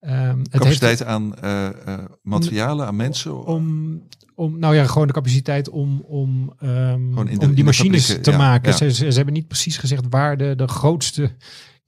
Um, 0.00 0.48
capaciteit 0.48 0.98
heeft, 0.98 1.10
aan 1.10 1.34
materialen, 2.22 2.86
aan 2.86 2.96
mensen? 2.96 3.44
Om, 3.44 4.02
om, 4.38 4.58
nou 4.58 4.74
ja, 4.74 4.86
gewoon 4.86 5.06
de 5.06 5.12
capaciteit 5.12 5.68
om, 5.68 6.00
om, 6.00 6.52
um, 6.62 7.14
de, 7.14 7.38
om 7.38 7.54
die 7.54 7.64
machines 7.64 8.18
te 8.22 8.30
ja, 8.30 8.36
maken. 8.36 8.70
Ja. 8.70 8.76
Ze, 8.76 8.92
ze, 8.92 9.10
ze, 9.10 9.16
hebben 9.16 9.34
niet 9.34 9.48
precies 9.48 9.76
gezegd 9.76 10.04
waar 10.08 10.36
de, 10.36 10.54
de 10.56 10.68
grootste 10.68 11.30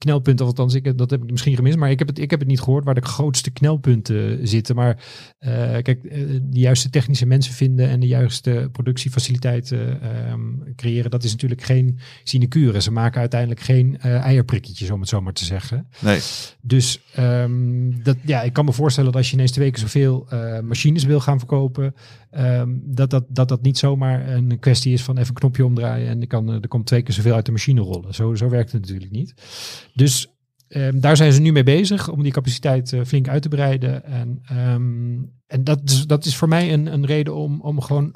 knelpunten, 0.01 0.45
althans, 0.45 0.73
ik, 0.73 0.97
dat 0.97 1.09
heb 1.09 1.23
ik 1.23 1.31
misschien 1.31 1.55
gemist, 1.55 1.77
maar 1.77 1.91
ik 1.91 1.99
heb 1.99 2.07
het, 2.07 2.19
ik 2.19 2.29
heb 2.29 2.39
het 2.39 2.47
niet 2.47 2.61
gehoord 2.61 2.85
waar 2.85 2.95
de 2.95 3.01
grootste 3.01 3.51
knelpunten 3.51 4.47
zitten. 4.47 4.75
Maar 4.75 5.03
eh, 5.39 5.51
kijk, 5.81 6.03
eh, 6.03 6.19
de 6.41 6.59
juiste 6.59 6.89
technische 6.89 7.25
mensen 7.25 7.53
vinden 7.53 7.89
en 7.89 7.99
de 7.99 8.07
juiste 8.07 8.69
productiefaciliteiten 8.71 10.01
ehm, 10.01 10.73
creëren, 10.75 11.11
dat 11.11 11.23
is 11.23 11.31
natuurlijk 11.31 11.61
geen 11.61 11.99
sinecure. 12.23 12.81
Ze 12.81 12.91
maken 12.91 13.19
uiteindelijk 13.19 13.59
geen 13.59 13.97
uh, 14.05 14.15
eierprikketjes, 14.15 14.91
om 14.91 14.99
het 14.99 15.09
zo 15.09 15.21
maar 15.21 15.33
te 15.33 15.45
zeggen. 15.45 15.87
Nee. 15.99 16.19
Dus 16.61 17.01
ehm, 17.13 18.03
dat, 18.03 18.17
ja, 18.25 18.41
ik 18.41 18.53
kan 18.53 18.65
me 18.65 18.73
voorstellen 18.73 19.11
dat 19.11 19.19
als 19.21 19.29
je 19.29 19.35
ineens 19.35 19.51
twee 19.51 19.65
weken 19.65 19.81
zoveel 19.81 20.27
uh, 20.33 20.59
machines 20.59 21.03
wil 21.03 21.19
gaan 21.19 21.37
verkopen, 21.39 21.95
um, 22.37 22.81
dat, 22.85 23.09
dat, 23.09 23.25
dat 23.29 23.49
dat 23.49 23.61
niet 23.61 23.77
zomaar 23.77 24.29
een 24.29 24.59
kwestie 24.59 24.93
is 24.93 25.03
van 25.03 25.17
even 25.17 25.29
een 25.29 25.33
knopje 25.33 25.65
omdraaien 25.65 26.07
en 26.07 26.21
er, 26.21 26.27
kan, 26.27 26.49
er 26.49 26.67
komt 26.67 26.85
twee 26.85 27.01
keer 27.01 27.13
zoveel 27.13 27.33
uit 27.33 27.45
de 27.45 27.51
machine 27.51 27.81
rollen. 27.81 28.13
Zo, 28.13 28.35
zo 28.35 28.49
werkt 28.49 28.71
het 28.71 28.81
natuurlijk 28.81 29.11
niet. 29.11 29.33
Dus 29.93 30.27
um, 30.67 30.99
daar 30.99 31.17
zijn 31.17 31.33
ze 31.33 31.41
nu 31.41 31.51
mee 31.51 31.63
bezig 31.63 32.09
om 32.09 32.23
die 32.23 32.31
capaciteit 32.31 32.91
uh, 32.91 33.03
flink 33.03 33.27
uit 33.27 33.41
te 33.41 33.49
breiden. 33.49 34.03
En, 34.03 34.41
um, 34.51 35.31
en 35.47 35.63
dat, 35.63 35.81
is, 35.85 36.07
dat 36.07 36.25
is 36.25 36.35
voor 36.35 36.47
mij 36.47 36.73
een, 36.73 36.93
een 36.93 37.05
reden 37.05 37.35
om, 37.35 37.61
om 37.61 37.81
gewoon 37.81 38.15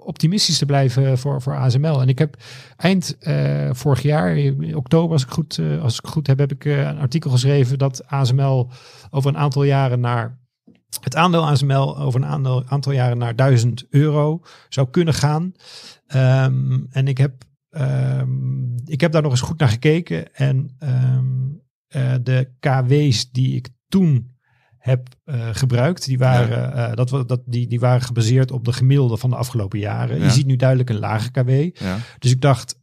optimistisch 0.00 0.58
te 0.58 0.66
blijven 0.66 1.18
voor, 1.18 1.42
voor 1.42 1.56
ASML. 1.56 2.00
En 2.00 2.08
ik 2.08 2.18
heb 2.18 2.36
eind 2.76 3.16
uh, 3.20 3.70
vorig 3.72 4.02
jaar, 4.02 4.36
in 4.36 4.76
oktober 4.76 5.12
als 5.12 5.22
ik 5.22 5.30
goed, 5.30 5.60
als 5.80 5.98
ik 5.98 6.06
goed 6.06 6.26
heb, 6.26 6.38
heb 6.38 6.52
ik 6.52 6.64
een 6.64 6.98
artikel 6.98 7.30
geschreven 7.30 7.78
dat 7.78 8.06
ASML 8.06 8.70
over 9.10 9.30
een 9.30 9.38
aantal 9.38 9.64
jaren 9.64 10.00
naar 10.00 10.38
het 11.00 11.16
aandeel 11.16 11.46
ASML 11.46 11.98
over 11.98 12.20
een 12.20 12.28
aantal, 12.28 12.64
aantal 12.66 12.92
jaren 12.92 13.18
naar 13.18 13.36
1000 13.36 13.86
euro 13.90 14.42
zou 14.68 14.90
kunnen 14.90 15.14
gaan. 15.14 15.52
Um, 16.14 16.86
en 16.90 17.08
ik 17.08 17.18
heb 17.18 17.46
Um, 17.70 18.74
ik 18.84 19.00
heb 19.00 19.12
daar 19.12 19.22
nog 19.22 19.30
eens 19.30 19.40
goed 19.40 19.58
naar 19.58 19.68
gekeken. 19.68 20.34
En 20.34 20.76
um, 20.78 21.62
uh, 21.96 22.14
de 22.22 22.50
KW's 22.60 23.30
die 23.30 23.56
ik 23.56 23.68
toen 23.88 24.36
heb 24.78 25.08
uh, 25.24 25.48
gebruikt, 25.52 26.04
die 26.04 26.18
waren, 26.18 26.76
ja. 26.76 26.90
uh, 26.90 26.94
dat, 26.94 27.28
dat, 27.28 27.40
die, 27.46 27.66
die 27.66 27.80
waren 27.80 28.00
gebaseerd 28.00 28.50
op 28.50 28.64
de 28.64 28.72
gemiddelde 28.72 29.16
van 29.16 29.30
de 29.30 29.36
afgelopen 29.36 29.78
jaren. 29.78 30.18
Ja. 30.18 30.24
Je 30.24 30.30
ziet 30.30 30.46
nu 30.46 30.56
duidelijk 30.56 30.90
een 30.90 30.98
lage 30.98 31.30
KW. 31.30 31.48
Ja. 31.82 31.98
Dus 32.18 32.30
ik 32.30 32.40
dacht, 32.40 32.78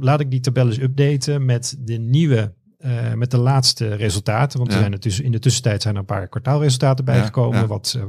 laat 0.00 0.20
ik 0.20 0.30
die 0.30 0.40
tabel 0.40 0.66
eens 0.66 0.80
updaten 0.80 1.44
met 1.44 1.76
de 1.78 1.98
nieuwe 1.98 2.54
uh, 2.86 3.12
met 3.12 3.30
de 3.30 3.38
laatste 3.38 3.94
resultaten. 3.94 4.58
Want 4.58 4.70
Ja. 4.70 4.76
er 4.76 4.82
zijn 4.82 5.18
er 5.18 5.24
in 5.24 5.32
de 5.32 5.38
tussentijd 5.38 5.82
zijn 5.82 5.94
er 5.94 6.00
een 6.00 6.06
paar 6.06 6.28
kwartaalresultaten 6.28 7.04
bijgekomen. 7.04 7.60
ja. 7.60 7.66
Wat, 7.66 7.94
uh, 7.96 8.02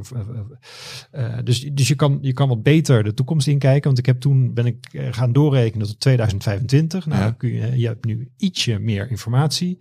uh, 1.14 1.24
uh, 1.24 1.38
dus 1.44 1.60
dus 1.74 1.88
je, 1.88 1.96
kan, 1.96 2.18
je 2.22 2.34
kan 2.34 2.48
wat 2.48 2.64
beter 2.64 3.04
de 3.04 3.14
toekomst 3.14 3.48
inkijken. 3.48 3.84
Want 3.84 3.98
ik 3.98 4.06
heb 4.06 4.20
toen 4.20 4.54
ben 4.54 4.66
ik 4.66 4.88
eh, 4.92 5.08
gaan 5.12 5.34
doorrekenen 5.34 5.88
tot 5.88 6.00
2025. 6.00 7.06
Nou, 7.06 7.32
kun 7.32 7.54
je, 7.54 7.80
je 7.80 7.88
hebt 7.88 8.06
nu 8.06 8.30
ietsje 8.38 8.80
meer 8.80 9.10
informatie. 9.10 9.78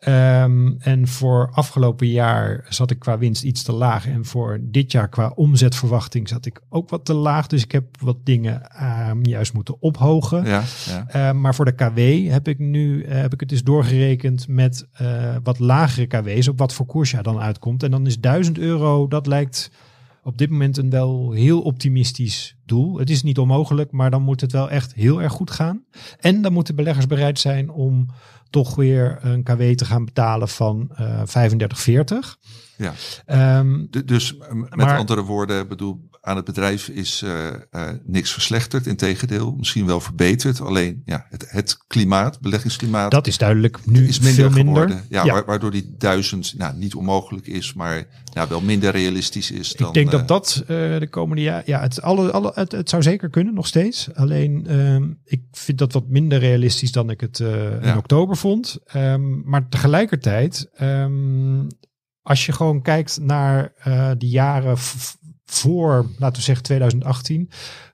Ehm, 0.00 0.72
en 0.78 1.08
voor 1.08 1.50
afgelopen 1.52 2.06
jaar 2.06 2.66
zat 2.68 2.90
ik 2.90 2.98
qua 2.98 3.18
winst 3.18 3.42
iets 3.42 3.62
te 3.62 3.72
laag. 3.72 4.06
En 4.06 4.24
voor 4.24 4.58
dit 4.62 4.92
jaar 4.92 5.08
qua 5.08 5.32
omzetverwachting 5.34 6.28
zat 6.28 6.46
ik 6.46 6.60
ook 6.68 6.90
wat 6.90 7.04
te 7.04 7.14
laag. 7.14 7.46
Dus 7.46 7.62
ik 7.62 7.72
heb 7.72 7.84
wat 8.00 8.16
dingen 8.24 8.70
ehm, 8.70 9.22
juist 9.22 9.52
moeten 9.52 9.80
ophogen. 9.80 10.44
ja, 10.44 10.62
ja. 10.86 11.30
Uh, 11.30 11.40
maar 11.40 11.54
voor 11.54 11.64
de 11.64 11.74
KW 11.74 12.30
heb 12.32 12.48
ik 12.48 12.58
nu 12.58 13.04
uh, 13.04 13.10
heb 13.10 13.32
ik 13.32 13.40
het 13.40 13.48
dus 13.48 13.64
doorgerekend 13.64 14.48
met 14.48 14.86
uh, 15.02 15.36
wat 15.42 15.58
lagere 15.58 16.06
KW's 16.06 16.48
op 16.48 16.58
wat 16.58 16.72
voor 16.72 16.86
koers 16.86 17.10
je 17.10 17.22
dan 17.22 17.38
uitkomt. 17.38 17.82
En 17.82 17.90
dan 17.90 18.06
is 18.06 18.20
1000 18.20 18.58
euro, 18.58 19.08
dat 19.08 19.26
lijkt 19.26 19.70
op 20.22 20.38
dit 20.38 20.50
moment 20.50 20.76
een 20.76 20.90
wel 20.90 21.32
heel 21.32 21.60
optimistisch 21.60 22.56
doel. 22.64 22.98
Het 22.98 23.10
is 23.10 23.22
niet 23.22 23.38
onmogelijk, 23.38 23.92
maar 23.92 24.10
dan 24.10 24.22
moet 24.22 24.40
het 24.40 24.52
wel 24.52 24.70
echt 24.70 24.94
heel 24.94 25.22
erg 25.22 25.32
goed 25.32 25.50
gaan. 25.50 25.84
En 26.20 26.42
dan 26.42 26.52
moeten 26.52 26.74
beleggers 26.74 27.06
bereid 27.06 27.38
zijn 27.38 27.70
om 27.70 28.06
toch 28.50 28.74
weer 28.74 29.18
een 29.20 29.42
KW 29.42 29.62
te 29.74 29.84
gaan 29.84 30.04
betalen 30.04 30.48
van 30.48 30.90
uh, 31.00 31.20
35, 31.24 31.80
40. 31.80 32.38
Ja. 32.76 33.58
Um, 33.58 33.88
D- 33.90 34.08
dus 34.08 34.36
met 34.50 34.74
maar- 34.76 34.98
andere 34.98 35.22
woorden, 35.22 35.68
bedoel, 35.68 36.08
aan 36.20 36.36
het 36.36 36.44
bedrijf 36.44 36.88
is 36.88 37.22
eh, 37.22 37.46
eh, 37.48 37.88
niks 38.04 38.32
verslechterd. 38.32 38.86
Integendeel, 38.86 39.54
misschien 39.56 39.86
wel 39.86 40.00
verbeterd. 40.00 40.60
Alleen 40.60 41.02
ja, 41.04 41.26
het, 41.28 41.44
het 41.50 41.76
klimaat, 41.86 42.40
beleggingsklimaat, 42.40 43.10
dat 43.10 43.26
is 43.26 43.38
duidelijk 43.38 43.86
nu 43.86 44.08
is 44.08 44.18
minder 44.20 44.34
veel 44.44 44.50
minder. 44.64 44.74
geworden. 44.82 45.04
Ja, 45.08 45.24
Ja. 45.24 45.32
wa- 45.32 45.44
Waardoor 45.44 45.70
die 45.70 45.94
duizend 45.98 46.54
nou, 46.58 46.76
niet 46.76 46.94
onmogelijk 46.94 47.46
is, 47.46 47.72
maar 47.74 48.06
ja, 48.32 48.48
wel 48.48 48.60
minder 48.60 48.90
realistisch 48.92 49.50
is. 49.50 49.72
Dan, 49.72 49.88
ik 49.88 49.94
denk 49.94 50.06
eh, 50.06 50.12
dat 50.12 50.28
dat 50.28 50.58
uh, 50.62 50.66
de 50.98 51.08
komende 51.10 51.42
jaar, 51.42 51.62
ja, 51.66 51.80
het, 51.80 52.02
alle, 52.02 52.30
alle, 52.30 52.52
het, 52.54 52.72
het 52.72 52.88
zou 52.88 53.02
zeker 53.02 53.30
kunnen 53.30 53.54
nog 53.54 53.66
steeds. 53.66 54.14
Alleen 54.14 54.78
um, 54.78 55.20
ik 55.24 55.42
vind 55.52 55.78
dat 55.78 55.92
wat 55.92 56.08
minder 56.08 56.38
realistisch 56.38 56.92
dan 56.92 57.10
ik 57.10 57.20
het 57.20 57.38
uh, 57.38 57.50
Ja. 57.50 57.80
in 57.92 57.96
oktober 57.96 58.36
vond. 58.36 58.78
Um, 58.96 59.42
maar 59.44 59.68
tegelijkertijd, 59.68 60.70
um, 60.80 61.66
als 62.22 62.46
je 62.46 62.52
gewoon 62.52 62.82
kijkt 62.82 63.18
naar 63.20 63.72
uh, 63.88 64.10
de 64.18 64.28
jaren 64.28 64.76
voor, 65.50 66.06
laten 66.18 66.36
we 66.36 66.42
zeggen 66.42 66.64
2018. 66.64 67.50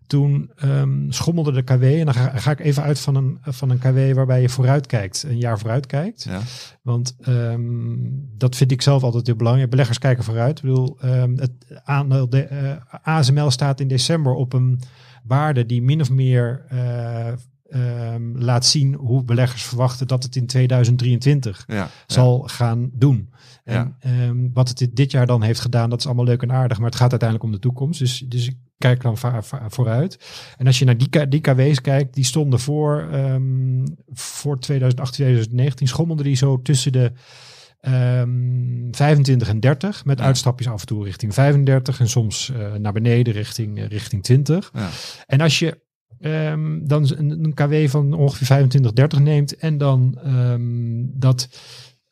Toen 0.06 0.50
um, 0.64 1.06
schommelde 1.12 1.52
de 1.52 1.62
KW, 1.62 1.82
en 1.82 2.04
dan 2.04 2.14
ga, 2.14 2.38
ga, 2.38 2.50
ik 2.50 2.60
even 2.60 2.82
uit 2.82 3.00
van 3.00 3.14
een, 3.14 3.38
van 3.42 3.70
een 3.70 3.78
KW 3.78 4.14
waarbij 4.14 4.40
je 4.40 4.48
vooruit 4.48 4.86
kijkt, 4.86 5.22
een 5.22 5.38
jaar 5.38 5.58
vooruit 5.58 5.86
kijkt. 5.86 6.24
Ja. 6.24 6.40
Want 6.82 7.16
um, 7.28 8.28
dat 8.36 8.56
vind 8.56 8.72
ik 8.72 8.82
zelf 8.82 9.02
altijd 9.02 9.26
heel 9.26 9.36
belangrijk. 9.36 9.70
Beleggers 9.70 9.98
kijken 9.98 10.24
vooruit. 10.24 10.58
Ik 10.58 10.64
bedoel, 10.64 10.98
um, 11.04 11.38
het 11.38 11.52
aandeel 11.84 12.28
de, 12.28 12.48
uh, 12.50 12.94
ASML 13.02 13.50
staat 13.50 13.80
in 13.80 13.88
december 13.88 14.32
op 14.32 14.52
een 14.52 14.80
waarde 15.24 15.66
die 15.66 15.82
min 15.82 16.00
of 16.00 16.10
meer 16.10 16.64
uh, 16.72 17.32
um, 18.14 18.38
laat 18.38 18.66
zien 18.66 18.94
hoe 18.94 19.24
beleggers 19.24 19.62
verwachten 19.62 20.06
dat 20.06 20.22
het 20.22 20.36
in 20.36 20.46
2023 20.46 21.64
ja, 21.66 21.88
zal 22.06 22.42
ja. 22.46 22.52
gaan 22.52 22.90
doen. 22.92 23.30
En 23.66 23.96
Ja. 24.00 24.26
um, 24.28 24.50
wat 24.52 24.68
het 24.68 24.88
dit 24.92 25.10
jaar 25.10 25.26
dan 25.26 25.42
heeft 25.42 25.60
gedaan, 25.60 25.90
dat 25.90 25.98
is 25.98 26.06
allemaal 26.06 26.24
leuk 26.24 26.42
en 26.42 26.52
aardig. 26.52 26.76
Maar 26.78 26.86
het 26.90 26.98
gaat 26.98 27.10
uiteindelijk 27.10 27.48
om 27.48 27.54
de 27.54 27.62
toekomst. 27.62 27.98
Dus, 27.98 28.18
dus 28.18 28.46
ik 28.46 28.56
kijk 28.78 29.02
dan 29.02 29.16
vooruit. 29.68 30.18
En 30.56 30.66
als 30.66 30.78
je 30.78 30.84
naar 30.84 30.96
die, 31.28 31.40
KW's 31.40 31.80
kijkt, 31.80 32.14
die 32.14 32.24
stonden 32.24 32.60
voor, 32.60 33.08
um, 33.14 33.84
voor 34.12 34.58
2018, 34.58 35.14
2019, 35.24 35.88
schommelden 35.88 36.24
die 36.24 36.36
zo 36.36 36.62
tussen 36.62 36.92
de 36.92 37.12
um, 37.80 38.88
25 38.90 39.48
en 39.48 39.60
30. 39.60 40.04
Met 40.04 40.18
Ja. 40.18 40.24
uitstapjes 40.24 40.68
af 40.68 40.80
en 40.80 40.86
toe 40.86 41.04
richting 41.04 41.34
35 41.34 42.00
en 42.00 42.08
soms 42.08 42.52
uh, 42.56 42.74
naar 42.74 42.92
beneden 42.92 43.32
richting, 43.32 43.78
uh, 43.78 43.86
richting 43.86 44.22
20. 44.22 44.70
Ja. 44.74 44.88
En 45.26 45.40
als 45.40 45.58
je 45.58 45.80
um, 46.20 46.86
dan 46.88 47.10
een, 47.16 47.44
een 47.44 47.54
KW 47.54 47.88
van 47.88 48.12
ongeveer 48.12 48.46
25, 48.46 48.92
30 48.92 49.18
neemt 49.18 49.56
en 49.56 49.78
dan 49.78 50.18
dat 51.14 51.48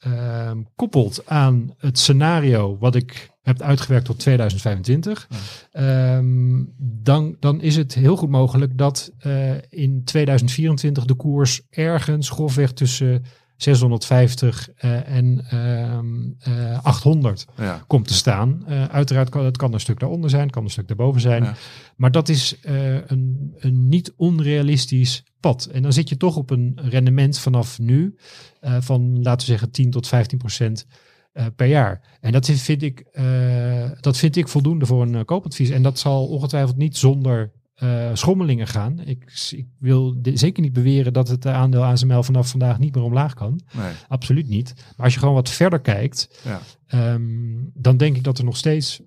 um, 0.07 0.67
koppelt 0.77 1.27
aan 1.27 1.75
het 1.79 1.99
scenario 1.99 2.79
wat 2.79 2.95
ik 2.95 3.33
heb 3.43 3.63
uitgewerkt 3.63 4.05
tot 4.05 4.19
2025, 4.19 5.29
ja. 5.73 6.17
um, 6.17 6.73
dan, 6.79 7.37
dan 7.41 7.61
is 7.61 7.77
het 7.77 7.95
heel 7.95 8.17
goed 8.17 8.31
mogelijk 8.31 8.79
dat 8.79 9.13
uh, 9.27 9.51
in 9.69 10.05
2024 10.05 11.05
de 11.05 11.15
koers 11.15 11.63
ergens 11.71 12.31
grofweg 12.31 12.73
tussen 12.73 13.25
650 13.65 14.69
uh, 14.85 15.09
en 15.09 15.57
um, 15.97 16.37
uh, 16.49 16.85
800 16.85 17.47
ja. 17.57 17.85
komt 17.87 18.07
te 18.09 18.15
staan. 18.15 18.65
Uh, 18.69 18.85
uiteraard 18.85 19.29
kan 19.29 19.45
het 19.45 19.57
kan 19.57 19.73
een 19.73 19.81
stuk 19.81 20.01
daaronder 20.01 20.31
zijn, 20.31 20.51
kan 20.51 20.65
een 20.65 20.71
stuk 20.71 20.89
daarboven 20.89 21.21
zijn. 21.21 21.43
Ja. 21.43 21.55
Maar 21.97 22.11
dat 22.11 22.29
is 22.29 22.57
een, 22.63 23.55
een 23.59 23.89
niet 23.89 24.13
onrealistisch 24.17 25.25
pad. 25.41 25.65
En 25.73 25.83
dan 25.83 25.93
zit 25.93 26.09
je 26.09 26.17
toch 26.17 26.37
op 26.37 26.51
een 26.51 26.79
rendement 26.83 27.39
vanaf 27.39 27.79
nu 27.79 28.17
van, 28.61 29.23
laten 29.23 29.47
we 29.47 29.53
zeggen, 29.53 29.71
10 29.71 29.91
tot 29.91 30.09
15 30.09 30.39
procent 30.39 30.87
uh, 31.35 31.47
per 31.57 31.67
jaar. 31.67 32.01
En 32.21 32.33
dat 32.33 32.47
vind 32.47 32.83
ik, 32.83 33.05
uh, 33.13 33.91
dat 34.01 34.17
vind 34.17 34.37
ik 34.37 34.49
voldoende 34.49 34.87
voor 34.87 35.03
een 35.03 35.15
uh, 35.15 35.21
koopadvies. 35.25 35.71
En 35.71 35.83
dat 35.83 35.99
zal 35.99 36.27
ongetwijfeld 36.27 36.77
niet 36.77 36.97
zonder 36.97 37.53
uh, 37.83 38.11
schommelingen 38.13 38.67
gaan. 38.67 39.01
Ik, 39.01 39.49
ik 39.51 39.67
wil 39.79 40.23
de, 40.23 40.37
zeker 40.37 40.63
niet 40.63 40.73
beweren 40.73 41.13
dat 41.13 41.29
het 41.29 41.47
aandeel 41.47 41.85
ASML 41.85 42.23
vanaf 42.23 42.49
vandaag 42.49 42.79
niet 42.79 42.95
meer 42.95 43.05
omlaag 43.05 43.35
kan. 43.35 43.61
Nee. 43.77 43.93
Absoluut 44.09 44.49
niet. 44.49 44.73
Maar 44.77 45.05
als 45.05 45.13
je 45.13 45.19
gewoon 45.19 45.35
wat 45.35 45.51
verder 45.51 45.81
kijkt, 45.81 46.41
Ja. 46.45 47.13
um, 47.13 47.71
dan 47.75 47.97
denk 47.97 48.17
ik 48.17 48.25
dat 48.25 48.39
er 48.39 48.45
nog 48.45 48.57
steeds 48.57 49.01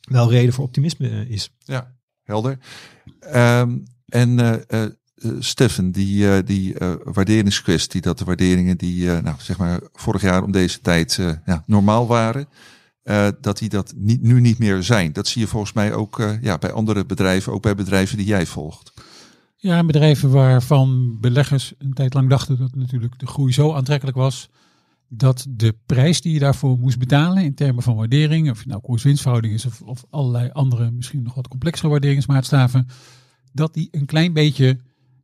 wel 0.00 0.30
reden 0.30 0.52
voor 0.52 0.64
optimisme 0.64 1.10
uh, 1.10 1.30
is. 1.30 1.50
Ja, 1.58 1.94
helder. 2.22 2.58
Um, 3.34 3.82
en 4.06 4.38
uh, 4.38 4.54
uh, 4.68 4.86
Steffen, 5.38 5.90
die, 5.92 6.42
die 6.42 6.74
waarderingskwestie, 7.04 8.00
dat 8.00 8.18
de 8.18 8.24
waarderingen 8.24 8.76
die 8.76 9.06
nou, 9.06 9.36
zeg 9.38 9.58
maar 9.58 9.80
vorig 9.92 10.22
jaar 10.22 10.42
om 10.42 10.52
deze 10.52 10.80
tijd 10.80 11.14
ja, 11.44 11.62
normaal 11.66 12.06
waren, 12.06 12.48
uh, 13.04 13.28
dat 13.40 13.58
die 13.58 13.68
dat 13.68 13.92
niet, 13.96 14.22
nu 14.22 14.40
niet 14.40 14.58
meer 14.58 14.82
zijn. 14.82 15.12
Dat 15.12 15.26
zie 15.26 15.40
je 15.40 15.48
volgens 15.48 15.72
mij 15.72 15.92
ook 15.92 16.18
uh, 16.18 16.42
ja, 16.42 16.58
bij 16.58 16.72
andere 16.72 17.06
bedrijven, 17.06 17.52
ook 17.52 17.62
bij 17.62 17.74
bedrijven 17.74 18.16
die 18.16 18.26
jij 18.26 18.46
volgt. 18.46 18.92
Ja, 19.56 19.84
bedrijven 19.84 20.30
waarvan 20.30 21.18
beleggers 21.20 21.74
een 21.78 21.92
tijd 21.92 22.14
lang 22.14 22.28
dachten 22.28 22.58
dat 22.58 22.74
natuurlijk 22.74 23.18
de 23.18 23.26
groei 23.26 23.52
zo 23.52 23.72
aantrekkelijk 23.72 24.16
was 24.16 24.50
dat 25.12 25.46
de 25.48 25.74
prijs 25.86 26.20
die 26.20 26.32
je 26.32 26.38
daarvoor 26.38 26.78
moest 26.78 26.98
betalen 26.98 27.44
in 27.44 27.54
termen 27.54 27.82
van 27.82 27.96
waardering, 27.96 28.50
of 28.50 28.58
het 28.58 28.66
nou 28.66 28.80
koers-winstverhouding 28.80 29.54
is 29.54 29.66
of, 29.66 29.82
of 29.82 30.04
allerlei 30.10 30.50
andere 30.52 30.90
misschien 30.90 31.22
nog 31.22 31.34
wat 31.34 31.48
complexere 31.48 31.88
waarderingsmaatstaven, 31.88 32.86
dat 33.52 33.74
die 33.74 33.88
een 33.90 34.06
klein 34.06 34.32
beetje 34.32 34.78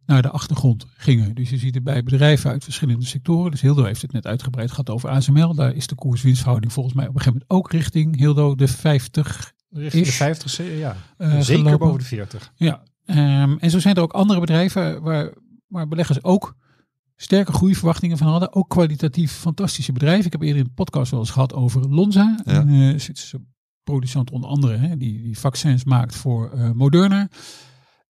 naar 0.07 0.23
de 0.23 0.31
achtergrond 0.31 0.87
gingen. 0.97 1.35
Dus 1.35 1.51
je 1.51 1.57
ziet 1.57 1.75
het 1.75 1.85
bij 1.85 2.03
bedrijven 2.03 2.51
uit 2.51 2.65
verschillende 2.65 3.05
sectoren. 3.07 3.51
Dus 3.51 3.61
Hildo 3.61 3.85
heeft 3.85 4.03
het 4.03 4.13
net 4.13 4.27
uitgebreid 4.27 4.71
gehad 4.71 4.91
over 4.91 5.09
ASML. 5.09 5.55
Daar 5.55 5.75
is 5.75 5.87
de 5.87 5.95
koers-winstverhouding 5.95 6.73
volgens 6.73 6.95
mij 6.95 7.07
op 7.09 7.15
een 7.15 7.21
gegeven 7.21 7.43
moment 7.49 7.65
ook 7.67 7.73
richting 7.73 8.17
Hildo 8.17 8.55
de 8.55 8.69
50. 8.69 9.53
Richting 9.71 10.03
de 10.05 10.11
Is, 10.11 10.17
50, 10.17 10.79
ja. 10.79 10.97
eh, 11.17 11.41
Zeker 11.41 11.63
gelopen. 11.65 11.79
boven 11.87 11.99
de 12.01 12.05
40. 12.07 12.53
Ja, 12.57 12.83
ehm, 13.05 13.57
en 13.59 13.71
zo 13.71 13.79
zijn 13.79 13.95
er 13.95 14.03
ook 14.03 14.13
andere 14.13 14.41
bedrijven 14.41 15.03
waar, 15.03 15.33
waar 15.67 15.89
beleggers 15.89 16.23
ook 16.25 16.57
sterke 17.17 17.53
groeiverwachtingen 17.53 18.19
van 18.19 18.27
hadden. 18.27 18.55
Ook 18.55 18.69
kwalitatief 18.69 19.33
fantastische 19.33 19.93
bedrijven. 19.93 20.27
Ik 20.27 20.33
heb 20.33 20.43
eerder 20.43 20.59
in 20.59 20.65
de 20.65 20.71
podcast 20.75 21.11
wel 21.11 21.21
eens 21.21 21.31
gehad 21.31 21.55
over 21.55 21.89
Lonza. 21.89 22.41
Ja. 22.45 22.61
Een 22.61 22.93
eh, 22.93 22.99
Zwitserse 23.01 23.41
producent 23.85 24.31
onder 24.31 24.51
andere, 24.51 24.77
hè, 24.77 24.97
die, 24.97 25.23
die 25.23 25.39
vaccins 25.39 25.85
maakt 25.85 26.17
voor 26.17 26.51
eh, 26.51 26.71
Moderna. 26.71 27.29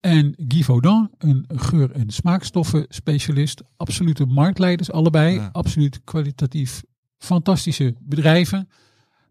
En 0.06 0.34
Guy 0.48 0.62
Vaudan, 0.62 1.10
een 1.18 1.44
geur- 1.48 1.90
en 1.90 2.10
smaakstoffen 2.10 2.84
specialist. 2.88 3.62
Absolute 3.76 4.26
marktleiders 4.26 4.90
allebei. 4.92 5.34
Ja. 5.34 5.48
Absoluut 5.52 6.00
kwalitatief 6.04 6.82
fantastische 7.18 7.94
bedrijven. 8.00 8.68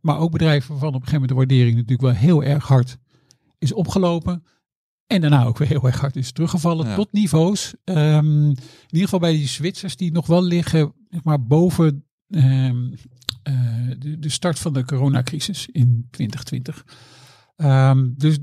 Maar 0.01 0.17
ook 0.19 0.32
bedrijven 0.32 0.69
waarvan 0.69 0.88
op 0.93 1.01
een 1.01 1.07
gegeven 1.07 1.21
moment 1.21 1.30
de 1.49 1.55
waardering 1.55 1.76
natuurlijk 1.76 2.01
wel 2.01 2.11
heel 2.30 2.43
erg 2.43 2.67
hard 2.67 2.97
is 3.57 3.73
opgelopen. 3.73 4.43
En 5.07 5.21
daarna 5.21 5.45
ook 5.45 5.57
weer 5.57 5.67
heel 5.67 5.86
erg 5.86 5.99
hard 5.99 6.15
is 6.15 6.32
teruggevallen 6.32 6.88
Ja. 6.88 6.95
tot 6.95 7.11
niveaus. 7.11 7.73
ehm, 7.84 8.49
in 8.49 8.57
ieder 8.88 9.03
geval 9.03 9.19
bij 9.19 9.32
die 9.32 9.47
Zwitsers 9.47 9.95
die 9.95 10.11
nog 10.11 10.28
wel 10.28 10.43
liggen 10.43 10.93
zeg 11.09 11.23
maar, 11.23 11.43
boven 11.45 12.03
ehm, 12.30 12.93
eh, 13.43 13.89
de, 13.99 14.19
de 14.19 14.30
start 14.30 14.59
van 14.59 14.73
de 14.73 14.86
coronacrisis 14.86 15.67
in 15.71 16.07
2020. 16.11 16.86
Ehm, 17.55 18.09
dus 18.17 18.38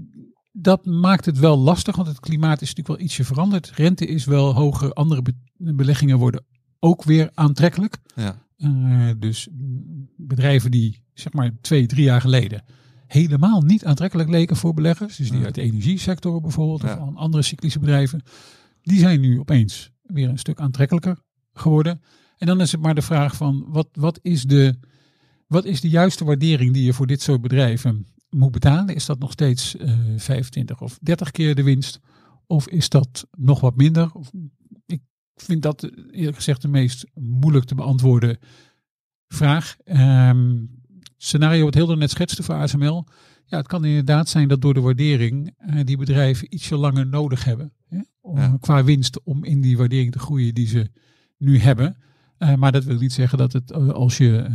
dat 0.53 0.87
maakt 0.87 1.25
het 1.25 1.39
wel 1.39 1.59
lastig, 1.59 1.97
want 1.97 2.09
het 2.09 2.21
klimaat 2.21 2.61
is 2.63 2.69
natuurlijk 2.69 2.97
wel 2.99 3.07
ietsje 3.07 3.25
veranderd. 3.25 3.71
Rente 3.75 4.07
is 4.07 4.25
wel 4.25 4.55
hoger, 4.55 4.93
andere 4.93 5.23
be- 5.23 5.35
beleggingen 5.57 6.19
worden 6.19 6.45
ook 6.79 7.03
weer 7.05 7.31
aantrekkelijk. 7.35 7.99
Ja. 8.15 8.43
Eh, 8.57 9.11
dus 9.19 9.49
bedrijven 10.17 10.71
die 10.71 11.03
zeg 11.15 11.33
maar 11.33 11.51
twee, 11.61 11.87
drie 11.87 12.05
jaar 12.05 12.21
geleden 12.21 12.63
helemaal 13.07 13.61
niet 13.63 13.85
aantrekkelijk 13.85 14.29
leken 14.29 14.57
voor 14.57 14.75
beleggers. 14.75 15.17
Dus 15.17 15.31
die 15.31 15.39
Ja. 15.39 15.45
uit 15.45 15.55
de 15.55 15.61
energiesector 15.63 16.41
bijvoorbeeld 16.41 16.83
Ja. 16.83 16.93
of 16.95 16.99
aan 17.09 17.17
andere 17.17 17.43
cyclische 17.43 17.79
bedrijven. 17.79 18.23
Die 18.83 18.99
zijn 18.99 19.21
nu 19.21 19.39
opeens 19.39 19.91
weer 20.03 20.29
een 20.29 20.39
stuk 20.39 20.61
aantrekkelijker 20.61 21.19
geworden. 21.53 22.01
En 22.39 22.47
dan 22.47 22.61
is 22.61 22.73
het 22.73 22.81
maar 22.81 22.95
de 22.95 23.03
vraag 23.03 23.37
van 23.37 23.65
wat, 23.69 23.89
wat, 23.93 24.19
is, 24.23 24.43
de, 24.45 24.75
wat 25.47 25.65
is 25.65 25.81
de 25.81 25.89
juiste 25.89 26.25
waardering 26.25 26.73
die 26.73 26.85
je 26.85 26.93
voor 26.93 27.07
dit 27.07 27.23
soort 27.23 27.41
bedrijven 27.41 28.07
moet 28.35 28.51
betalen? 28.51 28.95
Is 28.95 29.07
dat 29.07 29.19
nog 29.19 29.33
steeds 29.33 29.77
eh 29.77 29.99
25 30.17 30.81
of 30.81 30.99
30 31.03 31.31
keer 31.31 31.55
de 31.55 31.63
winst? 31.63 32.01
Of 32.47 32.69
is 32.69 32.89
dat 32.89 33.27
nog 33.37 33.61
wat 33.61 33.77
minder? 33.77 34.13
Of, 34.13 34.31
ik 34.87 35.01
vind 35.35 35.63
dat 35.63 35.83
eh, 35.83 35.91
eerlijk 36.11 36.37
gezegd 36.37 36.63
de 36.63 36.69
meest 36.69 37.07
moeilijk 37.15 37.65
te 37.65 37.75
beantwoorden 37.75 38.39
vraag. 39.29 39.77
Ehm, 39.85 40.65
scenario 41.17 41.65
wat 41.65 41.75
Hilder 41.75 41.97
net 41.97 42.11
schetste 42.11 42.43
voor 42.43 42.55
ASML. 42.55 43.07
Ja, 43.45 43.57
het 43.57 43.67
kan 43.67 43.85
inderdaad 43.85 44.29
zijn 44.29 44.49
dat 44.49 44.61
door 44.61 44.75
de 44.75 44.81
waardering 44.81 45.55
eh, 45.57 45.85
die 45.85 45.97
bedrijven 45.97 46.55
ietsje 46.55 46.77
langer 46.77 47.07
nodig 47.07 47.45
hebben. 47.45 47.73
Hè, 47.89 48.01
om, 48.21 48.37
Ja. 48.37 48.57
Qua 48.61 48.85
winst 48.85 49.23
om 49.23 49.45
in 49.45 49.61
die 49.61 49.77
waardering 49.77 50.13
te 50.13 50.19
groeien 50.19 50.55
die 50.55 50.67
ze 50.67 50.91
nu 51.39 51.59
hebben. 51.59 51.97
Eh, 52.43 52.55
maar 52.55 52.73
dat 52.73 52.85
wil 52.85 52.99
niet 52.99 53.13
zeggen 53.13 53.39
dat 53.39 53.53
het 53.53 53.71
eh, 53.71 53.89
als 53.89 54.17
je 54.17 54.37
eh, 54.37 54.53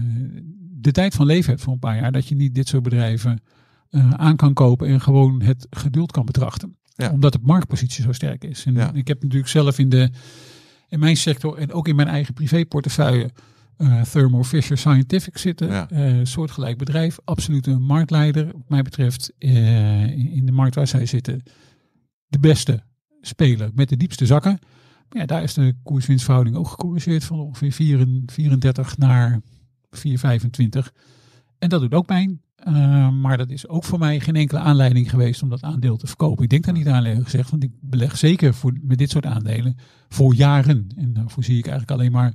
de 0.60 0.92
tijd 0.92 1.16
van 1.16 1.26
leven 1.26 1.50
hebt 1.50 1.62
voor 1.62 1.74
een 1.74 1.80
paar 1.80 1.96
jaar, 1.96 2.12
dat 2.12 2.28
je 2.28 2.36
niet 2.36 2.56
dit 2.56 2.68
soort 2.68 2.84
bedrijven 2.84 3.42
eh, 3.90 4.12
aan 4.12 4.36
kan 4.36 4.54
kopen 4.54 4.88
en 4.88 5.02
gewoon 5.02 5.42
het 5.42 5.68
geduld 5.70 6.12
kan 6.12 6.26
betrachten. 6.26 6.78
Ja. 6.96 7.12
Omdat 7.12 7.34
de 7.34 7.40
marktpositie 7.42 8.04
zo 8.04 8.12
sterk 8.12 8.44
is. 8.44 8.66
En 8.66 8.74
Ja. 8.74 8.94
ik 8.94 9.08
heb 9.08 9.22
natuurlijk 9.22 9.50
zelf 9.50 9.80
in, 9.80 9.90
de, 9.90 10.10
in 10.90 11.00
mijn 11.00 11.18
sector 11.18 11.58
en 11.58 11.72
ook 11.72 11.88
in 11.88 11.96
mijn 11.96 12.08
eigen 12.08 12.34
privéportefeuille 12.34 13.32
eh 13.78 14.02
Thermo 14.02 14.44
Fisher 14.44 14.78
Scientific 14.78 15.38
zitten. 15.38 15.68
Ja. 15.68 15.90
Eh, 15.90 16.20
soortgelijk 16.24 16.78
bedrijf, 16.78 17.18
absoluut 17.24 17.68
een 17.68 17.82
marktleider. 17.82 18.46
Wat 18.46 18.70
mij 18.70 18.82
betreft 18.82 19.34
eh, 19.38 20.36
in 20.36 20.46
de 20.46 20.52
markt 20.52 20.76
waar 20.76 20.88
zij 20.88 21.06
zitten 21.06 21.44
de 22.28 22.40
beste 22.40 22.84
speler 23.22 23.72
met 23.74 23.90
de 23.90 23.98
diepste 23.98 24.26
zakken. 24.26 24.60
Maar 25.10 25.22
ja, 25.22 25.26
daar 25.26 25.44
is 25.44 25.54
de 25.54 25.74
koerswinstverhouding 25.84 26.56
ook 26.56 26.68
gecorrigeerd 26.68 27.24
van 27.24 27.40
ongeveer 27.40 27.72
34 27.72 28.34
34 28.36 28.98
naar 28.98 29.40
4,25. 29.90 30.92
En 31.60 31.70
dat 31.70 31.82
doet 31.82 31.94
ook 31.94 32.06
pijn. 32.06 32.42
Uh, 32.68 33.10
maar 33.10 33.38
dat 33.38 33.50
is 33.50 33.68
ook 33.68 33.84
voor 33.84 34.00
mij 34.00 34.20
geen 34.20 34.36
enkele 34.36 34.60
aanleiding 34.60 35.10
geweest 35.10 35.42
om 35.42 35.50
dat 35.50 35.62
aandeel 35.62 35.98
te 35.98 36.08
verkopen. 36.08 36.44
Ik 36.44 36.50
denk 36.50 36.66
daar 36.66 36.74
niet 36.74 36.88
aan 36.88 37.24
gezegd, 37.24 37.50
want 37.50 37.64
ik 37.64 37.72
beleg 37.82 38.18
zeker 38.18 38.54
voor, 38.54 38.74
met 38.82 38.98
dit 38.98 39.10
soort 39.10 39.26
aandelen 39.26 39.78
voor 40.10 40.36
jaren. 40.36 40.88
En 40.98 41.14
daarvoor 41.14 41.44
zie 41.44 41.58
ik 41.58 41.68
eigenlijk 41.68 42.00
alleen 42.00 42.12
maar 42.12 42.34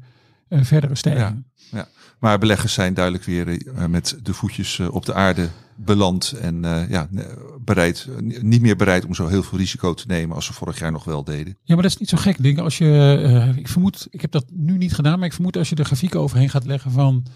uh, 0.49 0.63
verdere 0.63 0.95
stijgingen. 0.95 1.47
Ja, 1.71 1.89
maar 2.21 2.39
beleggers 2.39 2.73
zijn 2.73 2.95
duidelijk 2.95 3.25
weer 3.25 3.49
uh, 3.49 3.87
met 3.87 4.19
de 4.23 4.35
voetjes 4.35 4.81
op 4.81 5.05
de 5.07 5.15
aarde 5.15 5.49
beland. 5.77 6.33
En 6.33 6.63
ja, 6.89 7.09
bereid, 7.65 8.09
niet 8.41 8.63
meer 8.63 8.77
bereid 8.77 9.05
om 9.05 9.15
zo 9.15 9.27
heel 9.27 9.43
veel 9.43 9.59
risico 9.59 9.95
te 9.95 10.07
nemen 10.07 10.35
als 10.35 10.47
ze 10.47 10.53
vorig 10.53 10.79
jaar 10.79 10.93
nog 10.93 11.05
wel 11.05 11.25
deden. 11.25 11.57
Ja, 11.63 11.75
maar 11.75 11.83
dat 11.83 11.93
is 11.93 11.99
niet 11.99 12.09
zo 12.09 12.17
gek. 12.17 12.43
Denk, 12.43 12.59
als 12.59 12.79
je, 12.79 13.53
ik 13.57 13.69
vermoed, 13.69 14.07
ik 14.11 14.21
heb 14.21 14.31
dat 14.31 14.45
nu 14.51 14.77
niet 14.77 14.95
gedaan, 14.95 15.19
maar 15.19 15.29
ik 15.29 15.35
vermoed 15.35 15.57
als 15.57 15.69
je 15.69 15.75
de 15.75 15.85
grafieken 15.85 16.21
overheen 16.21 16.51
gaat 16.51 16.67
leggen 16.67 16.91
van 16.91 17.27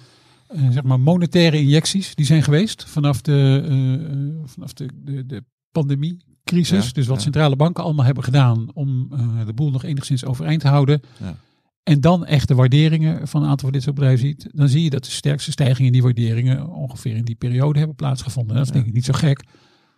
zeg 0.70 0.82
maar 0.82 1.00
monetaire 1.00 1.60
injecties 1.60 2.14
die 2.14 2.26
zijn 2.26 2.42
geweest 2.42 2.84
vanaf 2.84 3.20
de, 3.20 3.66
uh, 3.68 4.48
vanaf 4.48 4.72
de, 4.72 4.88
de, 4.94 5.26
de 5.26 5.44
pandemiecrisis. 5.72 6.86
Ja, 6.86 6.92
dus 6.92 7.06
wat 7.06 7.16
ja. 7.16 7.22
centrale 7.22 7.56
banken 7.56 7.84
allemaal 7.84 8.04
hebben 8.04 8.24
gedaan 8.24 8.70
om 8.74 9.08
de 9.46 9.52
boel 9.54 9.70
nog 9.70 9.84
enigszins 9.84 10.24
overeind 10.24 10.60
te 10.60 10.68
houden. 10.68 11.00
Ja. 11.20 11.36
En 11.82 12.00
dan 12.00 12.26
echt 12.26 12.48
de 12.48 12.54
waarderingen 12.54 13.28
van 13.28 13.42
een 13.42 13.48
aantal 13.48 13.64
van 13.64 13.72
dit 13.72 13.82
soort 13.82 13.94
bedrijven 13.94 14.26
ziet. 14.26 14.48
Dan 14.52 14.68
zie 14.68 14.82
je 14.82 14.90
dat 14.90 15.04
de 15.04 15.10
sterkste 15.10 15.50
stijgingen 15.50 15.86
in 15.86 15.92
die 15.92 16.02
waarderingen 16.02 16.68
ongeveer 16.68 17.16
in 17.16 17.24
die 17.24 17.34
periode 17.34 17.78
hebben 17.78 17.96
plaatsgevonden. 17.96 18.56
Dat 18.56 18.64
is 18.64 18.72
denk 18.72 18.86
ik 18.86 18.92
niet 18.92 19.04
zo 19.04 19.12
gek. 19.12 19.44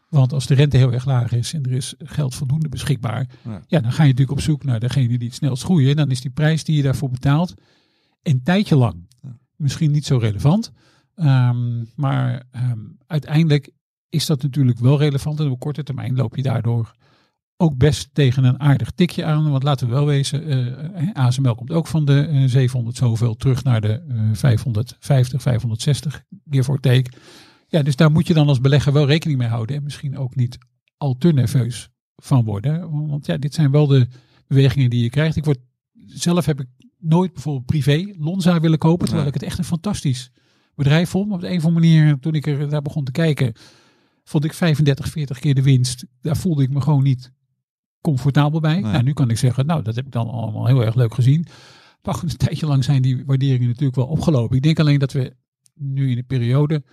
Want 0.09 0.33
als 0.33 0.47
de 0.47 0.55
rente 0.55 0.77
heel 0.77 0.93
erg 0.93 1.05
laag 1.05 1.33
is 1.33 1.53
en 1.53 1.63
er 1.63 1.73
is 1.73 1.95
geld 1.99 2.35
voldoende 2.35 2.69
beschikbaar. 2.69 3.29
Ja. 3.45 3.63
Ja, 3.67 3.81
dan 3.81 3.93
ga 3.93 4.03
je 4.03 4.09
natuurlijk 4.09 4.39
op 4.39 4.45
zoek 4.45 4.65
naar 4.65 4.81
degene 4.81 5.19
die 5.19 5.29
het 5.29 5.37
snelst 5.37 5.63
groeien. 5.63 5.91
En 5.91 5.97
dan 5.97 6.11
is 6.11 6.21
die 6.21 6.31
prijs 6.31 6.65
die 6.65 6.77
je 6.77 6.83
daarvoor 6.83 7.11
betaalt 7.11 7.55
een 8.23 8.43
tijdje 8.43 8.77
lang. 8.77 9.07
Misschien 9.59 9.91
niet 9.91 10.07
zo 10.07 10.17
relevant. 10.17 10.73
Ehm, 11.15 11.85
maar 11.95 12.43
ehm, 12.51 12.79
uiteindelijk 13.07 13.71
is 14.09 14.27
dat 14.27 14.43
natuurlijk 14.43 14.79
wel 14.79 14.99
relevant. 14.99 15.41
En 15.41 15.51
op 15.51 15.61
korte 15.61 15.83
termijn 15.83 16.17
loop 16.17 16.37
je 16.37 16.43
daardoor 16.43 16.95
ook 17.57 17.77
best 17.77 18.09
tegen 18.13 18.45
een 18.45 18.61
aardig 18.61 18.91
tikje 18.91 19.25
aan. 19.25 19.51
Want 19.51 19.63
laten 19.63 19.87
we 19.87 19.93
wel 19.93 20.07
wezen, 20.07 20.47
eh, 20.95 21.11
ASML 21.13 21.55
komt 21.55 21.71
ook 21.71 21.87
van 21.87 22.05
de 22.05 22.27
eh, 22.27 22.43
700 22.47 22.97
zoveel 22.97 23.35
terug 23.35 23.65
naar 23.65 23.81
de 23.81 24.03
eh, 24.09 24.21
550, 24.33 25.43
560 25.43 26.25
give 26.51 26.71
or 26.71 26.81
take. 26.81 27.11
Ja, 27.69 27.83
dus 27.83 27.97
daar 27.97 28.11
moet 28.11 28.27
je 28.27 28.35
dan 28.35 28.49
als 28.49 28.61
belegger 28.61 28.93
wel 28.93 29.07
rekening 29.07 29.39
mee 29.39 29.49
houden. 29.49 29.77
En 29.77 29.83
misschien 29.83 30.19
ook 30.19 30.35
niet 30.35 30.59
al 30.97 31.15
te 31.15 31.33
nerveus 31.33 31.89
van 32.17 32.45
worden. 32.45 33.07
Want 33.09 33.27
ja, 33.27 33.37
dit 33.37 33.55
zijn 33.55 33.71
wel 33.71 33.87
de 33.87 34.09
bewegingen 34.47 34.91
die 34.91 35.03
je 35.03 35.11
krijgt. 35.11 35.37
Ik 35.37 35.45
word, 35.45 35.59
zelf 36.07 36.47
heb 36.47 36.61
ik 36.61 36.67
nooit 36.99 37.33
bijvoorbeeld 37.33 37.67
privé 37.67 38.15
Lonza 38.19 38.61
willen 38.61 38.79
kopen. 38.79 39.07
Terwijl 39.07 39.19
Nee. 39.27 39.35
ik 39.35 39.41
het 39.41 39.51
echt 39.51 39.59
een 39.59 39.65
fantastisch 39.65 40.31
bedrijf 40.75 41.11
vond. 41.11 41.27
Maar 41.27 41.35
op 41.37 41.41
de 41.41 41.51
een 41.51 41.57
of 41.57 41.65
andere 41.65 41.87
manier, 41.87 42.19
toen 42.19 42.35
ik 42.35 42.47
er 42.47 42.69
daar 42.69 42.83
begon 42.83 43.05
te 43.05 43.13
kijken, 43.13 43.53
vond 44.25 44.45
ik 44.45 44.53
35, 44.53 45.09
40 45.09 45.39
keer 45.39 45.55
de 45.55 45.63
winst. 45.63 46.07
Daar 46.21 46.37
voelde 46.37 46.63
ik 46.63 46.71
me 46.71 46.81
gewoon 46.81 47.03
niet 47.03 47.33
comfortabel 48.01 48.61
bij. 48.61 48.81
Nee. 48.81 48.93
Nou, 48.93 49.03
nu 49.03 49.13
kan 49.13 49.31
ik 49.31 49.39
zeggen, 49.39 49.67
nou, 49.67 49.83
dat 49.83 49.95
heb 49.95 50.07
ik 50.07 50.13
dan 50.13 50.29
allemaal 50.29 50.67
heel 50.67 50.85
erg 50.85 50.95
leuk 50.95 51.15
gezien. 51.15 51.47
Maar 52.03 52.15
goed, 52.15 52.31
een 52.31 52.37
tijdje 52.37 52.67
lang 52.67 52.85
zijn 52.85 53.03
die 53.03 53.25
waarderingen 53.27 53.69
natuurlijk 53.69 53.97
wel 53.97 54.07
opgelopen. 54.07 54.57
Ik 54.57 54.63
denk 54.63 54.79
alleen 54.79 54.99
dat 54.99 55.13
we 55.13 55.37
nu 55.75 56.11
in 56.11 56.19
een 56.19 56.27
periode 56.27 56.85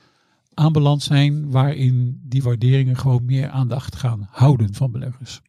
aanbeland 0.54 1.04
zijn 1.04 1.52
waarin 1.52 2.22
die 2.24 2.44
waarderingen 2.44 2.98
gewoon 2.98 3.26
meer 3.26 3.50
aandacht 3.50 3.96
gaan 3.96 4.28
houden 4.32 4.74
van 4.74 4.92
beleggers. 4.92 5.42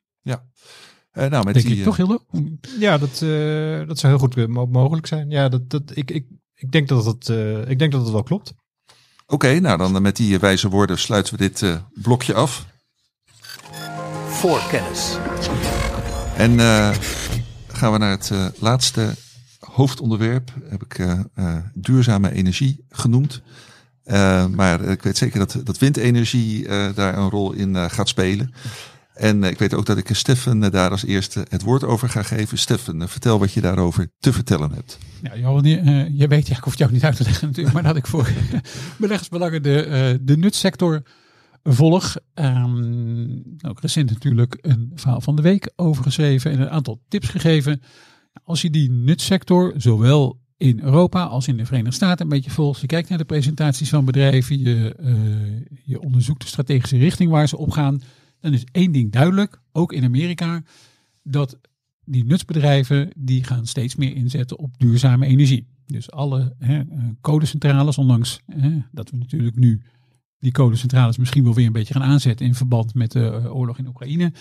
Eh, 1.16 1.30
nou, 1.30 1.44
met 1.44 1.54
Denk 1.54 1.66
die, 1.66 1.74
ik 1.74 1.78
eh, 1.80 1.84
toch, 1.84 1.96
Hilde? 1.96 2.20
Ja, 2.78 2.98
dat, 2.98 3.10
eh, 3.22 3.88
dat 3.88 3.98
zou 3.98 4.12
heel 4.12 4.18
goed 4.18 4.36
eh, 4.36 4.46
mo- 4.46 4.66
mogelijk 4.66 5.06
zijn. 5.06 5.30
Ja, 5.30 5.48
dat, 5.48 5.70
dat, 5.70 5.82
ik, 5.94 6.10
ik, 6.10 6.26
ik, 6.54 6.72
denk 6.72 6.88
dat 6.88 7.04
het, 7.04 7.28
eh, 7.28 7.68
ik 7.70 7.78
denk 7.78 7.92
dat 7.92 8.00
het 8.02 8.10
wel 8.10 8.22
klopt. 8.22 8.54
Oké, 9.26 9.60
nou 9.60 9.78
dan 9.78 9.94
eh, 9.96 10.00
met 10.00 10.16
die 10.16 10.34
eh, 10.34 10.40
wijze 10.40 10.68
woorden 10.68 10.98
sluiten 10.98 11.32
we 11.36 11.38
dit 11.38 11.62
eh, 11.62 11.76
blokje 12.02 12.34
af. 12.34 12.66
Voorkennis. 14.28 15.16
En 16.36 16.60
eh, 16.60 16.90
gaan 17.68 17.92
we 17.92 17.98
naar 17.98 18.10
het 18.10 18.30
eh, 18.30 18.46
laatste 18.58 19.14
hoofdonderwerp. 19.58 20.52
Heb 20.68 20.82
ik 20.82 20.98
eh, 20.98 21.20
eh, 21.34 21.56
duurzame 21.74 22.32
energie 22.32 22.84
genoemd. 22.88 23.42
Eh, 24.04 24.46
maar 24.46 24.80
ik 24.80 25.02
weet 25.02 25.16
zeker 25.16 25.38
dat, 25.38 25.60
dat 25.64 25.78
windenergie 25.78 26.68
eh, 26.68 26.94
daar 26.94 27.18
een 27.18 27.30
rol 27.30 27.52
in 27.52 27.76
eh, 27.76 27.84
gaat 27.88 28.08
spelen. 28.08 28.52
En 29.16 29.44
eh, 29.44 29.50
ik 29.50 29.58
weet 29.58 29.74
ook 29.74 29.86
dat 29.86 29.98
ik 29.98 30.08
Steffen 30.12 30.62
eh, 30.62 30.70
daar 30.70 30.90
als 30.90 31.04
eerste 31.04 31.46
het 31.48 31.62
woord 31.62 31.84
over 31.84 32.08
ga 32.08 32.22
geven. 32.22 32.58
Steffen, 32.58 33.02
eh, 33.02 33.08
vertel 33.08 33.38
wat 33.38 33.52
je 33.52 33.60
daarover 33.60 34.08
te 34.18 34.32
vertellen 34.32 34.72
hebt. 34.72 34.98
Ja, 35.22 35.36
Johan, 35.36 35.64
je, 35.64 36.10
je 36.12 36.28
weet, 36.28 36.46
ja, 36.46 36.56
ik 36.56 36.62
hoef 36.62 36.72
het 36.72 36.80
jou 36.80 36.92
niet 36.92 37.04
uit 37.04 37.16
te 37.16 37.22
leggen 37.22 37.46
natuurlijk, 37.46 37.74
maar 37.74 37.82
dat 37.82 37.96
ik 37.96 38.06
voor 38.06 38.28
beleggersbelangen 38.98 39.62
de, 39.62 40.18
de 40.22 40.36
nutsector 40.36 41.02
volg. 41.62 42.16
Ehm, 42.34 43.28
ook 43.68 43.80
recent 43.80 44.10
natuurlijk 44.10 44.58
een 44.60 44.92
verhaal 44.94 45.20
van 45.20 45.36
de 45.36 45.42
week 45.42 45.72
over 45.76 46.02
geschreven 46.02 46.50
en 46.50 46.60
een 46.60 46.70
aantal 46.70 47.00
tips 47.08 47.28
gegeven. 47.28 47.82
Als 48.44 48.62
je 48.62 48.70
die 48.70 48.90
nutsector, 48.90 49.72
zowel 49.76 50.40
in 50.56 50.80
Europa 50.80 51.24
als 51.24 51.48
in 51.48 51.56
de 51.56 51.64
Verenigde 51.64 51.94
Staten, 51.94 52.24
een 52.24 52.30
beetje 52.30 52.50
volgt. 52.50 52.80
Je 52.80 52.86
kijkt 52.86 53.08
naar 53.08 53.18
de 53.18 53.24
presentaties 53.24 53.88
van 53.88 54.04
bedrijven, 54.04 54.60
je, 54.60 54.96
je 55.84 56.00
onderzoekt 56.00 56.40
de 56.40 56.46
strategische 56.46 56.98
richting 56.98 57.30
waar 57.30 57.48
ze 57.48 57.56
op 57.56 57.70
gaan. 57.70 58.00
Dan 58.46 58.54
is 58.54 58.64
één 58.72 58.92
ding 58.92 59.12
duidelijk, 59.12 59.60
ook 59.72 59.92
in 59.92 60.04
Amerika, 60.04 60.62
dat 61.22 61.58
die 62.04 62.24
nutsbedrijven 62.24 63.10
die 63.16 63.44
gaan 63.44 63.66
steeds 63.66 63.96
meer 63.96 64.16
inzetten 64.16 64.58
op 64.58 64.78
duurzame 64.78 65.26
energie. 65.26 65.66
Dus 65.86 66.10
alle 66.10 66.54
hè, 66.58 66.78
eh, 66.78 67.04
kolencentrales, 67.20 67.98
ondanks 67.98 68.40
hè, 68.46 68.78
dat 68.92 69.10
we 69.10 69.16
natuurlijk 69.16 69.56
nu 69.56 69.82
die 70.38 70.52
kolencentrales 70.52 71.16
misschien 71.16 71.44
wel 71.44 71.54
weer 71.54 71.66
een 71.66 71.72
beetje 71.72 71.94
gaan 71.94 72.02
aanzetten 72.02 72.46
in 72.46 72.54
verband 72.54 72.94
met 72.94 73.12
de 73.12 73.26
eh, 73.26 73.56
oorlog 73.56 73.78
in 73.78 73.86
Oekraïne, 73.86 74.32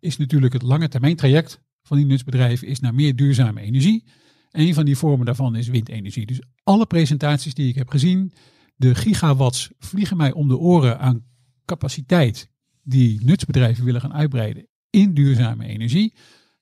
is 0.00 0.16
natuurlijk 0.16 0.52
het 0.52 0.62
lange 0.62 0.88
termijn 0.88 1.16
traject 1.16 1.60
van 1.82 1.96
die 1.96 2.06
nutsbedrijven 2.06 2.68
is 2.68 2.80
naar 2.80 2.94
meer 2.94 3.16
duurzame 3.16 3.60
energie. 3.60 4.04
Een 4.50 4.74
van 4.74 4.84
die 4.84 4.96
vormen 4.96 5.26
daarvan 5.26 5.56
is 5.56 5.68
windenergie. 5.68 6.26
Dus 6.26 6.42
alle 6.62 6.86
presentaties 6.86 7.54
die 7.54 7.68
ik 7.68 7.74
heb 7.74 7.88
gezien, 7.88 8.32
de 8.76 8.94
gigawatts 8.94 9.70
vliegen 9.78 10.16
mij 10.16 10.32
om 10.32 10.48
de 10.48 10.58
oren 10.58 10.98
aan 10.98 11.24
capaciteit 11.64 12.50
die 12.88 13.24
nutsbedrijven 13.24 13.84
willen 13.84 14.00
gaan 14.00 14.14
uitbreiden 14.14 14.66
in 14.90 15.14
duurzame 15.14 15.66
energie. 15.66 16.14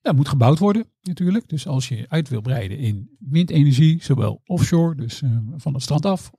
Dat 0.02 0.16
moet 0.16 0.28
gebouwd 0.28 0.58
worden 0.58 0.84
natuurlijk. 1.02 1.48
Dus 1.48 1.66
als 1.66 1.88
je 1.88 2.04
uit 2.08 2.28
wil 2.28 2.40
breiden 2.40 2.78
in 2.78 3.16
windenergie, 3.18 4.02
zowel 4.02 4.40
offshore, 4.44 4.94
dus 4.94 5.22
uh, 5.22 5.38
van 5.56 5.74
het 5.74 5.82
strand 5.82 6.06
af, 6.06 6.30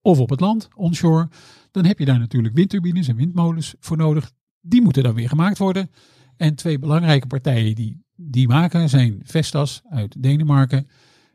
of 0.00 0.18
op 0.18 0.30
het 0.30 0.40
land, 0.40 0.68
onshore, 0.74 1.28
dan 1.70 1.84
heb 1.84 1.98
je 1.98 2.04
daar 2.04 2.18
natuurlijk 2.18 2.54
windturbines 2.54 3.08
en 3.08 3.16
windmolens 3.16 3.74
voor 3.80 3.96
nodig. 3.96 4.32
Die 4.60 4.82
moeten 4.82 5.02
dan 5.02 5.14
weer 5.14 5.28
gemaakt 5.28 5.58
worden. 5.58 5.90
En 6.36 6.54
twee 6.54 6.78
belangrijke 6.78 7.26
partijen 7.26 7.74
die 7.74 8.04
die 8.16 8.48
maken 8.48 8.88
zijn 8.88 9.20
Vestas 9.24 9.82
uit 9.88 10.22
Denemarken 10.22 10.88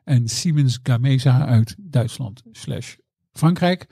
en 0.03 0.27
Siemens 0.27 0.79
Gamesa 0.83 1.45
uit 1.45 1.75
Duitsland 1.79 2.43
slash 2.51 2.95
Frankrijk. 3.31 3.87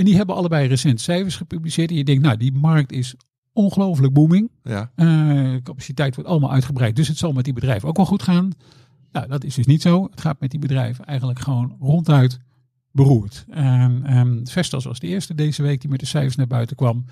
En 0.00 0.06
die 0.06 0.16
hebben 0.16 0.34
allebei 0.34 0.68
recent 0.68 1.00
cijfers 1.00 1.36
gepubliceerd. 1.36 1.90
En 1.90 1.96
je 1.96 2.04
denkt, 2.04 2.22
nou, 2.22 2.36
die 2.36 2.52
markt 2.52 2.92
is 2.92 3.14
ongelooflijk 3.52 4.12
booming. 4.12 4.50
Ja. 4.62 4.90
Uh, 4.96 5.56
capaciteit 5.62 6.14
wordt 6.14 6.30
allemaal 6.30 6.52
uitgebreid. 6.52 6.96
Dus 6.96 7.08
het 7.08 7.18
zal 7.18 7.32
met 7.32 7.44
die 7.44 7.52
bedrijven 7.52 7.88
ook 7.88 7.96
wel 7.96 8.06
goed 8.06 8.22
gaan. 8.22 8.50
Nou, 9.12 9.28
dat 9.28 9.44
is 9.44 9.54
dus 9.54 9.66
niet 9.66 9.82
zo. 9.82 10.08
Het 10.10 10.20
gaat 10.20 10.40
met 10.40 10.50
die 10.50 10.60
bedrijven 10.60 11.04
eigenlijk 11.04 11.38
gewoon 11.38 11.76
ronduit 11.80 12.40
beroerd. 12.90 13.44
En, 13.48 14.16
um, 14.16 14.46
Vestas 14.46 14.84
was 14.84 14.98
de 14.98 15.06
eerste 15.06 15.34
deze 15.34 15.62
week 15.62 15.80
die 15.80 15.90
met 15.90 16.00
de 16.00 16.06
cijfers 16.06 16.36
naar 16.36 16.46
buiten 16.46 16.76
kwam. 16.76 17.04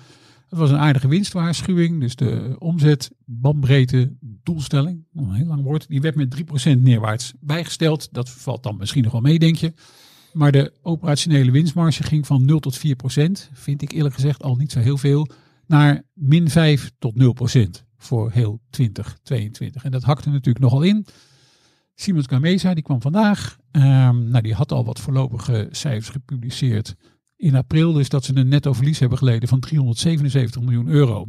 Het 0.47 0.59
was 0.59 0.69
een 0.69 0.77
aardige 0.77 1.07
winstwaarschuwing. 1.07 1.99
Dus 1.99 2.15
de 2.15 2.55
omzet, 2.59 3.11
bandbreedte, 3.25 4.13
doelstelling, 4.19 5.05
een 5.13 5.31
heel 5.31 5.45
lang 5.45 5.63
woord, 5.63 5.87
die 5.87 6.01
werd 6.01 6.15
met 6.15 6.35
3% 6.75 6.79
neerwaarts 6.79 7.33
bijgesteld. 7.39 8.07
Dat 8.11 8.29
valt 8.29 8.63
dan 8.63 8.77
misschien 8.77 9.03
nog 9.03 9.11
wel 9.11 9.21
mee, 9.21 9.39
denk 9.39 9.55
je. 9.55 9.73
Maar 10.33 10.51
de 10.51 10.73
operationele 10.81 11.51
winstmarge 11.51 12.03
ging 12.03 12.27
van 12.27 12.45
0 12.45 12.59
tot 12.59 12.77
4%, 12.77 12.81
vind 13.53 13.81
ik 13.81 13.91
eerlijk 13.91 14.15
gezegd 14.15 14.43
al 14.43 14.55
niet 14.55 14.71
zo 14.71 14.79
heel 14.79 14.97
veel, 14.97 15.27
naar 15.65 16.03
min 16.13 16.49
5 16.49 16.91
tot 16.99 17.13
0% 17.79 17.83
voor 17.97 18.31
heel 18.31 18.61
2022. 18.69 19.83
En 19.83 19.91
dat 19.91 20.03
hakte 20.03 20.29
natuurlijk 20.29 20.59
nogal 20.59 20.81
in. 20.81 21.05
Siemens 21.95 22.27
Gamesa, 22.27 22.73
die 22.73 22.83
kwam 22.83 23.01
vandaag. 23.01 23.57
Um, 23.71 24.29
nou, 24.29 24.41
die 24.41 24.53
had 24.53 24.71
al 24.71 24.85
wat 24.85 24.99
voorlopige 24.99 25.67
cijfers 25.71 26.09
gepubliceerd 26.09 26.95
in 27.35 27.55
april. 27.55 27.93
Dus 27.93 28.09
dat 28.09 28.25
ze 28.25 28.35
een 28.35 28.47
netto 28.47 28.73
verlies 28.73 28.99
hebben 28.99 29.17
geleden 29.17 29.49
van 29.49 29.59
377 29.59 30.61
miljoen 30.61 30.87
euro. 30.87 31.27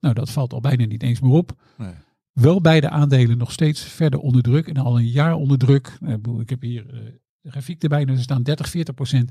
Nou, 0.00 0.14
dat 0.14 0.30
valt 0.30 0.52
al 0.52 0.60
bijna 0.60 0.84
niet 0.84 1.02
eens 1.02 1.20
meer 1.20 1.32
op. 1.32 1.52
Nee. 1.78 1.94
Wel 2.32 2.60
beide 2.60 2.90
aandelen 2.90 3.38
nog 3.38 3.52
steeds 3.52 3.82
verder 3.82 4.20
onder 4.20 4.42
druk 4.42 4.68
en 4.68 4.76
al 4.76 4.98
een 4.98 5.08
jaar 5.08 5.34
onder 5.34 5.58
druk. 5.58 5.98
Ik 6.40 6.50
heb 6.50 6.60
hier 6.60 6.94
uh, 6.94 7.00
de 7.42 7.50
grafiek 7.50 7.82
erbij, 7.82 8.04
dus 8.04 8.16
er 8.16 8.22
staan 8.22 8.42
30, 8.42 8.68
40 8.68 8.94
procent 8.94 9.30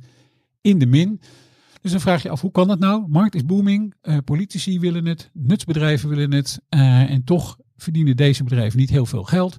in 0.61 0.79
de 0.79 0.85
min. 0.85 1.21
Dus 1.81 1.91
dan 1.91 2.01
vraag 2.01 2.23
je 2.23 2.29
af, 2.29 2.41
hoe 2.41 2.51
kan 2.51 2.67
dat 2.67 2.79
nou? 2.79 3.05
Markt 3.07 3.35
is 3.35 3.45
booming, 3.45 3.93
uh, 4.03 4.17
politici 4.25 4.79
willen 4.79 5.05
het, 5.05 5.29
nutsbedrijven 5.33 6.09
willen 6.09 6.31
het 6.31 6.61
uh, 6.69 7.09
en 7.09 7.23
toch 7.23 7.57
verdienen 7.77 8.15
deze 8.15 8.43
bedrijven 8.43 8.79
niet 8.79 8.89
heel 8.89 9.05
veel 9.05 9.23
geld. 9.23 9.57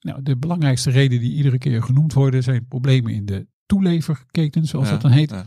Nou, 0.00 0.22
de 0.22 0.36
belangrijkste 0.36 0.90
reden 0.90 1.20
die 1.20 1.32
iedere 1.32 1.58
keer 1.58 1.82
genoemd 1.82 2.12
worden 2.12 2.42
zijn 2.42 2.66
problemen 2.66 3.12
in 3.12 3.26
de 3.26 3.46
toeleverketen, 3.66 4.66
zoals 4.66 4.86
Ja, 4.86 4.92
dat 4.92 5.02
dan 5.02 5.10
heet. 5.10 5.30
ja. 5.30 5.46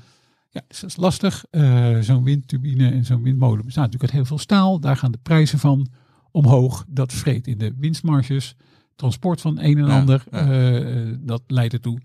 Ja, 0.55 0.61
dus 0.67 0.80
dat 0.80 0.89
is 0.89 0.95
lastig. 0.95 1.45
Eh, 1.49 1.99
zo'n 1.99 2.23
windturbine 2.23 2.91
en 2.91 3.05
zo'n 3.05 3.23
windmolen 3.23 3.65
bestaat 3.65 3.84
natuurlijk 3.84 4.03
uit 4.03 4.11
heel 4.11 4.26
veel 4.26 4.38
staal. 4.38 4.80
Daar 4.80 4.97
gaan 4.97 5.11
de 5.11 5.19
prijzen 5.23 5.59
van 5.59 5.88
omhoog. 6.32 6.86
Dat 6.88 7.13
vreet 7.13 7.47
in 7.47 7.57
de 7.57 7.73
winstmarges. 7.78 8.55
Transport 8.96 9.41
van 9.41 9.60
een 9.60 9.78
en 9.78 9.89
ander. 9.89 10.24
ja. 10.32 10.50
eh, 10.78 11.14
dat 11.20 11.41
leidt 11.48 11.74
ertoe 11.74 12.00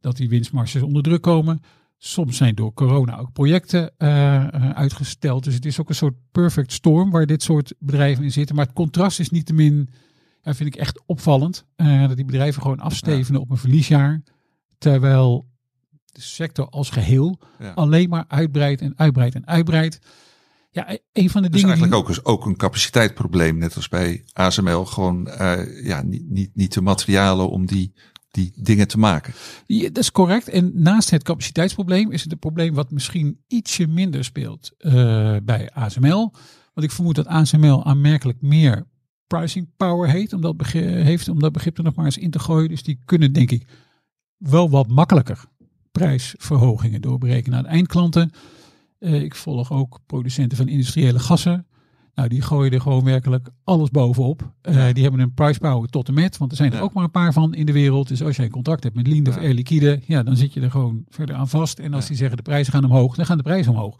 dat 0.00 0.16
die 0.16 0.28
winstmarges 0.28 0.82
onder 0.82 1.02
druk 1.02 1.22
komen. 1.22 1.60
Soms 1.98 2.36
zijn 2.36 2.54
door 2.54 2.72
corona 2.72 3.16
ook 3.18 3.32
projecten 3.32 3.92
eh, 3.98 4.34
eh, 4.54 4.70
uitgesteld. 4.70 5.44
Dus 5.44 5.54
het 5.54 5.64
is 5.66 5.80
ook 5.80 5.88
een 5.88 5.94
soort 5.94 6.14
perfect 6.32 6.72
storm 6.72 7.10
waar 7.10 7.26
dit 7.26 7.42
soort 7.42 7.74
bedrijven 7.78 8.24
in 8.24 8.32
zitten. 8.32 8.56
Maar 8.56 8.64
het 8.64 8.74
contrast 8.74 9.20
is 9.20 9.30
niet 9.30 9.46
te 9.46 9.52
min, 9.52 9.88
ja, 10.42 10.54
vind 10.54 10.74
ik 10.74 10.80
echt 10.80 11.02
opvallend. 11.06 11.64
eh, 11.76 12.08
dat 12.08 12.16
die 12.16 12.24
bedrijven 12.24 12.62
gewoon 12.62 12.80
afstevenen 12.80 13.40
op 13.40 13.50
een 13.50 13.56
verliesjaar. 13.56 14.22
Terwijl 14.78 15.46
de 16.06 16.20
sector 16.20 16.68
als 16.68 16.90
geheel 16.90 17.38
Ja. 17.58 17.72
alleen 17.72 18.08
maar 18.08 18.24
uitbreidt 18.28 18.80
en 18.80 18.92
uitbreidt 18.96 19.34
en 19.34 19.46
uitbreidt. 19.46 19.98
Ja, 20.74 20.92
e- 20.92 20.98
een 21.12 21.30
van 21.30 21.42
de 21.42 21.50
Dus 21.50 21.60
dingen 21.60 21.76
eigenlijk 21.76 22.06
die... 22.06 22.24
ook, 22.24 22.28
ook 22.28 22.46
een 22.46 22.56
capaciteitsprobleem, 22.56 23.58
net 23.58 23.76
als 23.76 23.88
bij 23.88 24.24
ASML. 24.32 24.84
Gewoon 24.84 25.26
eh, 25.26 25.84
ja, 25.84 26.02
niet, 26.02 26.30
niet, 26.30 26.50
niet 26.54 26.72
de 26.72 26.80
materialen 26.80 27.50
om 27.50 27.66
die, 27.66 27.92
die 28.30 28.52
dingen 28.56 28.88
te 28.88 28.98
maken. 28.98 29.34
Ja, 29.66 29.88
dat 29.88 29.98
is 29.98 30.12
correct. 30.12 30.48
En 30.48 30.70
naast 30.74 31.10
het 31.10 31.22
capaciteitsprobleem 31.22 32.10
is 32.12 32.22
het 32.22 32.32
een 32.32 32.38
probleem 32.38 32.74
wat 32.74 32.90
misschien 32.90 33.38
ietsje 33.46 33.86
minder 33.86 34.24
speelt 34.24 34.72
eh, 34.78 35.36
bij 35.42 35.70
ASML. 35.72 36.32
Want 36.72 36.86
ik 36.86 36.90
vermoed 36.90 37.14
dat 37.14 37.26
ASML 37.26 37.84
aanmerkelijk 37.84 38.42
meer 38.42 38.86
pricing 39.26 39.68
power 39.76 40.10
heet, 40.10 40.32
om 40.32 40.40
dat 40.40 40.56
begrip, 40.56 40.84
heeft 40.84 41.28
om 41.28 41.40
dat 41.40 41.52
begrip 41.52 41.78
er 41.78 41.84
nog 41.84 41.94
maar 41.94 42.04
eens 42.04 42.18
in 42.18 42.30
te 42.30 42.38
gooien. 42.38 42.68
Dus 42.68 42.82
die 42.82 43.00
kunnen 43.04 43.32
denk 43.32 43.50
ik 43.50 43.66
wel 44.36 44.70
wat 44.70 44.88
makkelijker 44.88 45.44
prijsverhogingen 45.92 47.00
doorberekenen 47.00 47.58
aan 47.58 47.66
eindklanten. 47.66 48.30
Eh, 49.04 49.22
ik 49.22 49.34
volg 49.34 49.72
ook 49.72 50.00
producenten 50.06 50.56
van 50.56 50.68
industriële 50.68 51.18
gassen. 51.18 51.66
Nou, 52.14 52.28
die 52.28 52.42
gooien 52.42 52.72
er 52.72 52.80
gewoon 52.80 53.04
werkelijk 53.04 53.48
alles 53.64 53.90
bovenop. 53.90 54.52
Eh, 54.62 54.74
Ja. 54.74 54.92
Die 54.92 55.02
hebben 55.02 55.20
een 55.20 55.34
price 55.34 55.58
power 55.58 55.88
tot 55.88 56.08
en 56.08 56.14
met, 56.14 56.36
want 56.36 56.50
er 56.50 56.56
zijn 56.56 56.70
er 56.72 56.76
Ja. 56.76 56.82
ook 56.82 56.92
maar 56.92 57.04
een 57.04 57.10
paar 57.10 57.32
van 57.32 57.54
in 57.54 57.66
de 57.66 57.72
wereld. 57.72 58.08
Dus 58.08 58.22
als 58.22 58.36
jij 58.36 58.44
een 58.44 58.50
contract 58.50 58.82
hebt 58.82 58.94
met 58.94 59.06
Linde 59.06 59.30
of. 59.30 59.36
Air 59.36 59.54
Liquide, 59.54 60.00
ja, 60.06 60.22
dan 60.22 60.36
zit 60.36 60.52
je 60.52 60.60
er 60.60 60.70
gewoon 60.70 61.04
verder 61.08 61.36
aan 61.36 61.48
vast. 61.48 61.78
En 61.78 61.94
als 61.94 62.06
die 62.06 62.16
zeggen 62.16 62.36
de 62.36 62.42
prijzen 62.42 62.72
gaan 62.72 62.84
omhoog, 62.84 63.16
dan 63.16 63.26
gaan 63.26 63.36
de 63.36 63.42
prijzen 63.42 63.72
omhoog. 63.72 63.96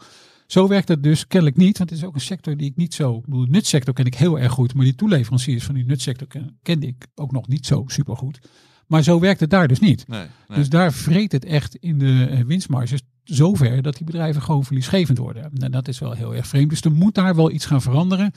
Zo 0.47 0.67
werkt 0.67 0.87
het 0.87 1.03
dus 1.03 1.27
kennelijk 1.27 1.57
niet, 1.57 1.77
want 1.77 1.89
het 1.89 1.99
is 1.99 2.05
ook 2.05 2.15
een 2.15 2.21
sector 2.21 2.57
die 2.57 2.69
ik 2.69 2.75
niet 2.75 2.93
zo... 2.93 3.17
Ik 3.17 3.25
bedoel, 3.25 3.45
de 3.45 3.51
nutsector 3.51 3.93
ken 3.93 4.05
ik 4.05 4.15
heel 4.15 4.39
erg 4.39 4.51
goed, 4.51 4.73
maar 4.73 4.85
die 4.85 4.95
toeleveranciers 4.95 5.63
van 5.63 5.75
die 5.75 5.85
nutsector 5.85 6.27
ken, 6.27 6.57
kende 6.61 6.87
ik 6.87 7.07
ook 7.15 7.31
nog 7.31 7.47
niet 7.47 7.65
zo 7.65 7.83
super 7.87 8.17
goed. 8.17 8.39
Maar 8.87 9.03
zo 9.03 9.19
werkt 9.19 9.39
het 9.39 9.49
daar 9.49 9.67
dus 9.67 9.79
niet. 9.79 10.07
Nee, 10.07 10.25
nee. 10.47 10.57
Dus 10.57 10.69
daar 10.69 10.93
vreet 10.93 11.31
het 11.31 11.45
echt 11.45 11.75
in 11.75 11.97
de 11.97 12.25
eh, 12.29 12.39
winstmarges 12.45 13.01
zover 13.25 13.81
dat 13.81 13.95
die 13.95 14.05
bedrijven 14.05 14.41
gewoon 14.41 14.63
verliesgevend 14.65 15.17
worden. 15.17 15.51
En 15.53 15.71
dat 15.71 15.87
is 15.87 15.99
wel 15.99 16.11
heel 16.11 16.35
erg 16.35 16.47
vreemd. 16.47 16.69
Dus 16.69 16.81
er 16.81 16.91
moet 16.91 17.15
daar 17.15 17.35
wel 17.35 17.51
iets 17.51 17.65
gaan 17.65 17.81
veranderen. 17.81 18.31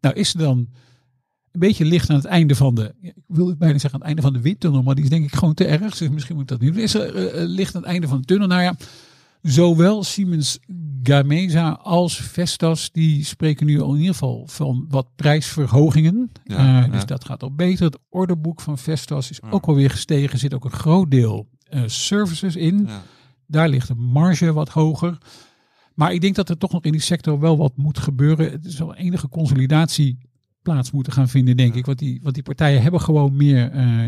Nou 0.00 0.14
is 0.14 0.32
er 0.34 0.38
dan 0.40 0.58
een 0.58 1.60
beetje 1.60 1.84
licht 1.84 2.10
aan 2.10 2.16
het 2.16 2.24
einde 2.24 2.54
van 2.54 2.74
de, 2.74 2.94
ik 3.00 3.14
wil 3.26 3.56
bijna 3.56 3.78
zeggen 3.78 3.92
aan 3.92 3.98
het 3.98 4.06
einde 4.08 4.22
van 4.22 4.32
de 4.32 4.40
windtunnel, 4.40 4.82
maar 4.82 4.94
die 4.94 5.04
is 5.04 5.10
denk 5.10 5.24
ik 5.24 5.34
gewoon 5.34 5.54
te 5.54 5.64
erg. 5.64 5.96
Dus 5.96 6.08
misschien 6.08 6.34
moet 6.34 6.42
ik 6.50 6.58
dat 6.58 6.60
niet. 6.60 6.76
Is 6.76 6.94
er 6.94 7.14
eh, 7.14 7.42
eh, 7.42 7.48
licht 7.48 7.74
aan 7.74 7.80
het 7.82 7.90
einde 7.90 8.08
van 8.08 8.18
de 8.18 8.24
tunnel? 8.24 8.46
Nou 8.46 8.62
ja, 8.62 8.74
zowel 9.42 10.04
Siemens 10.04 10.58
Gamesa 11.02 11.70
als 11.70 12.16
Vestas, 12.16 12.90
die 12.92 13.24
spreken 13.24 13.66
nu 13.66 13.80
al 13.80 13.92
in 13.92 13.98
ieder 13.98 14.12
geval 14.12 14.46
van 14.46 14.84
wat 14.88 15.06
prijsverhogingen. 15.16 16.30
Ja, 16.44 16.84
Eh, 16.84 16.90
dus 16.90 17.00
ja. 17.00 17.06
dat 17.06 17.24
gaat 17.24 17.42
al 17.42 17.54
beter. 17.54 17.84
Het 17.84 17.98
orderboek 18.08 18.60
van 18.60 18.78
Vestas 18.78 19.30
is 19.30 19.38
Ja. 19.42 19.50
ook 19.50 19.66
alweer 19.66 19.90
gestegen. 19.90 20.32
Er 20.32 20.38
zit 20.38 20.54
ook 20.54 20.64
een 20.64 20.70
groot 20.70 21.10
deel 21.10 21.48
services 21.86 22.56
in. 22.56 22.88
Daar 23.52 23.68
ligt 23.68 23.88
de 23.88 23.94
marge 23.94 24.52
wat 24.52 24.68
hoger. 24.68 25.18
Maar 25.94 26.12
ik 26.12 26.20
denk 26.20 26.34
dat 26.34 26.48
er 26.48 26.58
toch 26.58 26.72
nog 26.72 26.84
in 26.84 26.92
die 26.92 27.00
sector 27.00 27.40
wel 27.40 27.56
wat 27.56 27.76
moet 27.76 27.98
gebeuren. 27.98 28.50
Het 28.50 28.64
is 28.64 28.78
wel 28.78 28.94
enige 28.94 29.28
consolidatie 29.28 30.18
plaats 30.62 30.90
moeten 30.90 31.12
gaan 31.12 31.28
vinden, 31.28 31.56
denk 31.56 31.72
Ja. 31.72 31.78
ik. 31.78 31.86
Want 31.86 31.98
die, 31.98 32.20
want 32.22 32.34
die 32.34 32.42
partijen 32.44 32.82
hebben 32.82 33.00
gewoon 33.00 33.36
meer, 33.36 33.70
eh, 33.70 34.00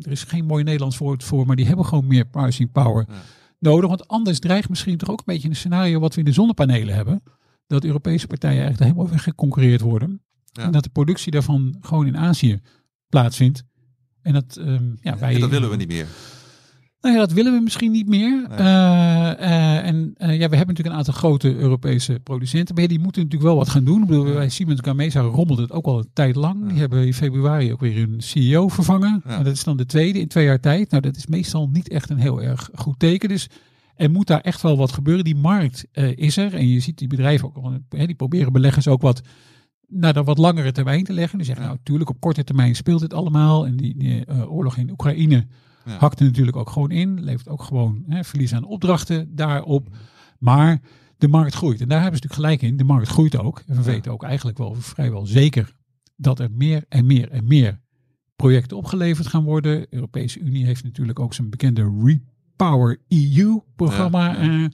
er 0.00 0.10
is 0.10 0.22
geen 0.24 0.44
mooi 0.44 0.64
Nederlands 0.64 0.98
woord 0.98 1.24
voor, 1.24 1.46
maar 1.46 1.56
die 1.56 1.66
hebben 1.66 1.84
gewoon 1.84 2.06
meer 2.06 2.24
pricing 2.26 2.72
power 2.72 3.04
Ja. 3.08 3.14
nodig. 3.58 3.88
Want 3.88 4.08
anders 4.08 4.38
dreigt 4.38 4.68
misschien 4.68 4.96
toch 4.96 5.10
ook 5.10 5.18
een 5.18 5.24
beetje 5.34 5.48
een 5.48 5.56
scenario 5.56 6.00
wat 6.00 6.12
we 6.14 6.18
in 6.20 6.24
de 6.26 6.32
zonnepanelen 6.32 6.94
hebben. 6.94 7.22
Dat 7.66 7.84
Europese 7.84 8.26
partijen 8.26 8.62
eigenlijk 8.62 8.90
helemaal 8.92 9.12
weggeconcurreerd 9.12 9.80
worden. 9.80 10.22
Ja. 10.52 10.62
En 10.62 10.72
dat 10.72 10.82
de 10.84 10.90
productie 10.90 11.30
daarvan 11.32 11.76
gewoon 11.80 12.06
in 12.06 12.16
Azië 12.16 12.60
plaatsvindt. 13.08 13.64
En 14.22 14.32
dat, 14.32 14.56
ehm, 14.56 14.84
ja, 15.00 15.18
wij, 15.18 15.34
En 15.34 15.40
dat 15.40 15.50
willen 15.50 15.70
we 15.70 15.76
niet 15.76 15.88
meer. 15.88 16.06
Nou 17.00 17.14
ja, 17.14 17.20
dat 17.20 17.32
willen 17.32 17.52
we 17.52 17.60
misschien 17.60 17.90
niet 17.90 18.08
meer. 18.08 18.46
Nee. 18.48 18.58
Eh, 18.58 19.30
eh, 19.30 19.86
en 19.86 20.14
eh, 20.16 20.28
ja, 20.28 20.48
we 20.48 20.56
hebben 20.56 20.58
natuurlijk 20.58 20.88
een 20.88 20.92
aantal 20.92 21.14
grote 21.14 21.54
Europese 21.56 22.20
producenten. 22.22 22.74
Maar 22.74 22.88
die 22.88 22.98
moeten 22.98 23.22
natuurlijk 23.22 23.50
wel 23.50 23.58
wat 23.58 23.68
gaan 23.68 23.84
doen. 23.84 24.02
Ik 24.02 24.08
bedoel, 24.08 24.24
bij 24.24 24.48
Siemens 24.48 24.80
Gamesa 24.82 25.20
rommelt 25.20 25.58
het 25.58 25.72
ook 25.72 25.86
al 25.86 25.98
een 25.98 26.10
tijd 26.12 26.36
lang. 26.36 26.68
Die 26.68 26.78
hebben 26.78 27.06
in 27.06 27.14
februari 27.14 27.72
ook 27.72 27.80
weer 27.80 27.96
hun 27.96 28.20
CEO 28.20 28.68
vervangen. 28.68 29.22
Ja. 29.24 29.38
En 29.38 29.44
dat 29.44 29.52
is 29.52 29.64
dan 29.64 29.76
de 29.76 29.86
tweede 29.86 30.20
in 30.20 30.28
twee 30.28 30.44
jaar 30.44 30.60
tijd. 30.60 30.90
Nou, 30.90 31.02
dat 31.02 31.16
is 31.16 31.26
meestal 31.26 31.68
niet 31.68 31.88
echt 31.88 32.10
een 32.10 32.18
heel 32.18 32.42
erg 32.42 32.70
goed 32.74 32.98
teken. 32.98 33.28
Dus 33.28 33.48
er 33.96 34.10
moet 34.10 34.26
daar 34.26 34.40
echt 34.40 34.62
wel 34.62 34.76
wat 34.76 34.92
gebeuren. 34.92 35.24
Die 35.24 35.36
markt 35.36 35.86
is 36.14 36.36
er. 36.36 36.54
En 36.54 36.68
je 36.68 36.80
ziet 36.80 36.98
die 36.98 37.08
bedrijven 37.08 37.48
ook, 37.48 37.56
al, 37.56 37.78
die 37.88 38.14
proberen 38.14 38.52
beleggers 38.52 38.88
ook 38.88 39.02
wat 39.02 39.20
naar 39.88 40.12
de 40.12 40.22
wat 40.22 40.38
langere 40.38 40.72
termijn 40.72 41.04
te 41.04 41.12
leggen. 41.12 41.38
Die 41.38 41.46
zeggen, 41.46 41.64
Ja. 41.64 41.70
nou, 41.70 41.80
natuurlijk 41.80 42.10
op 42.10 42.20
korte 42.20 42.44
termijn 42.44 42.74
speelt 42.74 43.00
dit 43.00 43.14
allemaal. 43.14 43.66
En 43.66 43.76
die, 43.76 43.94
die, 43.96 44.48
oorlog 44.48 44.76
in 44.76 44.90
Oekraïne 44.90 45.46
Ja. 45.84 45.98
hakt 45.98 46.20
er 46.20 46.26
natuurlijk 46.26 46.56
ook 46.56 46.70
gewoon 46.70 46.90
in. 46.90 47.24
Levert 47.24 47.48
ook 47.48 47.62
gewoon 47.62 48.04
hè, 48.06 48.24
verlies 48.24 48.54
aan 48.54 48.64
opdrachten 48.64 49.34
daarop. 49.36 49.88
Maar 50.38 50.80
de 51.18 51.28
markt 51.28 51.54
groeit. 51.54 51.80
En 51.80 51.88
daar 51.88 52.02
hebben 52.02 52.20
ze 52.20 52.26
natuurlijk 52.26 52.58
gelijk 52.58 52.72
in. 52.72 52.78
De 52.78 52.92
markt 52.92 53.08
groeit 53.08 53.38
ook. 53.38 53.62
En 53.66 53.76
we 53.76 53.82
weten 53.82 54.12
ook 54.12 54.22
eigenlijk 54.22 54.58
wel 54.58 54.74
vrijwel 54.74 55.26
zeker 55.26 55.72
dat 56.16 56.38
er 56.38 56.50
meer 56.50 56.84
en 56.88 57.06
meer 57.06 57.30
en 57.30 57.44
meer 57.44 57.80
projecten 58.36 58.76
opgeleverd 58.76 59.26
gaan 59.26 59.44
worden. 59.44 59.80
De 59.80 59.86
Europese 59.90 60.40
Unie 60.40 60.64
heeft 60.64 60.84
natuurlijk 60.84 61.18
ook 61.18 61.34
zijn 61.34 61.50
bekende 61.50 61.92
Repower 62.04 63.00
EU-programma 63.08 64.32
Ja, 64.32 64.42
ja. 64.42 64.68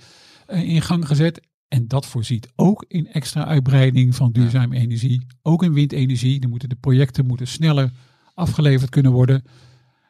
eh, 0.47 0.61
eh, 0.61 0.69
in 0.69 0.83
gang 0.83 1.07
gezet. 1.07 1.41
En 1.69 1.89
dat 1.89 2.07
voorziet 2.07 2.53
ook 2.57 2.85
in 2.89 3.07
extra 3.07 3.45
uitbreiding 3.45 4.15
van 4.15 4.33
duurzame 4.33 4.77
energie. 4.77 5.27
Ook 5.43 5.63
in 5.63 5.73
windenergie. 5.73 6.41
Dan 6.41 6.51
moeten 6.51 6.69
de 6.69 6.77
projecten 6.77 7.27
moeten 7.27 7.47
sneller 7.47 7.93
afgeleverd 8.35 8.91
kunnen 8.91 9.13
worden. 9.13 9.45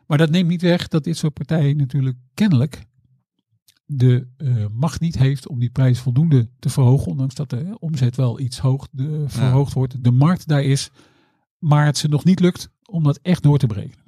Maar 0.07 0.19
dat 0.19 0.31
neemt 0.31 0.49
niet 0.49 0.63
weg 0.63 0.89
dat 0.89 1.05
dit 1.05 1.17
soort 1.17 1.35
partijen 1.35 1.77
natuurlijk 1.77 2.17
kennelijk 2.35 2.87
de 3.87 4.27
eh, 4.37 4.65
macht 4.73 5.01
niet 5.01 5.19
heeft 5.19 5.49
om 5.49 5.59
die 5.59 5.71
prijs 5.71 5.99
voldoende 5.99 6.49
te 6.59 6.69
verhogen. 6.69 7.07
Ondanks 7.07 7.35
dat 7.35 7.51
de 7.51 7.77
omzet 7.79 8.17
wel 8.17 8.41
iets 8.41 8.59
hoog 8.59 8.89
de, 8.91 9.25
verhoogd 9.27 9.73
wordt. 9.73 10.05
De 10.05 10.11
markt 10.11 10.49
daar 10.49 10.63
is. 10.63 10.91
Maar 11.59 11.87
het 11.87 11.99
ze 11.99 12.09
nog 12.09 12.25
niet 12.25 12.41
lukt 12.41 12.69
om 12.85 13.05
dat 13.05 13.19
echt 13.23 13.43
door 13.43 13.59
te 13.59 13.67
breken. 13.67 13.99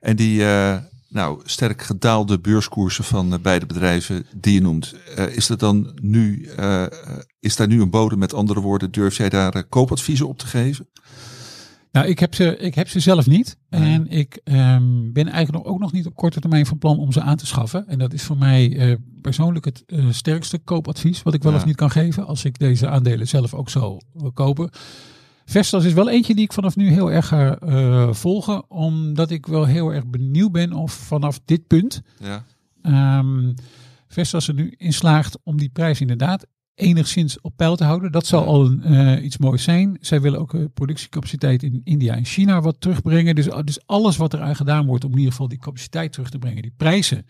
En 0.00 0.16
die 0.16 0.44
eh, 0.44 0.76
nou, 1.08 1.40
sterk 1.44 1.82
gedaalde 1.82 2.40
beurskoersen 2.40 3.04
van 3.04 3.32
eh, 3.32 3.38
beide 3.38 3.66
bedrijven 3.66 4.26
die 4.36 4.54
je 4.54 4.60
noemt. 4.60 4.94
is, 5.30 5.46
dat 5.46 5.60
dan 5.60 5.98
nu, 6.02 6.48
is 7.40 7.56
daar 7.56 7.66
nu 7.66 7.80
een 7.80 7.90
bodem? 7.90 8.18
Met 8.18 8.34
andere 8.34 8.60
woorden, 8.60 8.92
durf 8.92 9.16
jij 9.16 9.28
daar 9.28 9.64
koopadviezen 9.64 10.28
op 10.28 10.38
te 10.38 10.46
geven? 10.46 10.88
Nou, 11.92 12.06
ik 12.06 12.18
heb 12.18 12.34
ze, 12.34 12.56
ik 12.56 12.74
heb 12.74 12.88
ze 12.88 13.00
zelf 13.00 13.26
niet. 13.26 13.56
Nee. 13.70 13.92
En 13.94 14.08
ik 14.08 14.40
ehm, 14.44 15.12
ben 15.12 15.28
eigenlijk 15.28 15.68
ook 15.68 15.78
nog 15.78 15.92
niet 15.92 16.06
op 16.06 16.14
korte 16.14 16.40
termijn 16.40 16.66
van 16.66 16.78
plan 16.78 16.98
om 16.98 17.12
ze 17.12 17.20
aan 17.20 17.36
te 17.36 17.46
schaffen. 17.46 17.88
En 17.88 17.98
dat 17.98 18.12
is 18.12 18.22
voor 18.22 18.36
mij 18.36 18.76
eh, 18.76 18.96
persoonlijk 19.20 19.64
het 19.64 19.82
eh, 19.86 20.04
sterkste 20.10 20.58
koopadvies 20.58 21.22
wat 21.22 21.34
ik 21.34 21.42
wel 21.42 21.52
Ja. 21.52 21.58
of 21.58 21.64
niet 21.64 21.76
kan 21.76 21.90
geven. 21.90 22.26
Als 22.26 22.44
ik 22.44 22.58
deze 22.58 22.88
aandelen 22.88 23.28
zelf 23.28 23.54
ook 23.54 23.70
zou 23.70 24.00
wil 24.12 24.32
kopen. 24.32 24.70
Vestas 25.44 25.84
is 25.84 25.92
wel 25.92 26.10
eentje 26.10 26.34
die 26.34 26.44
ik 26.44 26.52
vanaf 26.52 26.76
nu 26.76 26.88
heel 26.88 27.12
erg 27.12 27.26
ga 27.26 27.58
eh, 27.58 28.12
volgen. 28.12 28.70
Omdat 28.70 29.30
ik 29.30 29.46
wel 29.46 29.64
heel 29.64 29.92
erg 29.92 30.06
benieuwd 30.06 30.52
ben 30.52 30.72
of 30.72 30.92
vanaf 30.92 31.40
dit 31.44 31.66
punt 31.66 32.02
Ja, 32.18 32.44
Ehm 32.82 33.52
Vestas 34.08 34.48
er 34.48 34.54
nu 34.54 34.74
in 34.76 34.92
slaagt 34.92 35.38
om 35.42 35.56
die 35.56 35.68
prijs 35.68 36.00
inderdaad 36.00 36.46
enigszins 36.80 37.40
op 37.40 37.52
peil 37.56 37.76
te 37.76 37.84
houden. 37.84 38.12
Dat 38.12 38.26
zal 38.26 38.44
al 38.44 38.66
een, 38.66 38.82
eh, 38.82 39.24
iets 39.24 39.38
moois 39.38 39.62
zijn. 39.62 39.96
Zij 40.00 40.20
willen 40.20 40.40
ook 40.40 40.54
eh, 40.54 40.64
productiecapaciteit 40.74 41.62
in 41.62 41.80
India 41.84 42.14
en 42.14 42.24
China 42.24 42.60
wat 42.60 42.76
terugbrengen. 42.80 43.34
Dus, 43.34 43.48
dus 43.64 43.86
alles 43.86 44.16
wat 44.16 44.32
er 44.32 44.40
aan 44.40 44.56
gedaan 44.56 44.86
wordt 44.86 45.04
om 45.04 45.10
in 45.10 45.16
ieder 45.16 45.32
geval 45.32 45.48
die 45.48 45.58
capaciteit 45.58 46.12
terug 46.12 46.30
te 46.30 46.38
brengen. 46.38 46.62
Die 46.62 46.74
prijzen 46.76 47.26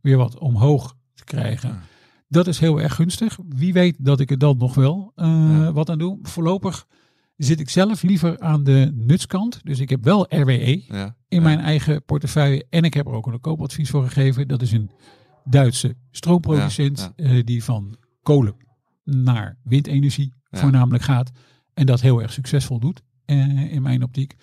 weer 0.00 0.16
wat 0.16 0.38
omhoog 0.38 0.96
te 1.14 1.24
krijgen. 1.24 1.68
Ja. 1.68 1.82
Dat 2.28 2.46
is 2.46 2.58
heel 2.58 2.80
erg 2.80 2.94
gunstig. 2.94 3.38
Wie 3.48 3.72
weet 3.72 3.96
dat 3.98 4.20
ik 4.20 4.30
er 4.30 4.38
dan 4.38 4.56
nog 4.58 4.74
wel 4.74 5.12
eh, 5.14 5.26
Ja. 5.26 5.72
wat 5.72 5.90
aan 5.90 5.98
doe. 5.98 6.18
Voorlopig 6.22 6.86
zit 7.36 7.60
ik 7.60 7.68
zelf 7.70 8.02
liever 8.02 8.38
aan 8.40 8.64
de 8.64 8.92
nutskant. 8.94 9.60
Dus 9.62 9.78
ik 9.78 9.90
heb 9.90 10.04
wel 10.04 10.26
RWE 10.28 10.82
ja. 10.86 11.16
in 11.28 11.42
mijn 11.42 11.58
eigen 11.58 12.04
portefeuille. 12.04 12.66
En 12.70 12.82
ik 12.84 12.94
heb 12.94 13.06
er 13.06 13.12
ook 13.12 13.26
een 13.26 13.40
koopadvies 13.40 13.90
voor 13.90 14.04
gegeven. 14.04 14.48
Dat 14.48 14.62
is 14.62 14.72
een 14.72 14.90
Duitse 15.44 15.94
stroomproducent 16.10 17.12
die 17.44 17.64
van 17.64 17.96
kolen 18.22 18.54
naar 19.10 19.58
windenergie 19.62 20.34
Ja. 20.50 20.58
voornamelijk 20.58 21.02
gaat. 21.02 21.30
En 21.74 21.86
dat 21.86 22.00
heel 22.00 22.22
erg 22.22 22.32
succesvol 22.32 22.78
doet 22.80 23.02
eh, 23.24 23.72
in 23.72 23.82
mijn 23.82 24.02
optiek. 24.02 24.34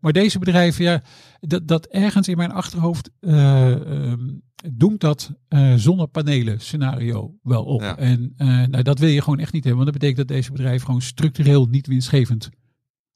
Maar 0.00 0.12
deze 0.12 0.38
bedrijven, 0.38 0.84
ja, 0.84 1.02
dat, 1.40 1.68
dat 1.68 1.86
ergens 1.86 2.28
in 2.28 2.36
mijn 2.36 2.52
achterhoofd 2.52 3.10
ehm, 3.20 4.28
doemt 4.72 5.00
dat 5.00 5.32
eh, 5.48 5.74
zonnepanelen 5.74 6.60
scenario 6.60 7.34
wel 7.42 7.64
op. 7.64 7.80
Ja. 7.80 7.96
En 7.96 8.34
nou, 8.70 8.82
dat 8.82 8.98
wil 8.98 9.08
je 9.08 9.22
gewoon 9.22 9.38
echt 9.38 9.52
niet 9.52 9.64
hebben. 9.64 9.82
Want 9.84 9.92
dat 9.92 10.00
betekent 10.00 10.28
dat 10.28 10.36
deze 10.36 10.52
bedrijven 10.52 10.86
gewoon 10.86 11.02
structureel 11.02 11.66
niet 11.66 11.86
winstgevend 11.86 12.50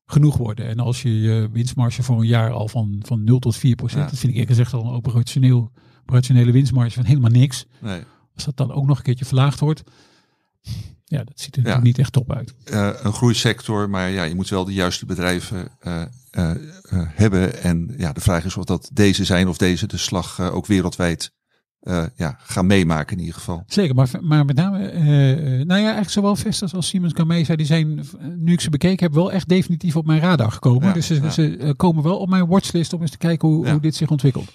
genoeg 0.05 0.37
worden. 0.37 0.67
En 0.69 0.79
als 0.79 1.03
je 1.03 1.21
je 1.21 1.49
winstmarge 1.53 2.03
voor 2.03 2.21
een 2.21 2.27
jaar 2.27 2.51
al 2.51 2.69
van, 2.69 2.97
van 3.07 3.25
0 3.25 3.39
tot 3.39 3.57
4 3.57 3.75
procent, 3.75 4.03
Ja. 4.03 4.09
dat 4.09 4.19
vind 4.19 4.33
ik 4.33 4.39
eerlijk 4.39 4.57
gezegd 4.57 4.73
al 4.73 4.85
een 4.85 4.97
operationeel, 4.97 5.73
operationele 6.03 6.53
winstmarge 6.53 6.95
van 6.95 7.05
helemaal 7.05 7.31
niks. 7.31 7.67
Nee. 7.81 8.01
Als 8.35 8.45
dat 8.45 8.57
dan 8.57 8.73
ook 8.73 8.87
nog 8.87 8.97
een 8.99 9.03
keertje 9.05 9.25
verlaagd 9.25 9.61
wordt, 9.61 9.83
ja, 11.11 11.25
dat 11.25 11.41
ziet 11.41 11.57
er 11.57 11.81
niet 11.83 11.99
echt 11.99 12.13
top 12.13 12.33
uit. 12.33 12.55
Eh, 12.65 12.91
een 13.03 13.13
groeisector, 13.13 13.91
maar 13.91 14.11
ja, 14.11 14.23
je 14.23 14.35
moet 14.35 14.49
wel 14.49 14.65
de 14.65 14.73
juiste 14.73 15.07
bedrijven 15.07 15.69
eh, 15.81 16.03
eh, 16.31 16.51
hebben. 16.93 17.63
En 17.63 17.95
ja, 17.97 18.13
de 18.13 18.21
vraag 18.21 18.45
is 18.45 18.57
of 18.57 18.65
dat 18.65 18.91
deze 18.93 19.25
zijn 19.25 19.49
of 19.49 19.59
deze 19.59 19.87
de 19.87 19.97
slag 19.97 20.41
ook 20.41 20.67
wereldwijd 20.67 21.33
ja, 22.17 22.37
gaan 22.39 22.67
meemaken 22.67 23.17
in 23.17 23.23
ieder 23.23 23.35
geval. 23.35 23.63
Zeker, 23.67 23.95
maar, 23.95 24.09
maar 24.21 24.45
met 24.45 24.57
name, 24.57 24.79
nou 24.79 25.67
ja, 25.67 25.75
eigenlijk 25.75 26.11
zowel 26.11 26.37
Vestas 26.37 26.75
als 26.75 26.89
Siemens 26.89 27.13
Gamesa, 27.17 27.57
die 27.57 27.67
zijn, 27.67 28.07
nu 28.37 28.53
ik 28.53 28.61
ze 28.61 28.71
bekeken 28.71 29.07
heb, 29.07 29.15
wel 29.15 29.33
echt 29.33 29.49
definitief 29.49 29.97
op 29.97 30.07
mijn 30.07 30.21
radar 30.21 30.53
gekomen. 30.53 30.89
Ja, 30.89 30.93
dus 30.93 31.07
ze, 31.07 31.15
ja. 31.23 31.31
ze 31.31 31.75
komen 31.77 32.03
wel 32.03 32.19
op 32.19 32.29
mijn 32.29 32.47
watchlist 32.47 32.93
om 32.93 33.01
eens 33.01 33.11
te 33.11 33.19
kijken 33.19 33.49
hoe, 33.49 33.71
hoe 33.71 33.81
dit 33.81 33.95
zich 33.95 34.11
ontwikkelt. 34.11 34.53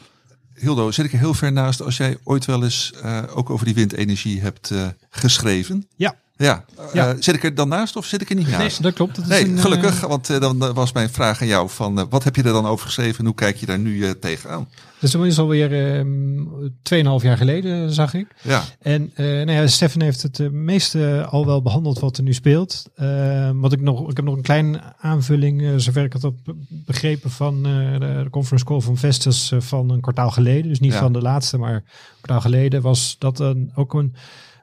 Hildo, 0.55 0.91
zit 0.91 1.05
ik 1.05 1.13
er 1.13 1.19
heel 1.19 1.33
ver 1.33 1.51
naast 1.51 1.81
als 1.81 1.97
jij 1.97 2.17
ooit 2.23 2.45
wel 2.45 2.63
eens 2.63 2.93
eh, 3.01 3.23
ook 3.33 3.49
over 3.49 3.65
die 3.65 3.75
windenergie 3.75 4.41
hebt 4.41 4.71
eh, 4.71 4.87
geschreven? 5.09 5.87
Ja. 5.95 6.15
Ja, 6.37 6.65
eh, 6.93 7.09
zit 7.19 7.35
ik 7.35 7.43
er 7.43 7.55
dan 7.55 7.67
naast 7.67 7.95
of 7.95 8.05
zit 8.05 8.21
ik 8.21 8.29
er 8.29 8.35
niet 8.35 8.47
Nee, 8.47 8.57
naast? 8.57 8.83
dat 8.83 8.93
klopt. 8.93 9.15
Dat 9.15 9.23
is 9.25 9.29
Nee, 9.31 9.43
een, 9.45 9.55
eh, 9.55 9.61
gelukkig, 9.61 9.99
want 9.99 10.29
eh, 10.29 10.39
dan 10.39 10.73
was 10.73 10.91
mijn 10.91 11.09
vraag 11.09 11.41
aan 11.41 11.47
jou 11.47 11.69
van 11.69 12.09
wat 12.09 12.23
heb 12.23 12.35
je 12.35 12.43
er 12.43 12.53
dan 12.53 12.65
over 12.65 12.85
geschreven 12.85 13.19
en 13.19 13.25
hoe 13.25 13.35
kijk 13.35 13.55
je 13.57 13.65
daar 13.65 13.79
nu 13.79 14.19
tegenaan? 14.19 14.67
Dus 14.99 15.11
dat 15.11 15.25
is 15.25 15.39
alweer 15.39 15.95
ehm 15.97 16.43
2,5 16.83 17.23
jaar 17.23 17.37
geleden, 17.37 17.93
zag 17.93 18.13
ik. 18.13 18.27
Ja, 18.41 18.63
En 18.79 19.11
nou 19.15 19.51
ja, 19.51 19.67
Stefan 19.67 20.01
heeft 20.01 20.21
het 20.21 20.51
meeste 20.51 21.25
al 21.29 21.45
wel 21.45 21.61
behandeld 21.61 21.99
wat 21.99 22.17
er 22.17 22.23
nu 22.23 22.33
speelt. 22.33 22.83
Eh, 22.95 23.49
wat 23.53 23.73
ik 23.73 23.81
nog, 23.81 24.09
ik 24.09 24.15
heb 24.15 24.25
nog 24.25 24.35
een 24.35 24.41
kleine 24.41 24.81
aanvulling, 24.99 25.81
zover 25.81 26.03
ik 26.03 26.13
het 26.13 26.21
heb 26.21 26.33
begrepen 26.69 27.31
van 27.31 27.63
de, 27.63 28.27
conference 28.31 28.65
call 28.65 28.81
van 28.81 28.97
Vestas 28.97 29.53
van 29.57 29.89
een 29.89 30.01
kwartaal 30.01 30.31
geleden. 30.31 30.69
Dus 30.69 30.79
niet 30.79 30.93
Ja. 30.93 30.99
van 30.99 31.13
de 31.13 31.21
laatste, 31.21 31.57
maar 31.57 31.73
een 31.73 31.83
kwartaal 32.21 32.41
geleden 32.41 32.81
was 32.81 33.15
dat 33.19 33.39
een, 33.39 33.71
ook 33.75 33.93
een, 33.93 34.15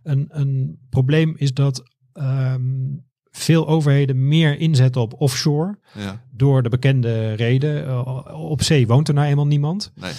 een, 0.03 0.27
een 0.29 0.79
probleem 0.91 1.35
is 1.37 1.55
dat 1.55 1.83
ehm, 2.13 2.63
veel 3.31 3.69
overheden 3.69 4.29
meer 4.29 4.59
inzetten 4.59 5.01
op 5.03 5.15
offshore. 5.21 5.79
ja, 5.99 6.23
Door 6.31 6.63
de 6.63 6.69
bekende 6.69 7.33
reden. 7.33 7.87
Eh, 7.87 8.25
op 8.51 8.63
zee 8.63 8.87
woont 8.87 9.09
er 9.09 9.15
nou 9.15 9.27
eenmaal 9.27 9.47
niemand. 9.47 9.93
nee. 9.95 10.13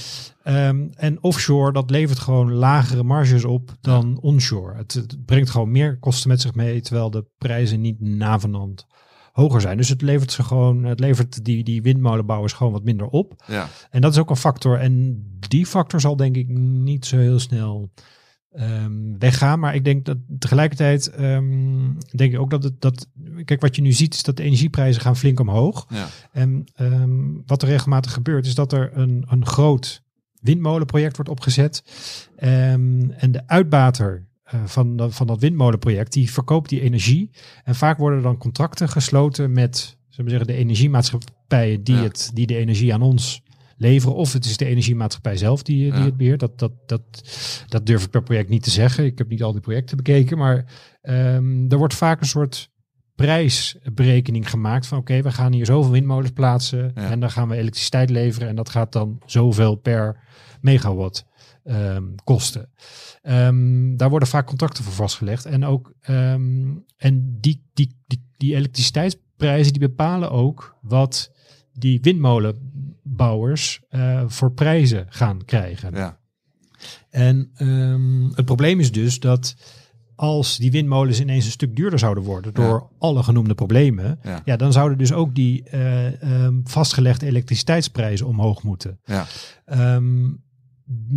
Ehm, 0.43 0.87
en 0.93 1.23
offshore, 1.23 1.71
dat 1.73 1.89
levert 1.89 2.19
gewoon 2.19 2.53
lagere 2.53 3.03
marges 3.03 3.45
op 3.45 3.75
dan 3.81 4.17
onshore. 4.21 4.75
Het, 4.77 4.93
het 4.93 5.25
brengt 5.25 5.49
gewoon 5.49 5.71
meer 5.71 5.99
kosten 5.99 6.29
met 6.29 6.41
zich 6.41 6.53
mee, 6.55 6.81
terwijl 6.81 7.09
de 7.11 7.25
prijzen 7.37 7.81
niet 7.81 8.01
navenant 8.01 8.85
hoger 9.31 9.61
zijn. 9.61 9.77
Dus 9.77 9.89
het 9.89 10.01
levert 10.01 10.31
ze 10.31 10.43
gewoon, 10.43 10.83
het 10.83 10.99
levert 10.99 11.45
die, 11.45 11.63
die 11.63 11.81
windmolenbouwers 11.81 12.53
gewoon 12.53 12.73
wat 12.73 12.83
minder 12.83 13.07
op. 13.07 13.43
Ja, 13.47 13.67
En 13.89 14.01
dat 14.01 14.11
is 14.11 14.17
ook 14.19 14.29
een 14.29 14.35
factor. 14.35 14.79
En 14.79 15.23
die 15.47 15.65
factor 15.65 16.01
zal 16.01 16.15
denk 16.15 16.35
ik 16.35 16.47
niet 16.57 17.05
zo 17.05 17.17
heel 17.17 17.39
snel 17.39 17.91
ehm, 18.53 19.17
weggaan. 19.19 19.59
Maar 19.59 19.75
ik 19.75 19.83
denk 19.83 20.05
dat 20.05 20.17
tegelijkertijd 20.39 21.07
ehm, 21.09 21.91
denk 22.15 22.33
ik 22.33 22.39
ook 22.39 22.49
dat 22.49 22.63
het 22.63 22.81
dat. 22.81 23.07
Kijk, 23.45 23.61
wat 23.61 23.75
je 23.75 23.81
nu 23.81 23.91
ziet, 23.91 24.13
is 24.13 24.23
dat 24.23 24.37
de 24.37 24.43
energieprijzen 24.43 25.01
gaan 25.01 25.17
flink 25.17 25.39
omhoog. 25.39 25.85
ja, 25.89 26.07
En 26.31 26.63
ehm, 26.75 27.19
wat 27.45 27.61
er 27.61 27.67
regelmatig 27.67 28.13
gebeurt, 28.13 28.45
is 28.45 28.55
dat 28.55 28.73
er 28.73 28.91
een, 28.97 29.25
een 29.29 29.45
groot 29.45 30.01
windmolenproject 30.41 31.15
wordt 31.15 31.31
opgezet. 31.31 31.83
Ehm, 32.35 33.09
en 33.09 33.31
de 33.31 33.47
uitbater 33.47 34.25
eh, 34.43 34.59
van, 34.65 34.95
dat- 34.95 35.15
van 35.15 35.27
dat 35.27 35.39
windmolenproject, 35.39 36.13
die 36.13 36.31
verkoopt 36.31 36.69
die 36.69 36.81
energie. 36.81 37.29
En 37.63 37.75
vaak 37.75 37.97
worden 37.97 38.17
er 38.17 38.23
dan 38.23 38.37
contracten 38.37 38.89
gesloten 38.89 39.51
met 39.51 39.97
zullen 40.09 40.31
we 40.31 40.37
zeggen, 40.37 40.55
de 40.55 40.61
energiemaatschappijen 40.61 41.83
die, 41.83 41.95
Ja. 41.95 42.01
het, 42.01 42.31
die 42.33 42.47
de 42.47 42.57
energie 42.57 42.93
aan 42.93 43.01
ons 43.01 43.41
leveren. 43.77 44.15
Of 44.15 44.33
het 44.33 44.45
is 44.45 44.57
de 44.57 44.65
energiemaatschappij 44.65 45.37
zelf 45.37 45.63
die, 45.63 45.91
die 45.91 45.99
Ja. 45.99 46.05
het 46.05 46.17
beheert. 46.17 46.39
Dat, 46.39 46.59
dat, 46.59 46.71
dat, 46.85 47.01
dat 47.67 47.85
durf 47.85 48.03
ik 48.03 48.09
per 48.09 48.23
project 48.23 48.49
niet 48.49 48.63
te 48.63 48.69
zeggen. 48.69 49.05
Ik 49.05 49.17
heb 49.17 49.29
niet 49.29 49.43
al 49.43 49.51
die 49.51 49.61
projecten 49.61 49.97
bekeken. 49.97 50.37
Maar 50.37 50.65
ehm, 51.01 51.65
er 51.71 51.77
wordt 51.77 51.93
vaak 51.93 52.21
een 52.21 52.27
soort 52.27 52.71
prijsberekening 53.15 54.49
gemaakt 54.49 54.87
van 54.87 54.97
oké, 54.97 55.21
we 55.21 55.31
gaan 55.31 55.51
hier 55.53 55.65
zoveel 55.65 55.91
windmolens 55.91 56.31
plaatsen 56.31 56.91
Ja. 56.95 57.09
en 57.09 57.19
dan 57.19 57.31
gaan 57.31 57.47
we 57.49 57.55
elektriciteit 57.55 58.09
leveren 58.09 58.47
en 58.47 58.55
dat 58.55 58.69
gaat 58.69 58.91
dan 58.91 59.21
zoveel 59.25 59.75
per 59.75 60.19
megawatt 60.61 61.25
ehm, 61.63 62.03
kosten. 62.23 62.69
Ehm, 63.21 63.95
daar 63.95 64.09
worden 64.09 64.27
vaak 64.27 64.47
contracten 64.47 64.83
voor 64.83 64.93
vastgelegd 64.93 65.45
en 65.45 65.65
ook 65.65 65.93
en 66.97 67.37
die, 67.39 67.63
die, 67.73 67.97
die, 68.07 68.29
die 68.37 68.55
elektriciteitsprijzen 68.55 69.73
die 69.73 69.87
bepalen 69.87 70.31
ook 70.31 70.77
wat 70.81 71.31
die 71.73 71.99
windmolenbouwers 73.17 73.81
eh, 73.89 74.23
voor 74.27 74.51
prijzen 74.51 75.05
gaan 75.09 75.45
krijgen. 75.45 75.95
Ja, 75.95 76.17
En 77.09 77.51
ehm, 77.55 78.29
het 78.35 78.45
probleem 78.45 78.79
is 78.79 78.91
dus 78.91 79.19
dat 79.19 79.55
als 80.15 80.57
die 80.57 80.71
windmolens 80.71 81.21
ineens 81.21 81.45
een 81.45 81.51
stuk 81.51 81.75
duurder 81.75 81.99
zouden 81.99 82.23
worden 82.23 82.53
door 82.53 82.65
Ja. 82.89 82.97
alle 82.99 83.23
genoemde 83.23 83.53
problemen, 83.55 84.19
Ja. 84.23 84.41
ja. 84.45 84.55
dan 84.55 84.71
zouden 84.71 84.97
dus 84.97 85.13
ook 85.13 85.35
die 85.35 85.63
eh, 85.63 86.21
ehm, 86.21 86.59
vastgelegde 86.63 87.25
elektriciteitsprijzen 87.25 88.27
omhoog 88.27 88.63
moeten. 88.63 88.99
ja, 89.05 89.25
Ehm, 89.65 90.29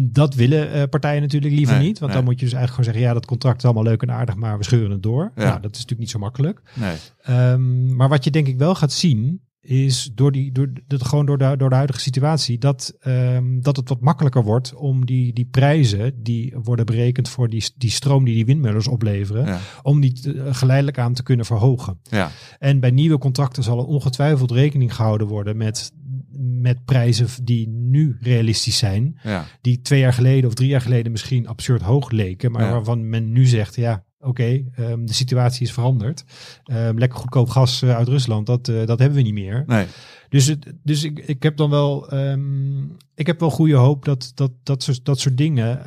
dat 0.08 0.34
willen 0.34 0.72
eh, 0.72 0.82
partijen 0.90 1.22
natuurlijk 1.22 1.54
liever 1.54 1.76
Nee, 1.76 1.86
niet, 1.86 1.98
want 1.98 2.12
nee. 2.12 2.20
dan 2.20 2.30
moet 2.30 2.40
je 2.40 2.46
dus 2.46 2.54
eigenlijk 2.54 2.70
gewoon 2.70 2.84
zeggen, 2.84 3.02
ja, 3.02 3.20
dat 3.20 3.26
contract 3.30 3.56
is 3.58 3.64
allemaal 3.64 3.82
leuk 3.82 4.02
en 4.02 4.10
aardig, 4.10 4.34
maar 4.36 4.58
we 4.58 4.64
scheuren 4.64 4.90
het 4.90 5.02
door. 5.02 5.32
Ja. 5.36 5.44
Nou, 5.44 5.60
dat 5.60 5.70
is 5.70 5.76
natuurlijk 5.76 6.00
niet 6.00 6.10
zo 6.10 6.18
makkelijk. 6.18 6.60
nee. 6.74 7.56
Maar 7.94 8.08
wat 8.08 8.24
je 8.24 8.30
denk 8.30 8.46
ik 8.46 8.58
wel 8.58 8.74
gaat 8.74 8.92
zien, 8.92 9.40
is 9.68 10.10
door 10.14 10.32
die, 10.32 10.52
door, 10.52 10.72
dat 10.86 11.04
gewoon 11.04 11.26
door 11.26 11.38
de, 11.38 11.54
door 11.56 11.68
de 11.68 11.74
huidige 11.74 12.00
situatie, 12.00 12.58
dat, 12.58 12.94
ehm, 13.00 13.60
dat 13.60 13.76
het 13.76 13.88
wat 13.88 14.00
makkelijker 14.00 14.42
wordt 14.44 14.74
om 14.74 15.06
die, 15.06 15.32
die 15.32 15.48
prijzen 15.50 16.22
die 16.22 16.54
worden 16.62 16.86
berekend 16.86 17.28
voor 17.28 17.48
die, 17.48 17.64
die 17.76 17.90
stroom 17.90 18.24
die 18.24 18.34
die 18.34 18.46
windmolens 18.46 18.88
opleveren, 18.88 19.46
Ja, 19.46 19.58
om 19.82 20.00
die 20.00 20.12
te- 20.12 20.32
eh, 20.42 20.54
geleidelijk 20.54 20.98
aan 20.98 21.12
te 21.14 21.22
kunnen 21.22 21.46
verhogen. 21.46 21.98
ja, 22.02 22.30
En 22.58 22.80
bij 22.80 22.90
nieuwe 22.90 23.18
contracten 23.18 23.62
zal 23.62 23.78
er 23.78 23.84
ongetwijfeld 23.86 24.50
rekening 24.50 24.94
gehouden 24.94 25.26
worden 25.26 25.56
met, 25.56 25.92
met 26.38 26.84
prijzen 26.84 27.26
die 27.44 27.68
nu 27.68 28.16
realistisch 28.20 28.78
zijn 28.78 29.18
ja, 29.22 29.44
die 29.60 29.80
twee 29.80 30.00
jaar 30.00 30.12
geleden 30.12 30.48
of 30.48 30.54
drie 30.54 30.68
jaar 30.68 30.80
geleden 30.80 31.12
misschien 31.12 31.46
absurd 31.48 31.82
hoog 31.82 32.10
leken, 32.10 32.50
maar 32.52 32.70
waarvan 32.70 33.08
men 33.08 33.32
nu 33.32 33.46
zegt, 33.46 33.74
ja, 33.76 34.04
oké, 34.20 34.62
ehm, 34.74 35.04
de 35.04 35.12
situatie 35.12 35.62
is 35.66 35.72
veranderd. 35.72 36.24
Ehm, 36.64 36.98
lekker 36.98 37.18
goedkoop 37.18 37.48
gas 37.48 37.82
eh, 37.82 37.96
uit 37.96 38.08
Rusland, 38.08 38.46
dat, 38.46 38.68
eh, 38.68 38.86
dat 38.86 38.98
hebben 38.98 39.16
we 39.16 39.22
niet 39.24 39.34
meer. 39.34 39.62
nee. 39.66 39.86
Dus, 40.28 40.46
het, 40.46 40.72
dus 40.82 41.04
ik, 41.04 41.18
ik 41.18 41.42
heb 41.42 41.56
dan 41.56 41.70
wel, 41.70 42.08
ehm, 42.10 42.82
ik 43.14 43.26
heb 43.26 43.40
wel 43.40 43.50
goede 43.50 43.74
hoop 43.74 44.04
dat 44.04 44.32
dat, 44.34 44.50
dat, 44.62 44.82
soort, 44.82 45.04
dat 45.04 45.20
soort 45.20 45.36
dingen 45.36 45.80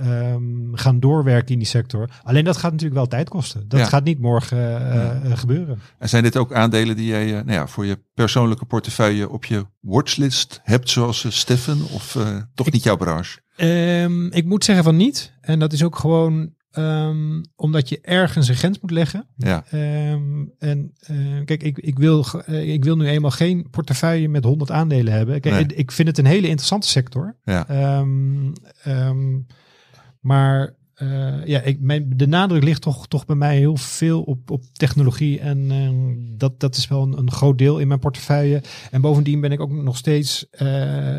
gaan 0.77 0.99
doorwerken 0.99 1.51
in 1.53 1.57
die 1.59 1.67
sector. 1.67 2.09
Alleen 2.23 2.43
dat 2.43 2.57
gaat 2.57 2.71
natuurlijk 2.71 2.99
wel 2.99 3.07
tijd 3.07 3.29
kosten. 3.29 3.67
Dat 3.67 3.79
Ja. 3.79 3.85
gaat 3.85 4.03
niet 4.03 4.19
morgen 4.19 4.91
eh, 4.91 5.37
gebeuren. 5.37 5.79
En 5.97 6.09
zijn 6.09 6.23
dit 6.23 6.37
ook 6.37 6.53
aandelen 6.53 6.95
die 6.95 7.05
jij 7.05 7.25
nou 7.31 7.51
ja, 7.51 7.67
voor 7.67 7.85
je 7.85 7.99
persoonlijke 8.13 8.65
portefeuille 8.65 9.29
op 9.29 9.45
je 9.45 9.65
watchlist 9.79 10.59
hebt, 10.63 10.89
zoals 10.89 11.25
Steffen, 11.29 11.81
of 11.93 12.17
toch 12.53 12.71
niet 12.71 12.83
jouw 12.83 12.97
branche? 12.97 13.39
Ik 14.29 14.45
moet 14.45 14.63
zeggen 14.63 14.83
van 14.83 14.95
niet. 14.95 15.33
En 15.41 15.59
dat 15.59 15.73
is 15.73 15.83
ook 15.83 15.95
gewoon 15.95 16.53
ehm, 16.79 17.43
omdat 17.55 17.89
je 17.89 17.99
ergens 18.01 18.47
een 18.47 18.55
grens 18.55 18.79
moet 18.79 18.91
leggen. 18.91 19.27
Ja, 19.37 19.63
Ehm, 19.69 20.45
en 20.59 20.93
eh, 20.99 21.15
kijk, 21.45 21.63
ik, 21.63 21.77
ik, 21.77 21.97
wil, 21.97 22.25
eh, 22.45 22.73
ik 22.73 22.83
wil 22.83 22.95
nu 22.97 23.07
eenmaal 23.07 23.31
geen 23.31 23.67
portefeuille 23.69 24.27
met 24.27 24.43
100 24.43 24.71
aandelen 24.71 25.13
hebben. 25.13 25.41
Kijk, 25.41 25.53
Nee. 25.55 25.63
ik- 25.63 25.71
ik 25.71 25.91
vind 25.91 26.07
het 26.07 26.17
een 26.17 26.25
hele 26.25 26.47
interessante 26.47 26.87
sector. 26.87 27.35
ja, 27.43 27.67
ehm, 27.67 29.39
maar 30.19 30.73
eh, 30.99 31.45
ja, 31.45 31.61
ik, 31.61 31.79
mijn, 31.79 32.13
de 32.15 32.27
nadruk 32.27 32.63
ligt 32.63 32.81
toch, 32.81 33.07
toch 33.07 33.25
bij 33.25 33.35
mij 33.35 33.57
heel 33.57 33.77
veel 33.77 34.21
op, 34.21 34.51
op 34.51 34.63
technologie. 34.71 35.39
En 35.39 35.71
ehm, 35.71 36.37
dat, 36.37 36.59
dat 36.59 36.75
is 36.75 36.87
wel 36.87 37.01
een, 37.01 37.17
een 37.17 37.31
groot 37.31 37.57
deel 37.57 37.79
in 37.79 37.87
mijn 37.87 37.99
portefeuille. 37.99 38.61
En 38.91 39.01
bovendien 39.01 39.41
ben 39.41 39.51
ik 39.51 39.59
ook 39.59 39.71
nog 39.71 39.97
steeds 39.97 40.49
eh, 40.49 40.67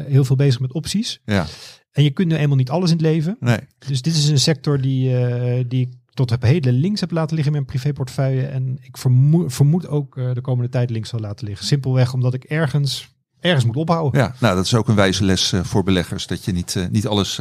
heel 0.06 0.24
veel 0.24 0.36
bezig 0.36 0.60
met 0.60 0.72
opties. 0.72 1.20
ja, 1.24 1.46
En 1.92 2.02
je 2.02 2.10
kunt 2.10 2.28
nu 2.28 2.36
eenmaal 2.36 2.56
niet 2.56 2.70
alles 2.70 2.90
in 2.90 2.96
het 2.96 3.04
leven. 3.06 3.36
nee, 3.40 3.58
Dus 3.78 4.02
dit 4.02 4.14
is 4.14 4.28
een 4.28 4.38
sector 4.38 4.80
die, 4.80 5.16
eh, 5.18 5.64
die 5.68 5.80
ik 5.80 5.92
tot 6.14 6.32
op 6.32 6.42
heden 6.42 6.72
links 6.72 7.00
heb 7.00 7.10
laten 7.10 7.34
liggen 7.36 7.54
in 7.54 7.62
mijn 7.62 7.78
privéportefeuille. 7.78 8.46
En 8.46 8.78
ik 8.82 8.96
vermoed, 8.96 9.54
vermoed 9.54 9.88
ook 9.88 10.14
de 10.14 10.40
komende 10.40 10.70
tijd 10.70 10.90
links 10.90 11.08
zal 11.08 11.20
laten 11.20 11.46
liggen. 11.46 11.66
Simpelweg 11.66 12.12
omdat 12.12 12.34
ik 12.34 12.44
ergens, 12.44 13.14
ergens 13.40 13.64
moet 13.64 13.76
ophouden. 13.76 14.20
ja. 14.20 14.34
Nou, 14.38 14.56
dat 14.56 14.64
is 14.64 14.74
ook 14.74 14.88
een 14.88 14.94
wijze 14.94 15.24
les 15.24 15.52
voor 15.62 15.82
beleggers, 15.82 16.26
dat 16.26 16.44
je 16.44 16.52
niet, 16.52 16.88
niet 16.90 17.06
alles 17.06 17.40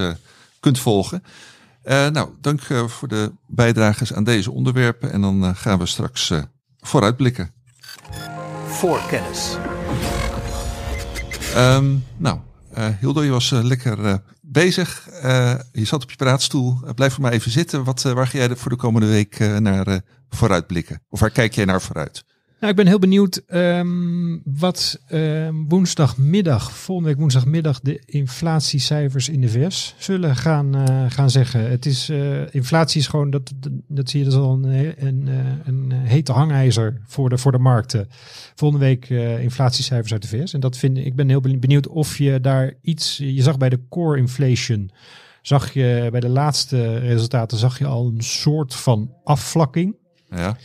kunt 0.59 0.79
volgen. 0.79 1.23
Eh, 1.83 2.07
nou, 2.07 2.29
dank 2.41 2.61
eh, 2.61 2.87
voor 2.87 3.07
de 3.07 3.31
bijdrages 3.47 4.13
aan 4.13 4.23
deze 4.23 4.51
onderwerpen. 4.51 5.11
En 5.11 5.21
dan 5.21 5.43
eh, 5.43 5.49
gaan 5.53 5.79
we 5.79 5.85
straks 5.85 6.33
vooruitblikken. 6.79 7.51
Voorkennis. 8.67 9.57
Ehm, 11.55 11.95
nou, 12.17 12.39
Hildo, 12.99 13.23
je 13.23 13.31
was 13.31 13.49
lekker 13.49 14.21
bezig. 14.41 15.07
Je 15.71 15.85
zat 15.85 16.03
op 16.03 16.09
je 16.09 16.15
praatstoel. 16.15 16.79
Blijf 16.95 17.15
er 17.15 17.21
maar 17.21 17.31
even 17.31 17.51
zitten. 17.51 17.83
Wat, 17.83 18.01
waar 18.01 18.27
ga 18.27 18.37
jij 18.37 18.55
voor 18.55 18.71
de 18.71 18.77
komende 18.77 19.07
week 19.07 19.39
naar 19.39 20.01
vooruitblikken? 20.29 21.01
Of 21.09 21.19
waar 21.19 21.29
kijk 21.29 21.53
jij 21.53 21.65
naar 21.65 21.81
vooruit? 21.81 22.23
Nou, 22.59 22.71
ik 22.71 22.77
ben 22.77 22.87
heel 22.87 22.99
benieuwd 22.99 23.41
ehm, 23.47 24.37
wat 24.43 24.99
ehm, 25.07 25.55
woensdagmiddag, 25.67 26.71
volgende 26.71 27.09
week 27.09 27.19
woensdagmiddag, 27.19 27.79
de 27.79 28.01
inflatiecijfers 28.05 29.29
in 29.29 29.41
de 29.41 29.49
VS 29.49 29.95
zullen 29.97 30.35
gaan, 30.35 30.75
eh, 30.75 31.05
gaan 31.07 31.29
zeggen. 31.29 31.69
Het 31.69 31.85
is, 31.85 32.09
eh, 32.09 32.53
inflatie 32.53 32.99
is 32.99 33.07
gewoon, 33.07 33.29
dat, 33.29 33.51
dat, 33.87 34.09
zie 34.09 34.19
je, 34.19 34.29
dat 34.29 34.39
al 34.39 34.53
een, 34.53 35.05
een, 35.07 35.27
eh, 35.27 35.37
een 35.65 35.91
hete 35.91 36.31
hangijzer 36.31 37.01
voor 37.05 37.29
de, 37.29 37.37
voor 37.37 37.51
de 37.51 37.59
markten. 37.59 38.07
Volgende 38.55 38.85
week 38.85 39.09
inflatiecijfers 39.39 40.11
uit 40.11 40.21
de 40.21 40.27
VS. 40.27 40.53
En 40.53 40.59
dat 40.59 40.77
vind 40.77 40.97
ik 40.97 41.15
ben 41.15 41.29
heel 41.29 41.41
benieuwd 41.41 41.87
of 41.87 42.17
je 42.17 42.41
daar 42.41 42.73
iets, 42.81 43.17
je 43.17 43.41
zag 43.41 43.57
bij 43.57 43.69
de 43.69 43.79
core 43.89 44.17
inflation, 44.17 44.91
zag 45.41 45.73
je 45.73 46.07
bij 46.11 46.19
de 46.19 46.29
laatste 46.29 46.97
resultaten, 46.97 47.57
zag 47.57 47.79
je 47.79 47.85
al 47.85 48.07
een 48.07 48.23
soort 48.23 48.75
van 48.75 49.13
afvlakking. 49.23 49.95
Ja, 50.29 50.57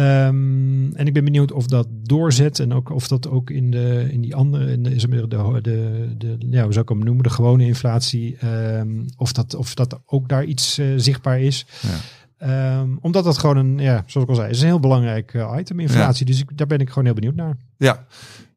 Ehm, 0.00 0.92
en 0.92 1.06
ik 1.06 1.12
ben 1.12 1.24
benieuwd 1.24 1.52
of 1.52 1.66
dat 1.66 1.86
doorzet 1.90 2.58
en 2.58 2.72
ook 2.72 2.90
of 2.90 3.08
dat 3.08 3.28
ook 3.28 3.50
in, 3.50 3.70
de, 3.70 4.08
in 4.10 4.20
die 4.20 4.34
andere, 4.34 4.72
in 4.72 4.82
de, 4.82 4.96
de, 4.96 5.28
de, 5.60 6.16
de, 6.18 6.46
ja, 6.50 6.62
hoe 6.62 6.72
zou 6.72 6.84
ik 6.84 6.88
hem 6.88 7.04
noemen, 7.04 7.22
de 7.22 7.30
gewone 7.30 7.64
inflatie, 7.64 8.36
ehm, 8.36 9.04
of, 9.16 9.32
dat, 9.32 9.54
of 9.54 9.74
dat 9.74 10.00
ook 10.06 10.28
daar 10.28 10.44
iets 10.44 10.78
eh, 10.78 10.86
zichtbaar 10.96 11.40
is. 11.40 11.66
Ja. 11.80 11.98
Ehm, 12.40 12.96
omdat 13.00 13.24
dat 13.24 13.38
gewoon 13.38 13.56
een, 13.56 13.78
ja, 13.78 14.04
zoals 14.06 14.26
ik 14.26 14.28
al 14.28 14.40
zei, 14.40 14.50
is 14.50 14.60
een 14.60 14.66
heel 14.66 14.80
belangrijk 14.80 15.34
eh, 15.34 15.54
item, 15.58 15.80
inflatie. 15.80 16.26
Dus 16.26 16.40
ik, 16.40 16.58
daar 16.58 16.66
ben 16.66 16.78
ik 16.78 16.88
gewoon 16.88 17.04
heel 17.04 17.14
benieuwd 17.14 17.34
naar. 17.34 17.56
ja. 17.76 18.06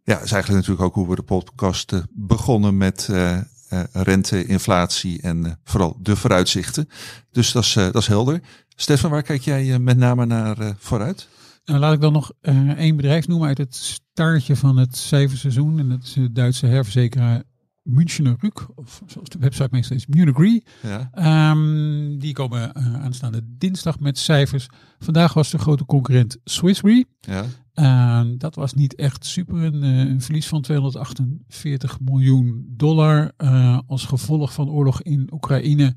ja, 0.03 0.21
is 0.21 0.31
eigenlijk 0.31 0.49
natuurlijk 0.49 0.81
ook 0.81 0.95
hoe 0.95 1.09
we 1.09 1.15
de 1.15 1.23
podcast 1.23 1.93
eh, 1.93 1.99
begonnen 2.11 2.77
met 2.77 3.07
eh, 3.11 3.39
rente, 3.91 4.45
inflatie 4.45 5.21
en 5.21 5.59
vooral 5.63 5.97
de 6.01 6.15
vooruitzichten. 6.15 6.89
Dus 7.31 7.51
dat 7.51 7.63
is, 7.63 7.73
dat 7.73 7.95
is 7.95 8.07
helder. 8.07 8.41
Stefan, 8.75 9.09
waar 9.09 9.23
kijk 9.23 9.41
jij 9.41 9.73
eh, 9.73 9.79
met 9.79 9.97
name 9.97 10.25
naar 10.25 10.59
eh, 10.59 10.69
vooruit? 10.77 11.27
Nou, 11.65 11.79
laat 11.79 11.93
ik 11.93 12.01
dan 12.01 12.13
nog 12.13 12.31
eh, 12.41 12.69
één 12.69 12.95
bedrijf 12.95 13.27
noemen 13.27 13.47
uit 13.47 13.57
het 13.57 13.75
staartje 13.75 14.55
van 14.55 14.77
het 14.77 14.97
cijferseizoen. 14.97 15.79
En 15.79 15.89
dat 15.89 16.03
is 16.03 16.13
de 16.13 16.31
Duitse 16.31 16.65
herverzekeraar 16.65 17.43
Münchener 17.81 18.35
Rück, 18.39 18.65
of 18.75 19.01
zoals 19.05 19.29
de 19.29 19.37
website 19.39 19.67
meestal 19.71 19.95
is, 19.95 20.07
Munich 20.07 20.37
Re. 20.37 20.61
Ja, 20.81 21.09
Ehm, 21.11 22.17
die 22.17 22.33
komen 22.33 22.75
aanstaande 22.75 23.41
dinsdag 23.45 23.99
met 23.99 24.17
cijfers. 24.17 24.67
Vandaag 24.99 25.33
was 25.33 25.49
de 25.49 25.57
grote 25.57 25.85
concurrent 25.85 26.37
Swiss 26.43 26.81
Re. 26.81 27.05
ja, 27.19 27.45
Ehm, 27.73 28.37
dat 28.37 28.55
was 28.55 28.73
niet 28.73 28.95
echt 28.95 29.25
super. 29.25 29.55
Een, 29.63 29.81
een 29.83 30.21
verlies 30.21 30.47
van 30.47 30.61
248 30.61 31.99
miljoen 31.99 32.65
dollar 32.69 33.31
als 33.87 34.05
gevolg 34.05 34.53
van 34.53 34.69
oorlog 34.69 35.01
in 35.01 35.29
Oekraïne. 35.33 35.95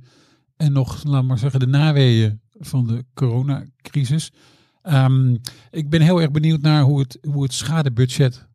En 0.56 0.72
nog, 0.72 1.04
laat 1.04 1.24
maar 1.24 1.38
zeggen, 1.38 1.60
de 1.60 1.66
naweeën 1.66 2.40
van 2.58 2.86
de 2.86 3.04
coronacrisis. 3.14 4.32
Ehm, 4.82 5.36
ik 5.70 5.90
ben 5.90 6.00
heel 6.00 6.20
erg 6.20 6.30
benieuwd 6.30 6.60
naar 6.60 6.82
hoe 6.82 6.98
het, 6.98 7.18
hoe 7.28 7.42
het 7.42 7.52
schadebudget 7.52 8.46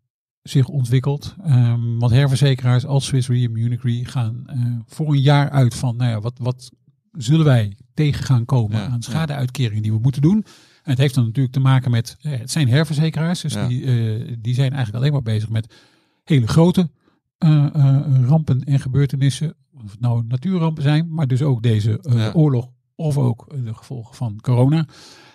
zich 0.41 0.67
ontwikkelt. 0.67 1.35
Ehm, 1.43 1.97
want 1.97 2.11
herverzekeraars 2.11 2.85
als 2.85 3.05
Swiss 3.05 3.27
Re 3.27 3.43
en 3.43 3.51
Munich 3.51 3.83
Re 3.83 4.05
gaan 4.05 4.43
eh, 4.47 4.65
voor 4.85 5.07
een 5.07 5.21
jaar 5.21 5.49
uit 5.49 5.75
van, 5.75 5.95
nou 5.95 6.09
ja, 6.11 6.19
wat, 6.19 6.37
wat 6.37 6.71
zullen 7.11 7.45
wij 7.45 7.77
tegen 7.93 8.23
gaan 8.23 8.45
komen 8.45 8.77
Ja, 8.77 8.87
aan 8.87 9.01
schadeuitkeringen 9.01 9.81
die 9.81 9.91
we 9.91 9.99
moeten 9.99 10.21
doen. 10.21 10.45
En 10.83 10.89
het 10.89 10.97
heeft 10.97 11.15
dan 11.15 11.25
natuurlijk 11.25 11.53
te 11.53 11.59
maken 11.59 11.91
met, 11.91 12.17
eh, 12.21 12.39
het 12.39 12.51
zijn 12.51 12.67
herverzekeraars, 12.67 13.41
dus 13.41 13.53
Ja. 13.53 13.67
die, 13.67 13.83
eh, 13.83 14.35
die 14.39 14.53
zijn 14.53 14.71
eigenlijk 14.71 14.95
alleen 14.97 15.11
maar 15.11 15.33
bezig 15.33 15.49
met 15.49 15.73
hele 16.23 16.47
grote 16.47 16.89
rampen 18.25 18.63
en 18.63 18.79
gebeurtenissen. 18.79 19.55
Of 19.83 19.91
het 19.91 19.99
nou 19.99 20.23
natuurrampen 20.27 20.83
zijn, 20.83 21.13
maar 21.13 21.27
dus 21.27 21.41
ook 21.41 21.63
deze 21.63 21.99
oorlog 22.33 22.69
of 23.01 23.17
ook 23.17 23.45
eh, 23.47 23.63
de 23.63 23.73
gevolgen 23.73 24.15
van 24.15 24.39
corona. 24.41 24.85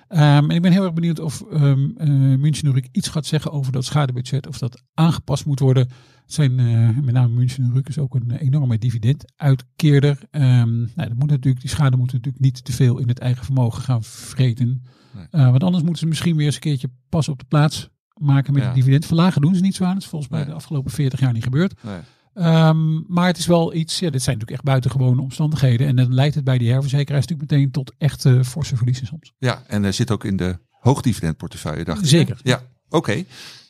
Ehm, 0.08 0.50
en 0.50 0.50
ik 0.50 0.62
ben 0.62 0.72
heel 0.72 0.84
erg 0.84 0.92
benieuwd 0.92 1.20
of 1.20 1.44
um, 1.52 1.94
München 2.40 2.72
Rück 2.74 2.88
iets 2.92 3.08
gaat 3.08 3.26
zeggen 3.26 3.52
over 3.52 3.72
dat 3.72 3.84
schadebudget. 3.84 4.46
Of 4.46 4.58
dat 4.58 4.82
aangepast 4.94 5.46
moet 5.46 5.60
worden. 5.60 5.88
Het 6.22 6.34
zijn 6.34 6.58
eh, 6.58 6.88
met 7.04 7.14
name 7.14 7.34
München 7.34 7.82
is 7.84 7.98
ook 7.98 8.14
een 8.14 8.30
enorme 8.30 8.78
dividenduitkeerder. 8.78 10.18
Ehm 10.30 10.76
nou, 10.76 11.08
dat 11.08 11.14
moet 11.18 11.30
natuurlijk, 11.30 11.60
die 11.60 11.70
schade 11.70 11.96
moet 11.96 12.12
natuurlijk 12.12 12.42
niet 12.44 12.64
te 12.64 12.72
veel 12.72 12.98
in 12.98 13.08
het 13.08 13.18
eigen 13.18 13.44
vermogen 13.44 13.82
gaan 13.82 14.02
vreten. 14.02 14.82
Nee. 15.14 15.26
Eh, 15.30 15.50
want 15.50 15.62
anders 15.62 15.82
moeten 15.82 16.02
ze 16.02 16.06
misschien 16.06 16.36
weer 16.36 16.46
eens 16.46 16.54
een 16.54 16.60
keertje 16.60 16.90
pas 17.08 17.28
op 17.28 17.38
de 17.38 17.44
plaats 17.48 17.88
maken 18.14 18.52
met 18.52 18.62
Ja. 18.62 18.68
het 18.68 18.76
dividend. 18.76 19.06
Verlagen 19.06 19.40
doen 19.40 19.54
ze 19.54 19.60
niet 19.60 19.74
zo 19.74 19.84
aan. 19.84 19.94
Dat 19.94 20.02
is 20.02 20.08
volgens 20.08 20.30
mij 20.30 20.40
Nee. 20.40 20.48
de 20.48 20.54
afgelopen 20.54 20.90
40 20.90 21.20
jaar 21.20 21.32
niet 21.32 21.42
gebeurd. 21.44 21.82
Nee. 21.82 21.98
Ehm, 22.37 23.12
maar 23.12 23.26
het 23.26 23.39
is 23.39 23.47
wel 23.47 23.74
iets, 23.74 23.99
ja, 23.99 24.11
dit 24.11 24.22
zijn 24.22 24.39
natuurlijk 24.39 24.51
echt 24.51 24.72
buitengewone 24.74 25.20
omstandigheden. 25.20 25.87
En 25.87 25.97
dan 25.97 26.14
leidt 26.14 26.34
het 26.34 26.45
bij 26.45 26.59
die 26.59 26.70
herverzekeraars 26.70 27.26
natuurlijk 27.26 27.51
meteen 27.51 27.70
tot 27.70 27.93
echte 27.99 28.45
forse 28.45 28.76
verliezen 28.76 29.07
soms. 29.07 29.32
Ja, 29.39 29.62
en 29.66 29.84
er 29.84 29.93
zit 29.93 30.11
ook 30.11 30.24
in 30.24 30.37
de 30.37 30.59
hoogdividendportefeuille, 30.70 31.84
dacht 31.84 32.03
ik. 32.03 32.09
Zeker. 32.09 32.41
Ja, 32.43 32.62
oké. 32.89 33.24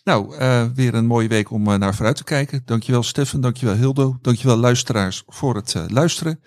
Nou, 0.05 0.37
eh, 0.37 0.65
weer 0.75 0.95
een 0.95 1.07
mooie 1.07 1.29
week 1.29 1.51
om 1.51 1.69
eh, 1.69 1.79
naar 1.79 1.95
vooruit 1.95 2.17
te 2.17 2.25
kijken. 2.25 2.63
Dankjewel 2.65 3.03
Stefan, 3.03 3.41
dankjewel 3.41 3.75
Hildo, 3.75 4.19
dankjewel 4.23 4.57
luisteraars 4.57 5.23
voor 5.27 5.55
het 5.55 5.75
eh, 5.75 5.85
luisteren. 5.89 6.41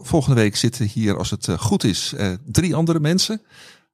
Volgende 0.00 0.40
week 0.40 0.56
zitten 0.56 0.86
hier, 0.86 1.16
als 1.16 1.30
het 1.30 1.48
goed 1.58 1.84
is, 1.84 2.14
drie 2.44 2.74
andere 2.74 3.00
mensen. 3.00 3.42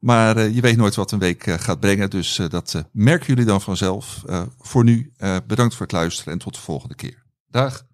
Maar 0.02 0.36
eh, 0.36 0.54
je 0.54 0.60
weet 0.60 0.76
nooit 0.76 0.94
wat 0.94 1.10
een 1.10 1.18
week 1.18 1.46
eh, 1.46 1.54
gaat 1.58 1.80
brengen, 1.80 2.10
dus 2.10 2.38
eh, 2.38 2.48
dat 2.48 2.84
merken 2.92 3.26
jullie 3.26 3.44
dan 3.44 3.60
vanzelf. 3.60 4.22
Voor 4.58 4.84
nu, 4.84 5.12
bedankt 5.46 5.74
voor 5.74 5.86
het 5.86 5.92
luisteren 5.92 6.32
en 6.32 6.38
tot 6.38 6.54
de 6.54 6.60
volgende 6.60 6.94
keer. 6.94 7.22
Dag. 7.48 7.86